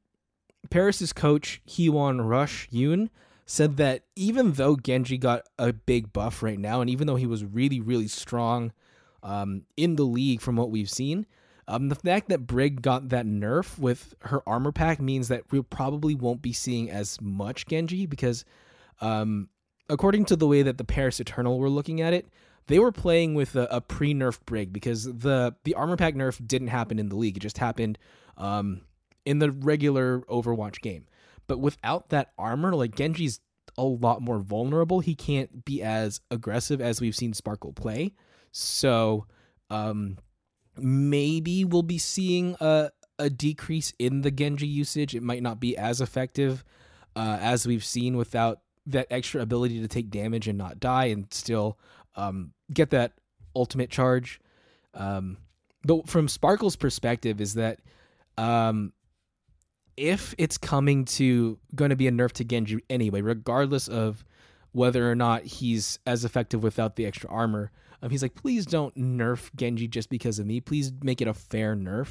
Paris's 0.70 1.14
coach 1.14 1.62
Hewon 1.66 2.22
Rush 2.22 2.68
Yoon 2.72 3.10
said 3.46 3.78
that 3.78 4.04
even 4.16 4.54
though 4.54 4.76
Genji 4.76 5.18
got 5.18 5.44
a 5.60 5.72
big 5.72 6.12
buff 6.12 6.42
right 6.42 6.60
now, 6.60 6.82
and 6.82 6.90
even 6.90 7.08
though 7.08 7.16
he 7.16 7.28
was 7.28 7.46
really, 7.46 7.80
really 7.80 8.08
strong 8.08 8.72
um, 9.22 9.64
in 9.78 9.96
the 9.96 10.04
league 10.04 10.42
from 10.42 10.56
what 10.56 10.72
we've 10.72 10.90
seen, 10.90 11.26
um, 11.68 11.90
the 11.90 11.96
fact 11.96 12.30
that 12.30 12.48
Brig 12.48 12.82
got 12.82 13.10
that 13.10 13.26
nerf 13.26 13.78
with 13.78 14.16
her 14.22 14.42
armor 14.48 14.72
pack 14.72 15.00
means 15.00 15.28
that 15.28 15.44
we 15.52 15.62
probably 15.62 16.16
won't 16.16 16.42
be 16.42 16.52
seeing 16.52 16.90
as 16.90 17.22
much 17.22 17.66
Genji 17.68 18.06
because 18.06 18.44
um, 19.02 19.50
according 19.90 20.26
to 20.26 20.36
the 20.36 20.48
way 20.48 20.64
that 20.64 20.78
the 20.78 20.84
Paris 20.84 21.20
Eternal 21.20 21.60
were 21.60 21.70
looking 21.70 22.02
at 22.02 22.14
it, 22.14 22.28
they 22.68 22.80
were 22.80 22.92
playing 22.92 23.34
with 23.34 23.56
a, 23.56 23.68
a 23.76 23.82
pre-nerf 23.82 24.40
brig 24.46 24.74
because 24.74 25.04
the 25.04 25.56
the 25.64 25.76
armor 25.76 25.98
pack 25.98 26.16
nerf 26.16 26.46
didn't 26.46 26.70
happen 26.70 26.98
in 26.98 27.10
the 27.10 27.16
league; 27.16 27.38
it 27.38 27.42
just 27.42 27.58
happened 27.58 27.98
um, 28.38 28.82
in 29.26 29.40
the 29.40 29.52
regular 29.52 30.22
Overwatch 30.22 30.82
game. 30.82 31.06
But 31.48 31.60
without 31.60 32.10
that 32.10 32.32
armor, 32.38 32.74
like 32.76 32.96
Genji's 32.96 33.40
a 33.78 33.84
lot 33.84 34.22
more 34.22 34.40
vulnerable. 34.40 35.00
He 35.00 35.16
can't 35.16 35.66
be 35.66 35.82
as 35.82 36.22
aggressive 36.32 36.80
as 36.82 37.02
we've 37.02 37.16
seen 37.16 37.34
Sparkle 37.34 37.74
play. 37.74 38.14
So 38.52 39.26
um, 39.70 40.18
maybe 40.78 41.66
we'll 41.66 41.84
be 41.84 41.98
seeing 41.98 42.56
a 42.60 42.92
a 43.20 43.30
decrease 43.30 43.94
in 44.00 44.22
the 44.22 44.32
Genji 44.32 44.68
usage. 44.68 45.16
It 45.16 45.24
might 45.24 45.44
not 45.44 45.60
be 45.60 45.78
as 45.78 46.02
effective 46.02 46.64
uh, 47.16 47.38
as 47.40 47.68
we've 47.68 47.86
seen 47.86 48.18
without 48.18 48.60
that 48.88 49.08
extra 49.12 49.42
ability 49.42 49.82
to 49.82 49.88
take 49.88 50.10
damage 50.10 50.48
and 50.48 50.58
not 50.58 50.80
die 50.80 51.06
and 51.06 51.32
still 51.32 51.78
um, 52.16 52.54
get 52.74 52.90
that 52.90 53.14
ultimate 53.56 53.90
charge. 53.90 54.40
Um, 54.94 55.38
but 55.84 56.08
from 56.08 56.28
Sparkle's 56.28 56.76
perspective, 56.76 57.40
is 57.40 57.54
that 57.54 57.80
um, 58.38 58.94
if 59.98 60.34
it's 60.38 60.58
coming 60.58 61.06
to 61.06 61.58
going 61.76 61.90
to 61.90 61.96
be 61.96 62.08
a 62.08 62.12
nerf 62.12 62.32
to 62.34 62.44
Genji 62.44 62.80
anyway, 62.90 63.22
regardless 63.22 63.88
of 63.88 64.24
whether 64.72 65.10
or 65.10 65.16
not 65.16 65.44
he's 65.44 66.00
as 66.06 66.26
effective 66.26 66.64
without 66.64 66.96
the 66.96 67.06
extra 67.06 67.30
armor, 67.30 67.72
um, 68.02 68.10
he's 68.10 68.22
like, 68.22 68.36
please 68.36 68.66
don't 68.66 68.96
nerf 68.96 69.50
Genji 69.56 69.88
just 69.88 70.10
because 70.10 70.40
of 70.40 70.46
me. 70.46 70.60
Please 70.60 70.92
make 71.02 71.22
it 71.22 71.28
a 71.28 71.34
fair 71.34 71.76
nerf. 71.76 72.10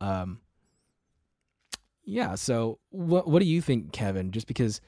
Um, 0.00 0.40
yeah. 2.04 2.34
So 2.34 2.78
what 2.90 3.28
what 3.28 3.40
do 3.40 3.46
you 3.46 3.60
think, 3.60 3.92
Kevin? 3.92 4.30
Just 4.30 4.46
because 4.46 4.80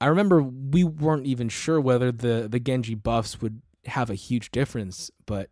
I 0.00 0.06
remember 0.06 0.42
we 0.42 0.84
weren't 0.84 1.26
even 1.26 1.48
sure 1.48 1.80
whether 1.80 2.10
the 2.10 2.48
the 2.50 2.60
Genji 2.60 2.94
buffs 2.94 3.40
would 3.40 3.62
have 3.86 4.10
a 4.10 4.14
huge 4.14 4.50
difference, 4.50 5.10
but 5.26 5.50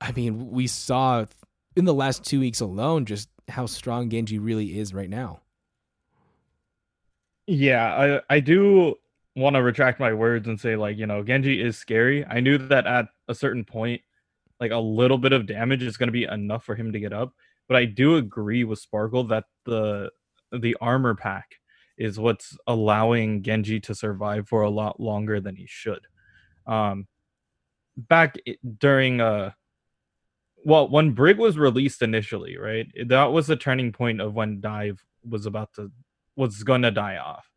I 0.00 0.12
mean, 0.12 0.50
we 0.50 0.66
saw 0.66 1.26
in 1.76 1.84
the 1.84 1.94
last 1.94 2.24
two 2.24 2.40
weeks 2.40 2.60
alone 2.60 3.06
just 3.06 3.28
how 3.48 3.66
strong 3.66 4.10
Genji 4.10 4.38
really 4.38 4.78
is 4.78 4.94
right 4.94 5.10
now. 5.10 5.40
Yeah, 7.46 8.20
I 8.28 8.36
I 8.36 8.40
do 8.40 8.96
want 9.34 9.56
to 9.56 9.62
retract 9.62 9.98
my 9.98 10.12
words 10.12 10.46
and 10.46 10.60
say 10.60 10.76
like 10.76 10.96
you 10.96 11.06
know 11.06 11.22
Genji 11.22 11.60
is 11.60 11.76
scary. 11.76 12.24
I 12.24 12.40
knew 12.40 12.58
that 12.58 12.86
at 12.86 13.06
a 13.28 13.34
certain 13.34 13.64
point, 13.64 14.00
like 14.60 14.70
a 14.70 14.78
little 14.78 15.18
bit 15.18 15.32
of 15.32 15.46
damage 15.46 15.82
is 15.82 15.96
going 15.96 16.08
to 16.08 16.12
be 16.12 16.24
enough 16.24 16.64
for 16.64 16.74
him 16.74 16.92
to 16.92 17.00
get 17.00 17.12
up. 17.12 17.34
But 17.68 17.76
I 17.76 17.84
do 17.84 18.16
agree 18.16 18.64
with 18.64 18.78
Sparkle 18.78 19.24
that 19.24 19.44
the 19.64 20.10
the 20.52 20.76
armor 20.80 21.14
pack 21.14 21.56
is 21.98 22.18
what's 22.18 22.56
allowing 22.66 23.42
Genji 23.42 23.80
to 23.80 23.94
survive 23.94 24.48
for 24.48 24.62
a 24.62 24.70
lot 24.70 25.00
longer 25.00 25.40
than 25.40 25.56
he 25.56 25.66
should. 25.66 26.06
Um, 26.66 27.06
back 27.96 28.36
during 28.78 29.20
uh, 29.20 29.52
well, 30.64 30.88
when 30.88 31.12
Brig 31.12 31.38
was 31.38 31.58
released 31.58 32.02
initially, 32.02 32.56
right? 32.56 32.86
That 33.06 33.32
was 33.32 33.46
the 33.46 33.56
turning 33.56 33.92
point 33.92 34.20
of 34.20 34.34
when 34.34 34.60
Dive 34.60 35.04
was 35.28 35.46
about 35.46 35.72
to 35.74 35.90
was 36.36 36.62
going 36.62 36.82
to 36.82 36.90
die 36.90 37.16
off. 37.16 37.50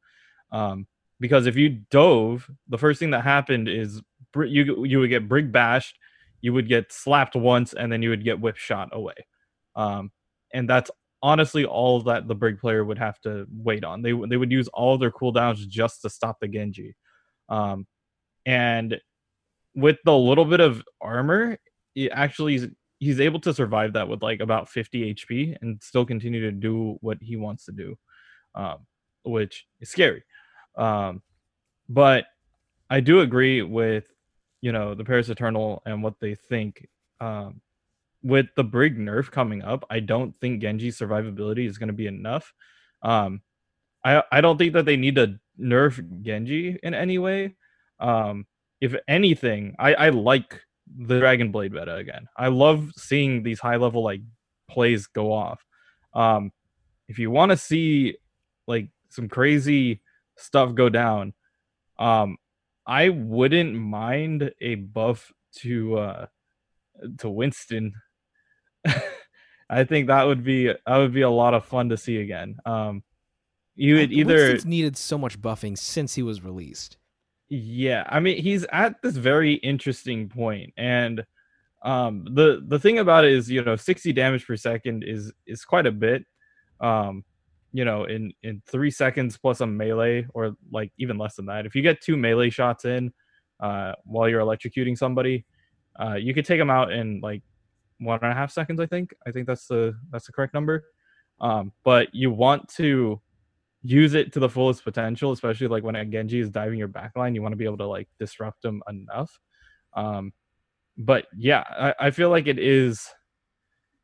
Um, 0.51 0.88
because 1.20 1.45
if 1.45 1.56
you 1.56 1.70
dove, 1.89 2.49
the 2.68 2.78
first 2.78 2.99
thing 2.99 3.12
that 3.12 3.24
happened 3.24 3.70
is 3.70 4.01
you 4.36 4.86
you 4.86 4.99
would 4.99 5.10
get 5.10 5.30
Brig 5.30 5.51
bashed, 5.51 5.97
you 6.41 6.53
would 6.53 6.68
get 6.68 6.91
slapped 6.91 7.36
once, 7.36 7.74
and 7.74 7.91
then 7.91 8.01
you 8.01 8.10
would 8.10 8.24
get 8.24 8.39
whip 8.39 8.58
shot 8.58 8.89
away. 8.91 9.16
Um, 9.76 10.12
and 10.53 10.70
that's 10.70 10.91
honestly 11.22 11.66
all 11.66 12.01
that 12.01 12.28
the 12.28 12.36
Brig 12.36 12.60
player 12.60 12.84
would 12.84 12.97
have 12.97 13.20
to 13.22 13.47
wait 13.51 13.84
on. 13.84 14.01
They 14.01 14.14
they 14.28 14.38
would 14.38 14.51
use 14.51 14.68
all 14.70 14.97
their 14.97 15.12
cooldowns 15.12 15.68
just 15.68 16.01
to 16.01 16.10
stop 16.10 16.39
the 16.39 16.47
Genji. 16.47 16.95
Um, 17.49 17.88
and 18.45 18.99
with 19.76 19.97
the 20.06 20.18
little 20.18 20.45
bit 20.45 20.60
of 20.60 20.84
armor, 21.01 21.58
it 21.95 22.12
actually 22.14 22.72
he's 23.00 23.20
able 23.20 23.39
to 23.41 23.54
survive 23.54 23.93
that 23.93 24.08
with 24.08 24.22
like 24.22 24.39
about 24.39 24.70
50 24.70 25.14
HP 25.14 25.56
and 25.62 25.82
still 25.82 26.06
continue 26.06 26.41
to 26.41 26.52
do 26.52 26.98
what 27.02 27.18
he 27.22 27.36
wants 27.36 27.66
to 27.66 27.72
do, 27.72 27.98
um, 28.56 28.80
which 29.24 29.66
is 29.80 29.89
scary. 29.89 30.24
Um, 30.78 31.22
but 31.89 32.26
I 32.89 33.00
do 33.00 33.22
agree 33.22 33.62
with 33.62 34.08
you 34.62 34.72
know 34.72 34.96
the 34.96 35.04
Paris 35.04 35.30
Eternal 35.30 35.82
and 35.86 36.04
what 36.04 36.20
they 36.20 36.36
think. 36.36 36.88
Um, 37.22 37.62
with 38.24 38.48
the 38.56 38.64
Brig 38.64 38.98
nerf 38.98 39.30
coming 39.30 39.62
up, 39.62 39.86
I 39.89 40.00
don't 40.00 40.36
think 40.38 40.60
Genji's 40.60 40.98
survivability 40.98 41.68
is 41.68 41.78
going 41.78 41.88
to 41.88 41.93
be 41.93 42.08
enough. 42.08 42.52
Um, 43.04 43.41
I 44.04 44.24
I 44.32 44.41
don't 44.41 44.58
think 44.58 44.74
that 44.74 44.86
they 44.86 44.98
need 44.98 45.16
to 45.16 45.39
nerf 45.60 46.02
Genji 46.24 46.80
in 46.82 46.93
any 46.93 47.20
way. 47.20 47.56
Um, 48.00 48.48
if 48.82 48.96
anything, 49.08 49.76
I 49.78 49.93
I 49.93 50.10
like 50.10 50.62
the 50.88 51.20
Dragon 51.20 51.52
Blade 51.52 51.74
meta 51.74 51.96
again. 51.96 52.28
I 52.38 52.48
love 52.48 52.92
seeing 52.98 53.44
these 53.44 53.60
high 53.60 53.78
level 53.78 54.04
like 54.04 54.22
plays 54.70 55.08
go 55.08 55.32
off. 55.32 55.64
Um, 56.14 56.52
if 57.08 57.20
you 57.20 57.32
want 57.32 57.52
to 57.52 57.58
see 57.58 58.18
like 58.68 58.90
some 59.10 59.28
crazy 59.28 60.02
stuff 60.38 60.74
go 60.74 60.90
down, 60.90 61.34
um, 62.00 62.38
I 62.86 63.10
wouldn't 63.10 63.74
mind 63.74 64.52
a 64.62 64.76
buff 64.76 65.32
to 65.58 65.98
uh 65.98 66.26
to 67.20 67.30
Winston. 67.30 67.94
I 69.70 69.84
think 69.84 70.08
that 70.08 70.24
would 70.24 70.44
be 70.44 70.68
that 70.68 70.98
would 70.98 71.14
be 71.14 71.22
a 71.22 71.30
lot 71.30 71.54
of 71.54 71.66
fun 71.66 71.90
to 71.90 71.98
see 71.98 72.18
again. 72.18 72.58
Um, 72.66 73.04
you 73.76 73.96
would 73.96 74.12
either 74.12 74.36
Winston's 74.36 74.66
needed 74.66 74.98
so 74.98 75.18
much 75.18 75.42
buffing 75.42 75.78
since 75.78 76.16
he 76.16 76.22
was 76.22 76.44
released. 76.44 76.98
Yeah, 77.50 78.04
I 78.10 78.20
mean 78.20 78.41
he's 78.41 78.66
at 78.72 79.02
this 79.02 79.16
very 79.16 79.54
interesting 79.56 80.30
point, 80.30 80.74
and 80.78 81.24
um, 81.84 82.26
the 82.32 82.64
the 82.68 82.80
thing 82.80 82.98
about 82.98 83.26
it 83.26 83.34
is, 83.34 83.50
you 83.50 83.64
know, 83.64 83.76
60 83.76 84.12
damage 84.14 84.46
per 84.46 84.58
second 84.58 85.04
is 85.04 85.32
is 85.46 85.64
quite 85.64 85.86
a 85.86 85.91
bit. 85.91 86.26
Um, 86.82 87.24
you 87.72 87.86
know, 87.86 88.06
in 88.06 88.34
in 88.41 88.62
three 88.66 88.89
seconds 88.89 89.38
plus 89.38 89.62
a 89.62 89.68
melee, 89.68 90.26
or 90.34 90.56
like 90.72 90.91
even 90.98 91.18
less 91.18 91.36
than 91.36 91.46
that. 91.46 91.66
If 91.66 91.76
you 91.76 91.84
get 91.84 92.02
two 92.02 92.18
melee 92.18 92.50
shots 92.50 92.86
in, 92.86 93.14
uh, 93.60 93.93
while 94.04 94.28
you're 94.28 94.41
electrocuting 94.41 94.98
somebody, 94.98 95.46
uh, 96.00 96.16
you 96.16 96.34
could 96.34 96.46
take 96.46 96.60
them 96.60 96.72
out 96.72 96.91
in 96.91 97.20
like 97.22 97.43
one 98.00 98.20
and 98.22 98.32
a 98.32 98.36
half 98.36 98.52
seconds. 98.52 98.80
I 98.80 98.88
think. 98.88 99.14
I 99.28 99.32
think 99.32 99.46
that's 99.46 99.68
the 99.68 99.93
that's 100.10 100.26
the 100.26 100.32
correct 100.32 100.54
number. 100.56 100.86
Um, 101.39 101.72
but 101.84 102.08
you 102.14 102.32
want 102.32 102.68
to 102.78 103.22
use 103.86 104.16
it 104.16 104.34
to 104.34 104.40
the 104.40 104.50
fullest 104.50 104.84
potential, 104.84 105.32
especially 105.32 105.68
like 105.68 105.84
when 105.84 106.12
Genji 106.12 106.40
is 106.40 106.50
diving 106.50 106.80
your 106.80 106.88
backline. 106.88 107.36
You 107.36 107.42
want 107.42 107.54
to 107.54 107.58
be 107.58 107.66
able 107.66 107.78
to 107.78 107.88
like 107.88 108.08
disrupt 108.20 108.62
them 108.64 108.82
enough. 108.90 109.40
Um, 109.94 110.34
but 110.98 111.28
yeah, 111.38 111.64
I, 111.70 112.08
I 112.08 112.12
feel 112.12 112.30
like 112.30 112.48
it 112.48 112.60
is. 112.60 113.08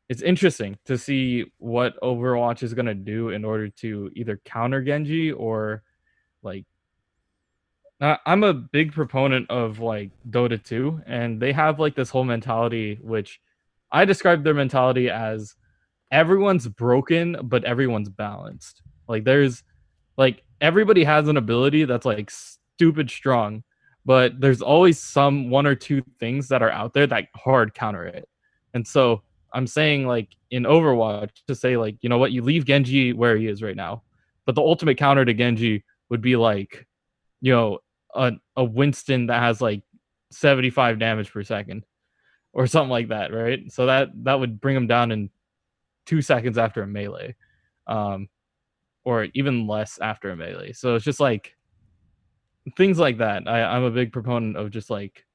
It's 0.08 0.22
interesting 0.22 0.78
to 0.86 0.98
see 0.98 1.46
what 1.58 2.00
Overwatch 2.02 2.64
is 2.64 2.74
gonna 2.74 2.94
do 2.94 3.30
in 3.30 3.46
order 3.46 3.70
to 3.70 4.12
either 4.16 4.40
counter 4.46 4.82
Genji 4.82 5.32
or 5.32 5.84
like. 6.44 6.66
I'm 8.26 8.44
a 8.44 8.52
big 8.52 8.94
proponent 8.94 9.52
of 9.52 9.80
like 9.80 10.10
Dota 10.28 10.62
2, 10.62 11.04
and 11.06 11.40
they 11.40 11.52
have 11.52 11.80
like 11.80 11.96
this 11.96 12.10
whole 12.10 12.24
mentality, 12.24 12.98
which 13.00 13.40
I 13.92 14.06
describe 14.06 14.44
their 14.44 14.56
mentality 14.56 15.08
as 15.12 15.56
everyone's 16.12 16.68
broken, 16.68 17.38
but 17.44 17.64
everyone's 17.64 18.10
balanced. 18.10 18.82
Like 19.08 19.24
there's 19.24 19.64
like 20.22 20.44
everybody 20.62 21.04
has 21.04 21.28
an 21.28 21.38
ability 21.38 21.86
that's 21.86 22.06
like 22.06 22.30
stupid 22.30 23.10
strong, 23.10 23.64
but 24.06 24.40
there's 24.40 24.62
always 24.62 25.00
some 25.00 25.50
one 25.50 25.66
or 25.66 25.74
two 25.74 26.04
things 26.20 26.48
that 26.50 26.62
are 26.62 26.70
out 26.70 26.94
there 26.94 27.08
that 27.08 27.30
hard 27.36 27.74
counter 27.74 28.06
it. 28.06 28.30
And 28.76 28.88
so 28.88 29.24
I'm 29.52 29.66
saying 29.66 30.06
like 30.06 30.30
in 30.52 30.64
Overwatch 30.64 31.32
to 31.48 31.56
say 31.56 31.76
like, 31.76 31.98
you 32.02 32.10
know 32.10 32.20
what, 32.20 32.32
you 32.32 32.44
leave 32.44 32.66
Genji 32.66 33.14
where 33.14 33.36
he 33.36 33.48
is 33.48 33.64
right 33.64 33.76
now. 33.76 34.04
But 34.46 34.54
the 34.54 34.62
ultimate 34.62 35.00
counter 35.00 35.26
to 35.26 35.34
Genji 35.34 35.84
would 36.10 36.22
be 36.22 36.36
like, 36.36 36.86
you 37.42 37.54
know, 37.54 37.80
a, 38.14 38.34
a 38.56 38.64
Winston 38.64 39.26
that 39.26 39.40
has 39.40 39.60
like 39.60 39.82
75 40.30 41.00
damage 41.00 41.32
per 41.32 41.42
second 41.44 41.84
or 42.54 42.68
something 42.68 42.92
like 42.92 43.08
that, 43.08 43.34
right? 43.34 43.72
So 43.72 43.88
that 43.88 44.10
that 44.26 44.40
would 44.40 44.62
bring 44.62 44.76
him 44.76 44.86
down 44.86 45.12
in 45.12 45.32
two 46.06 46.22
seconds 46.22 46.60
after 46.60 46.84
a 46.84 46.88
melee. 46.88 47.36
Um 47.88 48.30
or 49.04 49.28
even 49.34 49.68
less 49.68 50.00
after 50.02 50.30
a 50.32 50.36
melee. 50.36 50.74
So 50.74 50.96
it's 50.96 51.06
just 51.06 51.20
like 51.20 51.56
things 52.78 53.00
like 53.00 53.18
that. 53.18 53.48
I, 53.48 53.64
I'm 53.64 53.84
a 53.84 53.92
big 53.92 54.12
proponent 54.12 54.58
of 54.58 54.70
just 54.70 54.90
like 54.90 55.26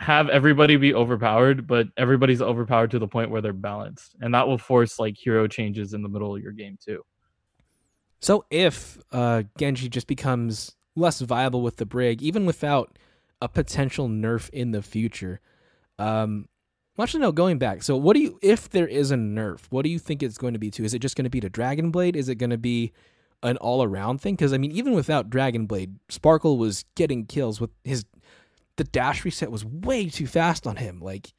have 0.00 0.28
everybody 0.28 0.76
be 0.76 0.94
overpowered, 0.94 1.66
but 1.66 1.88
everybody's 1.96 2.40
overpowered 2.40 2.90
to 2.92 2.98
the 2.98 3.08
point 3.08 3.30
where 3.30 3.42
they're 3.42 3.52
balanced, 3.52 4.16
and 4.20 4.34
that 4.34 4.48
will 4.48 4.58
force 4.58 4.98
like 4.98 5.16
hero 5.16 5.46
changes 5.46 5.92
in 5.92 6.02
the 6.02 6.08
middle 6.08 6.34
of 6.34 6.42
your 6.42 6.52
game 6.52 6.78
too. 6.82 7.04
So 8.20 8.44
if 8.50 8.98
uh, 9.12 9.44
Genji 9.58 9.88
just 9.88 10.06
becomes 10.06 10.76
less 10.94 11.20
viable 11.20 11.62
with 11.62 11.76
the 11.76 11.86
Brig, 11.86 12.22
even 12.22 12.46
without 12.46 12.98
a 13.42 13.48
potential 13.48 14.08
nerf 14.08 14.50
in 14.50 14.72
the 14.72 14.82
future, 14.82 15.40
um, 15.98 16.48
well, 16.96 17.04
actually, 17.04 17.20
no. 17.20 17.32
Going 17.32 17.58
back, 17.58 17.82
so 17.82 17.96
what 17.96 18.14
do 18.14 18.20
you? 18.20 18.38
If 18.42 18.68
there 18.68 18.86
is 18.88 19.10
a 19.10 19.16
nerf, 19.16 19.60
what 19.70 19.82
do 19.82 19.90
you 19.90 19.98
think 19.98 20.22
it's 20.22 20.38
going 20.38 20.52
to 20.54 20.58
be 20.58 20.70
to? 20.72 20.84
Is 20.84 20.94
it 20.94 20.98
just 21.00 21.16
going 21.16 21.24
to 21.24 21.30
be 21.30 21.40
to 21.40 21.48
Dragon 21.48 21.90
Blade? 21.90 22.16
Is 22.16 22.28
it 22.28 22.36
going 22.36 22.50
to 22.50 22.58
be 22.58 22.92
an 23.42 23.56
all 23.58 23.82
around 23.82 24.20
thing 24.20 24.34
because 24.34 24.52
I 24.52 24.58
mean 24.58 24.72
even 24.72 24.92
without 24.94 25.30
Dragon 25.30 25.66
Blade, 25.66 25.96
Sparkle 26.08 26.58
was 26.58 26.84
getting 26.94 27.26
kills 27.26 27.60
with 27.60 27.70
his 27.84 28.04
the 28.76 28.84
dash 28.84 29.24
reset 29.24 29.50
was 29.50 29.64
way 29.64 30.08
too 30.08 30.26
fast 30.26 30.66
on 30.66 30.76
him. 30.76 31.00
Like 31.00 31.32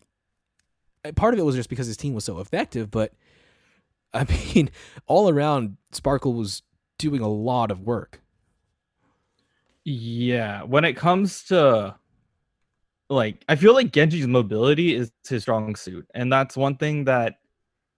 part 1.15 1.33
of 1.33 1.39
it 1.39 1.43
was 1.43 1.55
just 1.55 1.69
because 1.69 1.87
his 1.87 1.97
team 1.97 2.13
was 2.13 2.25
so 2.25 2.39
effective, 2.39 2.89
but 2.89 3.13
I 4.13 4.25
mean 4.25 4.69
all 5.05 5.29
around 5.29 5.77
Sparkle 5.91 6.33
was 6.33 6.63
doing 6.97 7.21
a 7.21 7.29
lot 7.29 7.71
of 7.71 7.81
work. 7.81 8.21
Yeah, 9.83 10.63
when 10.63 10.85
it 10.85 10.93
comes 10.93 11.43
to 11.45 11.95
like 13.11 13.43
I 13.49 13.55
feel 13.55 13.73
like 13.73 13.91
Genji's 13.91 14.27
mobility 14.27 14.95
is 14.95 15.11
his 15.27 15.43
strong 15.43 15.75
suit, 15.75 16.07
and 16.15 16.31
that's 16.31 16.55
one 16.55 16.77
thing 16.77 17.03
that 17.05 17.35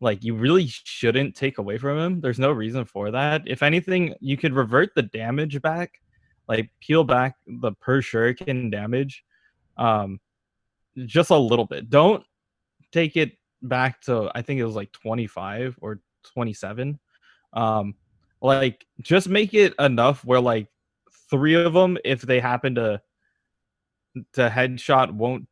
like 0.01 0.23
you 0.23 0.35
really 0.35 0.67
shouldn't 0.67 1.35
take 1.35 1.59
away 1.59 1.77
from 1.77 1.97
him. 1.97 2.19
There's 2.19 2.39
no 2.39 2.51
reason 2.51 2.83
for 2.83 3.11
that. 3.11 3.43
If 3.45 3.61
anything, 3.63 4.15
you 4.19 4.37
could 4.37 4.53
revert 4.53 4.95
the 4.95 5.03
damage 5.03 5.61
back, 5.61 6.01
like 6.47 6.71
peel 6.81 7.03
back 7.03 7.35
the 7.45 7.73
per 7.73 8.01
shuriken 8.01 8.71
damage, 8.71 9.23
um, 9.77 10.19
just 11.05 11.29
a 11.29 11.37
little 11.37 11.65
bit. 11.65 11.91
Don't 11.91 12.23
take 12.91 13.15
it 13.15 13.33
back 13.61 14.01
to 14.01 14.31
I 14.33 14.41
think 14.41 14.59
it 14.59 14.65
was 14.65 14.75
like 14.75 14.91
25 14.93 15.77
or 15.79 16.01
27. 16.33 16.99
Um, 17.53 17.93
like 18.41 18.85
just 19.01 19.29
make 19.29 19.53
it 19.53 19.75
enough 19.77 20.25
where 20.25 20.41
like 20.41 20.67
three 21.29 21.53
of 21.53 21.73
them, 21.73 21.99
if 22.03 22.21
they 22.21 22.39
happen 22.39 22.75
to 22.75 22.99
to 24.33 24.49
headshot, 24.49 25.11
won't 25.11 25.47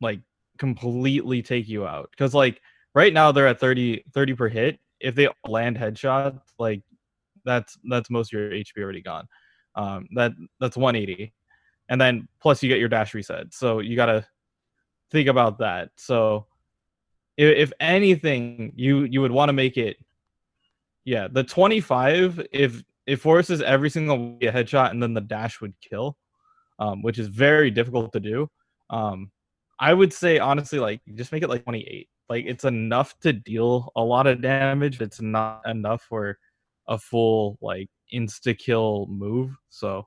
like 0.00 0.20
completely 0.58 1.42
take 1.42 1.68
you 1.68 1.86
out. 1.86 2.10
Because 2.10 2.34
like 2.34 2.60
right 2.94 3.12
now 3.12 3.32
they're 3.32 3.48
at 3.48 3.60
30 3.60 4.04
30 4.12 4.34
per 4.34 4.48
hit. 4.48 4.78
If 5.00 5.14
they 5.14 5.28
land 5.46 5.76
headshots, 5.76 6.40
like 6.58 6.82
that's 7.44 7.78
that's 7.88 8.10
most 8.10 8.32
of 8.32 8.40
your 8.40 8.50
HP 8.50 8.78
already 8.78 9.02
gone. 9.02 9.28
Um, 9.76 10.06
that 10.14 10.32
that's 10.60 10.76
180, 10.76 11.32
and 11.88 12.00
then 12.00 12.28
plus 12.40 12.62
you 12.62 12.68
get 12.68 12.78
your 12.78 12.88
dash 12.88 13.12
reset. 13.12 13.52
So 13.52 13.80
you 13.80 13.96
gotta 13.96 14.26
think 15.10 15.28
about 15.28 15.58
that. 15.58 15.90
So 15.96 16.46
if, 17.36 17.56
if 17.56 17.72
anything, 17.80 18.72
you 18.76 19.04
you 19.04 19.20
would 19.20 19.32
want 19.32 19.48
to 19.48 19.52
make 19.52 19.76
it, 19.76 19.96
yeah, 21.04 21.28
the 21.30 21.44
25. 21.44 22.46
If 22.52 22.82
it 23.06 23.16
forces 23.16 23.60
every 23.60 23.90
single 23.90 24.38
headshot 24.40 24.90
and 24.90 25.02
then 25.02 25.12
the 25.12 25.20
dash 25.20 25.60
would 25.60 25.74
kill, 25.80 26.16
um, 26.78 27.02
which 27.02 27.18
is 27.18 27.28
very 27.28 27.70
difficult 27.70 28.12
to 28.12 28.20
do. 28.20 28.48
Um, 28.90 29.30
I 29.80 29.92
would 29.92 30.12
say 30.12 30.38
honestly, 30.38 30.78
like 30.78 31.00
just 31.14 31.32
make 31.32 31.42
it 31.42 31.48
like 31.48 31.64
28. 31.64 32.08
Like 32.28 32.44
it's 32.46 32.64
enough 32.64 33.18
to 33.20 33.32
deal 33.32 33.92
a 33.96 34.02
lot 34.02 34.26
of 34.26 34.40
damage. 34.40 35.00
It's 35.00 35.20
not 35.20 35.62
enough 35.66 36.02
for 36.08 36.38
a 36.88 36.98
full 36.98 37.58
like 37.60 37.88
insta 38.12 38.56
kill 38.56 39.06
move. 39.08 39.56
So 39.68 40.06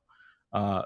uh 0.53 0.84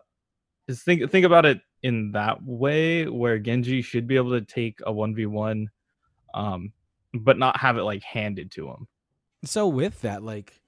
just 0.69 0.84
think 0.84 1.09
think 1.11 1.25
about 1.25 1.45
it 1.45 1.59
in 1.84 2.11
that 2.13 2.43
way 2.43 3.07
where 3.07 3.39
Genji 3.39 3.82
should 3.82 4.07
be 4.07 4.15
able 4.15 4.32
to 4.32 4.41
take 4.41 4.79
a 4.86 4.91
1v1 4.91 5.65
um 6.34 6.71
but 7.13 7.38
not 7.38 7.57
have 7.57 7.77
it 7.77 7.84
like 7.84 8.03
handed 8.03 8.51
to 8.51 8.69
him. 8.69 8.88
So 9.43 9.67
with 9.67 10.01
that, 10.01 10.23
like 10.23 10.61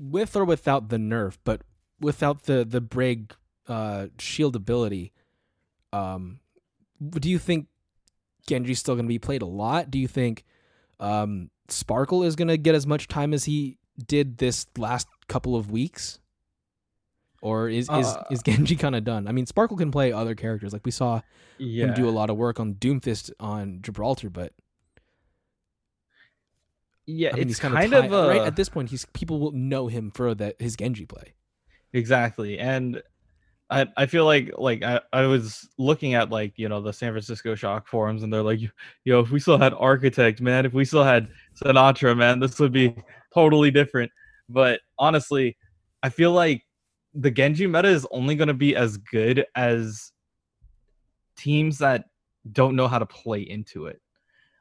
with 0.00 0.36
or 0.36 0.44
without 0.44 0.88
the 0.88 0.96
nerf, 0.96 1.38
but 1.44 1.62
without 2.00 2.44
the 2.44 2.64
the 2.64 2.80
Brig 2.80 3.34
uh, 3.70 4.08
shield 4.18 4.56
ability, 4.56 5.12
um, 5.92 6.40
do 7.10 7.30
you 7.30 7.38
think 7.38 7.68
Genji's 8.46 8.78
still 8.80 8.94
going 8.94 9.06
to 9.06 9.08
be 9.08 9.18
played 9.18 9.42
a 9.42 9.46
lot? 9.46 9.90
Do 9.90 9.98
you 9.98 10.08
think 10.08 10.44
um, 10.98 11.50
Sparkle 11.68 12.22
is 12.22 12.36
going 12.36 12.48
to 12.48 12.58
get 12.58 12.74
as 12.74 12.86
much 12.86 13.08
time 13.08 13.32
as 13.32 13.44
he 13.44 13.78
did 14.06 14.38
this 14.38 14.66
last 14.76 15.08
couple 15.28 15.56
of 15.56 15.70
weeks? 15.70 16.18
Or 17.42 17.68
is 17.70 17.88
is, 17.88 18.06
Uh, 18.06 18.24
is 18.30 18.42
Genji 18.42 18.76
kind 18.76 18.94
of 18.94 19.04
done? 19.04 19.26
I 19.26 19.32
mean, 19.32 19.46
Sparkle 19.46 19.78
can 19.78 19.90
play 19.90 20.12
other 20.12 20.34
characters. 20.34 20.72
Like 20.74 20.84
we 20.84 20.90
saw 20.90 21.22
Yeah. 21.58 21.86
him 21.86 21.94
do 21.94 22.08
a 22.08 22.10
lot 22.10 22.28
of 22.28 22.36
work 22.36 22.60
on 22.60 22.74
Doomfist 22.74 23.30
on 23.40 23.80
Gibraltar, 23.82 24.28
but 24.28 24.52
yeah, 27.06 27.30
I 27.30 27.32
mean, 27.32 27.42
it's 27.42 27.48
he's 27.52 27.60
kind 27.60 27.74
kind 27.74 27.94
of 27.94 28.04
of 28.06 28.12
a, 28.12 28.28
right 28.28 28.42
at 28.42 28.56
this 28.56 28.68
point. 28.68 28.90
He's 28.90 29.06
people 29.14 29.40
will 29.40 29.52
know 29.52 29.86
him 29.88 30.10
for 30.10 30.34
that 30.34 30.60
his 30.60 30.76
Genji 30.76 31.06
play. 31.06 31.34
Exactly. 31.92 32.58
And 32.58 33.02
I 33.70 33.86
I 33.96 34.06
feel 34.06 34.24
like 34.24 34.50
like 34.58 34.82
I, 34.82 35.00
I 35.12 35.26
was 35.26 35.68
looking 35.78 36.14
at 36.14 36.30
like, 36.30 36.54
you 36.56 36.68
know, 36.68 36.80
the 36.80 36.92
San 36.92 37.12
Francisco 37.12 37.54
Shock 37.54 37.86
forums 37.86 38.22
and 38.22 38.32
they're 38.32 38.42
like, 38.42 38.60
yo, 39.04 39.20
if 39.20 39.30
we 39.30 39.38
still 39.38 39.58
had 39.58 39.72
Architect, 39.74 40.40
man, 40.40 40.66
if 40.66 40.72
we 40.72 40.84
still 40.84 41.04
had 41.04 41.28
Sinatraa, 41.62 42.16
man, 42.16 42.40
this 42.40 42.58
would 42.58 42.72
be 42.72 42.94
totally 43.32 43.70
different. 43.70 44.10
But 44.48 44.80
honestly, 44.98 45.56
I 46.02 46.08
feel 46.08 46.32
like 46.32 46.66
the 47.14 47.30
Genji 47.30 47.66
meta 47.66 47.88
is 47.88 48.06
only 48.10 48.34
gonna 48.34 48.54
be 48.54 48.74
as 48.74 48.96
good 48.96 49.46
as 49.54 50.12
teams 51.36 51.78
that 51.78 52.06
don't 52.52 52.76
know 52.76 52.88
how 52.88 52.98
to 52.98 53.06
play 53.06 53.40
into 53.40 53.86
it. 53.86 54.00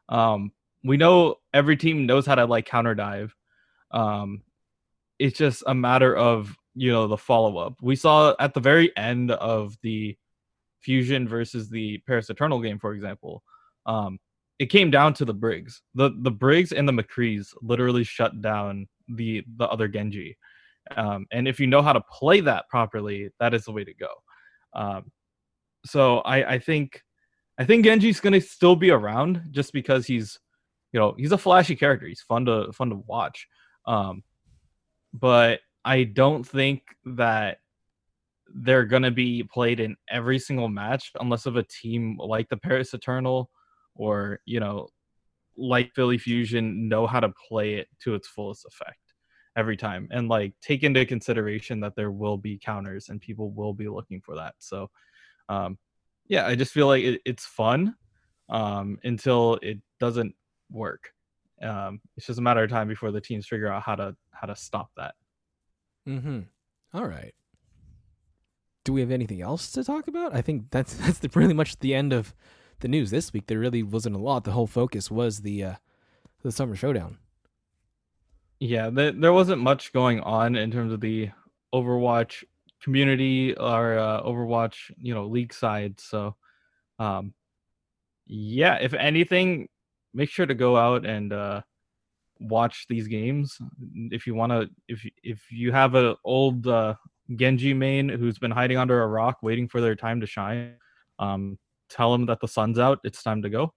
Um 0.08 0.52
we 0.84 0.98
know 0.98 1.36
every 1.54 1.76
team 1.76 2.06
knows 2.06 2.26
how 2.26 2.36
to 2.36 2.46
like 2.46 2.66
counter 2.66 2.94
dive. 2.94 3.36
Um 3.92 4.44
it's 5.18 5.38
just 5.38 5.64
a 5.68 5.74
matter 5.74 6.16
of 6.16 6.56
you 6.76 6.92
know 6.92 7.08
the 7.08 7.18
follow 7.18 7.58
up. 7.58 7.76
We 7.82 7.96
saw 7.96 8.36
at 8.40 8.54
the 8.54 8.60
very 8.60 8.96
end 8.98 9.32
of 9.32 9.78
the 9.82 10.18
Fusion 10.82 11.28
versus 11.28 11.70
the 11.70 11.98
Paris 12.08 12.30
Eternal 12.30 12.62
game, 12.62 12.80
for 12.80 12.94
example, 12.94 13.44
um, 13.86 14.20
it 14.60 14.68
came 14.68 14.92
down 14.92 15.14
to 15.16 15.26
the 15.26 15.34
Briggs. 15.34 15.82
the 15.96 16.12
The 16.22 16.32
Briggs 16.32 16.72
and 16.72 16.88
the 16.88 16.94
McCrees 16.94 17.54
literally 17.62 18.04
shut 18.04 18.42
down 18.42 18.88
the 19.08 19.44
the 19.58 19.68
other 19.68 19.88
Genji. 19.88 20.38
Um, 20.96 21.28
and 21.32 21.48
if 21.48 21.60
you 21.60 21.68
know 21.68 21.82
how 21.82 21.94
to 21.94 22.02
play 22.02 22.42
that 22.42 22.68
properly, 22.70 23.30
that 23.40 23.54
is 23.54 23.66
the 23.66 23.72
way 23.72 23.84
to 23.84 23.94
go. 23.94 24.10
Um, 24.74 25.12
so 25.86 26.20
I, 26.20 26.54
I 26.54 26.60
think 26.60 27.02
I 27.58 27.66
think 27.66 27.86
Genji's 27.86 28.20
gonna 28.20 28.42
still 28.42 28.76
be 28.76 28.92
around 28.92 29.42
just 29.52 29.74
because 29.74 30.06
he's 30.06 30.40
you 30.92 31.00
know 31.00 31.14
he's 31.18 31.32
a 31.32 31.38
flashy 31.38 31.76
character. 31.76 32.08
He's 32.08 32.22
fun 32.22 32.46
to 32.46 32.72
fun 32.74 32.90
to 32.90 32.96
watch. 32.96 33.48
Um, 33.86 34.24
but 35.14 35.60
I 35.90 36.04
don't 36.04 36.44
think 36.44 36.84
that 37.18 37.58
they're 38.54 38.86
gonna 38.86 39.10
be 39.10 39.42
played 39.42 39.80
in 39.80 39.96
every 40.08 40.38
single 40.38 40.70
match 40.70 41.12
unless 41.20 41.48
of 41.48 41.56
a 41.56 41.64
team 41.64 42.16
like 42.20 42.48
the 42.48 42.58
Paris 42.58 42.94
Eternal 42.94 43.50
or 43.96 44.40
you 44.46 44.60
know 44.60 44.90
like 45.58 45.92
Philly 45.96 46.20
Fusion 46.20 46.88
know 46.88 47.08
how 47.08 47.20
to 47.20 47.34
play 47.48 47.74
it 47.74 47.88
to 48.04 48.14
its 48.14 48.28
fullest 48.28 48.68
effect 48.68 49.00
every 49.58 49.76
time 49.76 50.08
and 50.12 50.30
like 50.30 50.54
take 50.62 50.84
into 50.84 51.04
consideration 51.08 51.80
that 51.80 51.96
there 51.96 52.12
will 52.12 52.38
be 52.38 52.60
counters 52.64 53.10
and 53.10 53.20
people 53.20 53.50
will 53.50 53.74
be 53.74 53.90
looking 53.90 54.22
for 54.22 54.36
that. 54.36 54.54
So 54.60 54.92
um 55.50 55.80
yeah, 56.28 56.46
I 56.46 56.54
just 56.54 56.72
feel 56.72 56.86
like 56.86 57.04
it, 57.04 57.22
it's 57.26 57.48
fun 57.48 57.96
um 58.50 59.00
until 59.04 59.58
it 59.64 59.80
doesn't 60.00 60.36
work. 60.70 61.10
Um 61.64 62.00
it's 62.16 62.28
just 62.28 62.38
a 62.38 62.44
matter 62.44 62.64
of 62.64 62.70
time 62.70 62.88
before 62.88 63.12
the 63.12 63.22
teams 63.22 63.48
figure 63.48 63.74
out 63.74 63.82
how 63.82 63.96
to 63.96 64.16
how 64.34 64.46
to 64.46 64.56
stop 64.56 64.92
that. 64.96 65.16
Mm-hmm. 66.10 66.40
All 66.94 67.06
right. 67.06 67.36
Do 68.84 68.94
we 68.94 69.02
have 69.02 69.12
anything 69.12 69.42
else 69.42 69.72
to 69.74 69.84
talk 69.84 70.08
about? 70.08 70.36
I 70.36 70.42
think 70.42 70.72
that's 70.72 70.94
that's 70.96 71.20
the, 71.20 71.30
pretty 71.30 71.54
much 71.54 71.80
the 71.80 71.94
end 71.94 72.14
of 72.14 72.34
the 72.80 72.88
news 72.88 73.12
this 73.12 73.32
week. 73.32 73.48
There 73.48 73.60
really 73.60 73.84
wasn't 73.84 74.16
a 74.16 74.20
lot. 74.20 74.44
The 74.44 74.52
whole 74.52 74.68
focus 74.68 75.12
was 75.12 75.42
the 75.42 75.64
uh, 75.64 75.76
the 76.42 76.52
summer 76.52 76.76
showdown. 76.76 77.20
Yeah, 78.60 78.90
there, 78.90 79.12
there 79.12 79.34
wasn't 79.34 79.62
much 79.62 79.94
going 79.94 80.20
on 80.22 80.56
in 80.56 80.72
terms 80.72 80.92
of 80.92 81.00
the 81.00 81.30
Overwatch 81.74 82.44
community 82.82 83.56
or 83.56 83.98
uh, 83.98 84.22
Overwatch, 84.24 84.92
you 84.98 85.14
know, 85.14 85.28
league 85.28 85.54
side. 85.54 86.00
So, 86.00 86.36
um, 86.98 87.34
yeah, 88.26 88.76
if 88.82 88.94
anything, 88.94 89.70
make 90.14 90.30
sure 90.30 90.46
to 90.46 90.56
go 90.56 90.76
out 90.76 91.06
and 91.06 91.32
uh, 91.32 91.62
watch 92.40 92.86
these 92.90 93.08
games. 93.08 93.58
If 94.12 94.26
you 94.26 94.36
want 94.36 94.52
to, 94.52 94.70
if 94.88 95.06
if 95.24 95.52
you 95.52 95.72
have 95.72 95.96
an 95.96 96.16
old 96.24 96.68
uh, 96.68 96.96
Genji 97.36 97.74
main 97.74 98.10
who's 98.10 98.40
been 98.40 98.52
hiding 98.52 98.78
under 98.78 99.04
a 99.04 99.08
rock 99.08 99.38
waiting 99.42 99.68
for 99.68 99.82
their 99.82 99.96
time 99.96 100.22
to 100.22 100.28
shine, 100.28 100.76
um, 101.20 101.58
tell 101.90 102.12
them 102.12 102.26
that 102.28 102.40
the 102.40 102.48
sun's 102.48 102.80
out. 102.80 103.00
It's 103.04 103.24
time 103.24 103.42
to 103.42 103.50
go. 103.50 103.74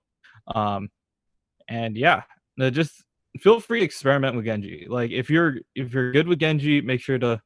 Um, 0.54 0.90
and 1.68 1.96
yeah, 1.96 2.22
uh, 2.60 2.70
just 2.70 3.04
feel 3.40 3.60
free 3.60 3.80
to 3.80 3.84
experiment 3.84 4.36
with 4.36 4.44
Genji. 4.44 4.86
Like 4.88 5.10
if 5.10 5.30
you're 5.30 5.56
if 5.74 5.92
you're 5.92 6.12
good 6.12 6.28
with 6.28 6.38
Genji, 6.38 6.80
make 6.80 7.00
sure 7.00 7.18
to 7.18 7.40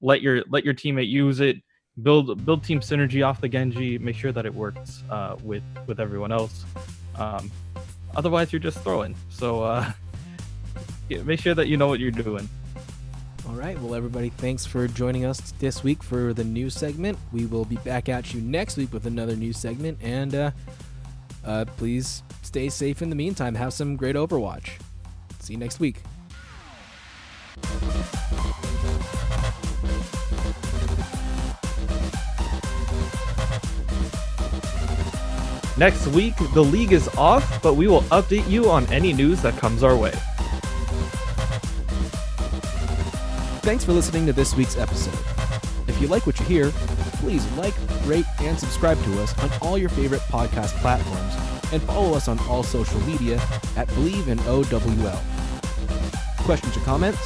let 0.00 0.22
your 0.22 0.42
let 0.48 0.64
your 0.64 0.74
teammate 0.74 1.08
use 1.08 1.40
it. 1.40 1.56
Build 2.02 2.44
build 2.44 2.62
team 2.62 2.80
synergy 2.80 3.26
off 3.26 3.40
the 3.40 3.48
Genji. 3.48 3.98
Make 3.98 4.16
sure 4.16 4.32
that 4.32 4.46
it 4.46 4.54
works 4.54 5.02
uh, 5.10 5.36
with 5.42 5.64
with 5.86 6.00
everyone 6.00 6.32
else. 6.32 6.64
Um, 7.16 7.50
otherwise, 8.14 8.52
you're 8.52 8.60
just 8.60 8.78
throwing. 8.80 9.16
So 9.30 9.62
uh, 9.64 9.92
make 11.24 11.40
sure 11.40 11.54
that 11.54 11.68
you 11.68 11.76
know 11.76 11.88
what 11.88 12.00
you're 12.00 12.10
doing. 12.10 12.48
All 13.48 13.54
right. 13.54 13.80
Well, 13.80 13.94
everybody, 13.94 14.28
thanks 14.28 14.66
for 14.66 14.86
joining 14.86 15.24
us 15.24 15.52
this 15.52 15.82
week 15.82 16.02
for 16.02 16.34
the 16.34 16.44
news 16.44 16.74
segment. 16.74 17.18
We 17.32 17.46
will 17.46 17.64
be 17.64 17.76
back 17.76 18.08
at 18.08 18.34
you 18.34 18.42
next 18.42 18.76
week 18.76 18.92
with 18.92 19.06
another 19.06 19.36
news 19.36 19.56
segment, 19.56 19.98
and 20.02 20.34
uh, 20.34 20.50
uh, 21.44 21.64
please 21.76 22.22
stay 22.42 22.68
safe 22.68 23.00
in 23.00 23.08
the 23.08 23.16
meantime. 23.16 23.54
Have 23.54 23.72
some 23.72 23.96
great 23.96 24.16
Overwatch. 24.16 24.72
See 25.40 25.54
you 25.54 25.58
next 25.58 25.80
week. 25.80 26.02
Next 35.78 36.08
week, 36.08 36.34
the 36.54 36.62
league 36.62 36.92
is 36.92 37.08
off, 37.16 37.62
but 37.62 37.74
we 37.74 37.86
will 37.86 38.02
update 38.02 38.48
you 38.50 38.68
on 38.68 38.84
any 38.92 39.12
news 39.12 39.40
that 39.42 39.56
comes 39.58 39.84
our 39.84 39.96
way. 39.96 40.12
Thanks 43.68 43.84
for 43.84 43.92
listening 43.92 44.24
to 44.24 44.32
this 44.32 44.54
week's 44.54 44.78
episode. 44.78 45.12
If 45.86 46.00
you 46.00 46.08
like 46.08 46.26
what 46.26 46.40
you 46.40 46.46
hear, 46.46 46.70
please 47.20 47.46
like, 47.52 47.74
rate, 48.06 48.24
and 48.40 48.58
subscribe 48.58 48.98
to 49.04 49.22
us 49.22 49.38
on 49.40 49.50
all 49.60 49.76
your 49.76 49.90
favorite 49.90 50.22
podcast 50.22 50.72
platforms 50.80 51.34
and 51.70 51.82
follow 51.82 52.14
us 52.14 52.28
on 52.28 52.38
all 52.48 52.62
social 52.62 52.98
media 53.00 53.34
at 53.76 53.86
Bleav 53.88 54.28
in 54.28 54.40
OWL. 54.46 55.20
Questions 56.46 56.78
or 56.78 56.80
comments? 56.80 57.20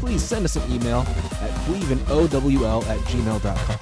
Please 0.00 0.24
send 0.24 0.44
us 0.44 0.56
an 0.56 0.72
email 0.72 1.02
at 1.40 1.52
bleavinowl 1.68 2.84
at 2.88 2.98
gmail.com. 2.98 3.78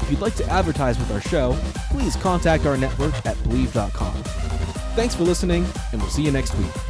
If 0.00 0.10
you'd 0.10 0.20
like 0.20 0.34
to 0.34 0.46
advertise 0.46 0.98
with 0.98 1.12
our 1.12 1.20
show, 1.20 1.56
please 1.92 2.16
contact 2.16 2.66
our 2.66 2.76
network 2.76 3.14
at 3.24 3.36
bleav.com. 3.44 4.14
Thanks 4.96 5.14
for 5.14 5.22
listening, 5.22 5.64
and 5.92 6.02
we'll 6.02 6.10
see 6.10 6.22
you 6.24 6.32
next 6.32 6.56
week. 6.56 6.89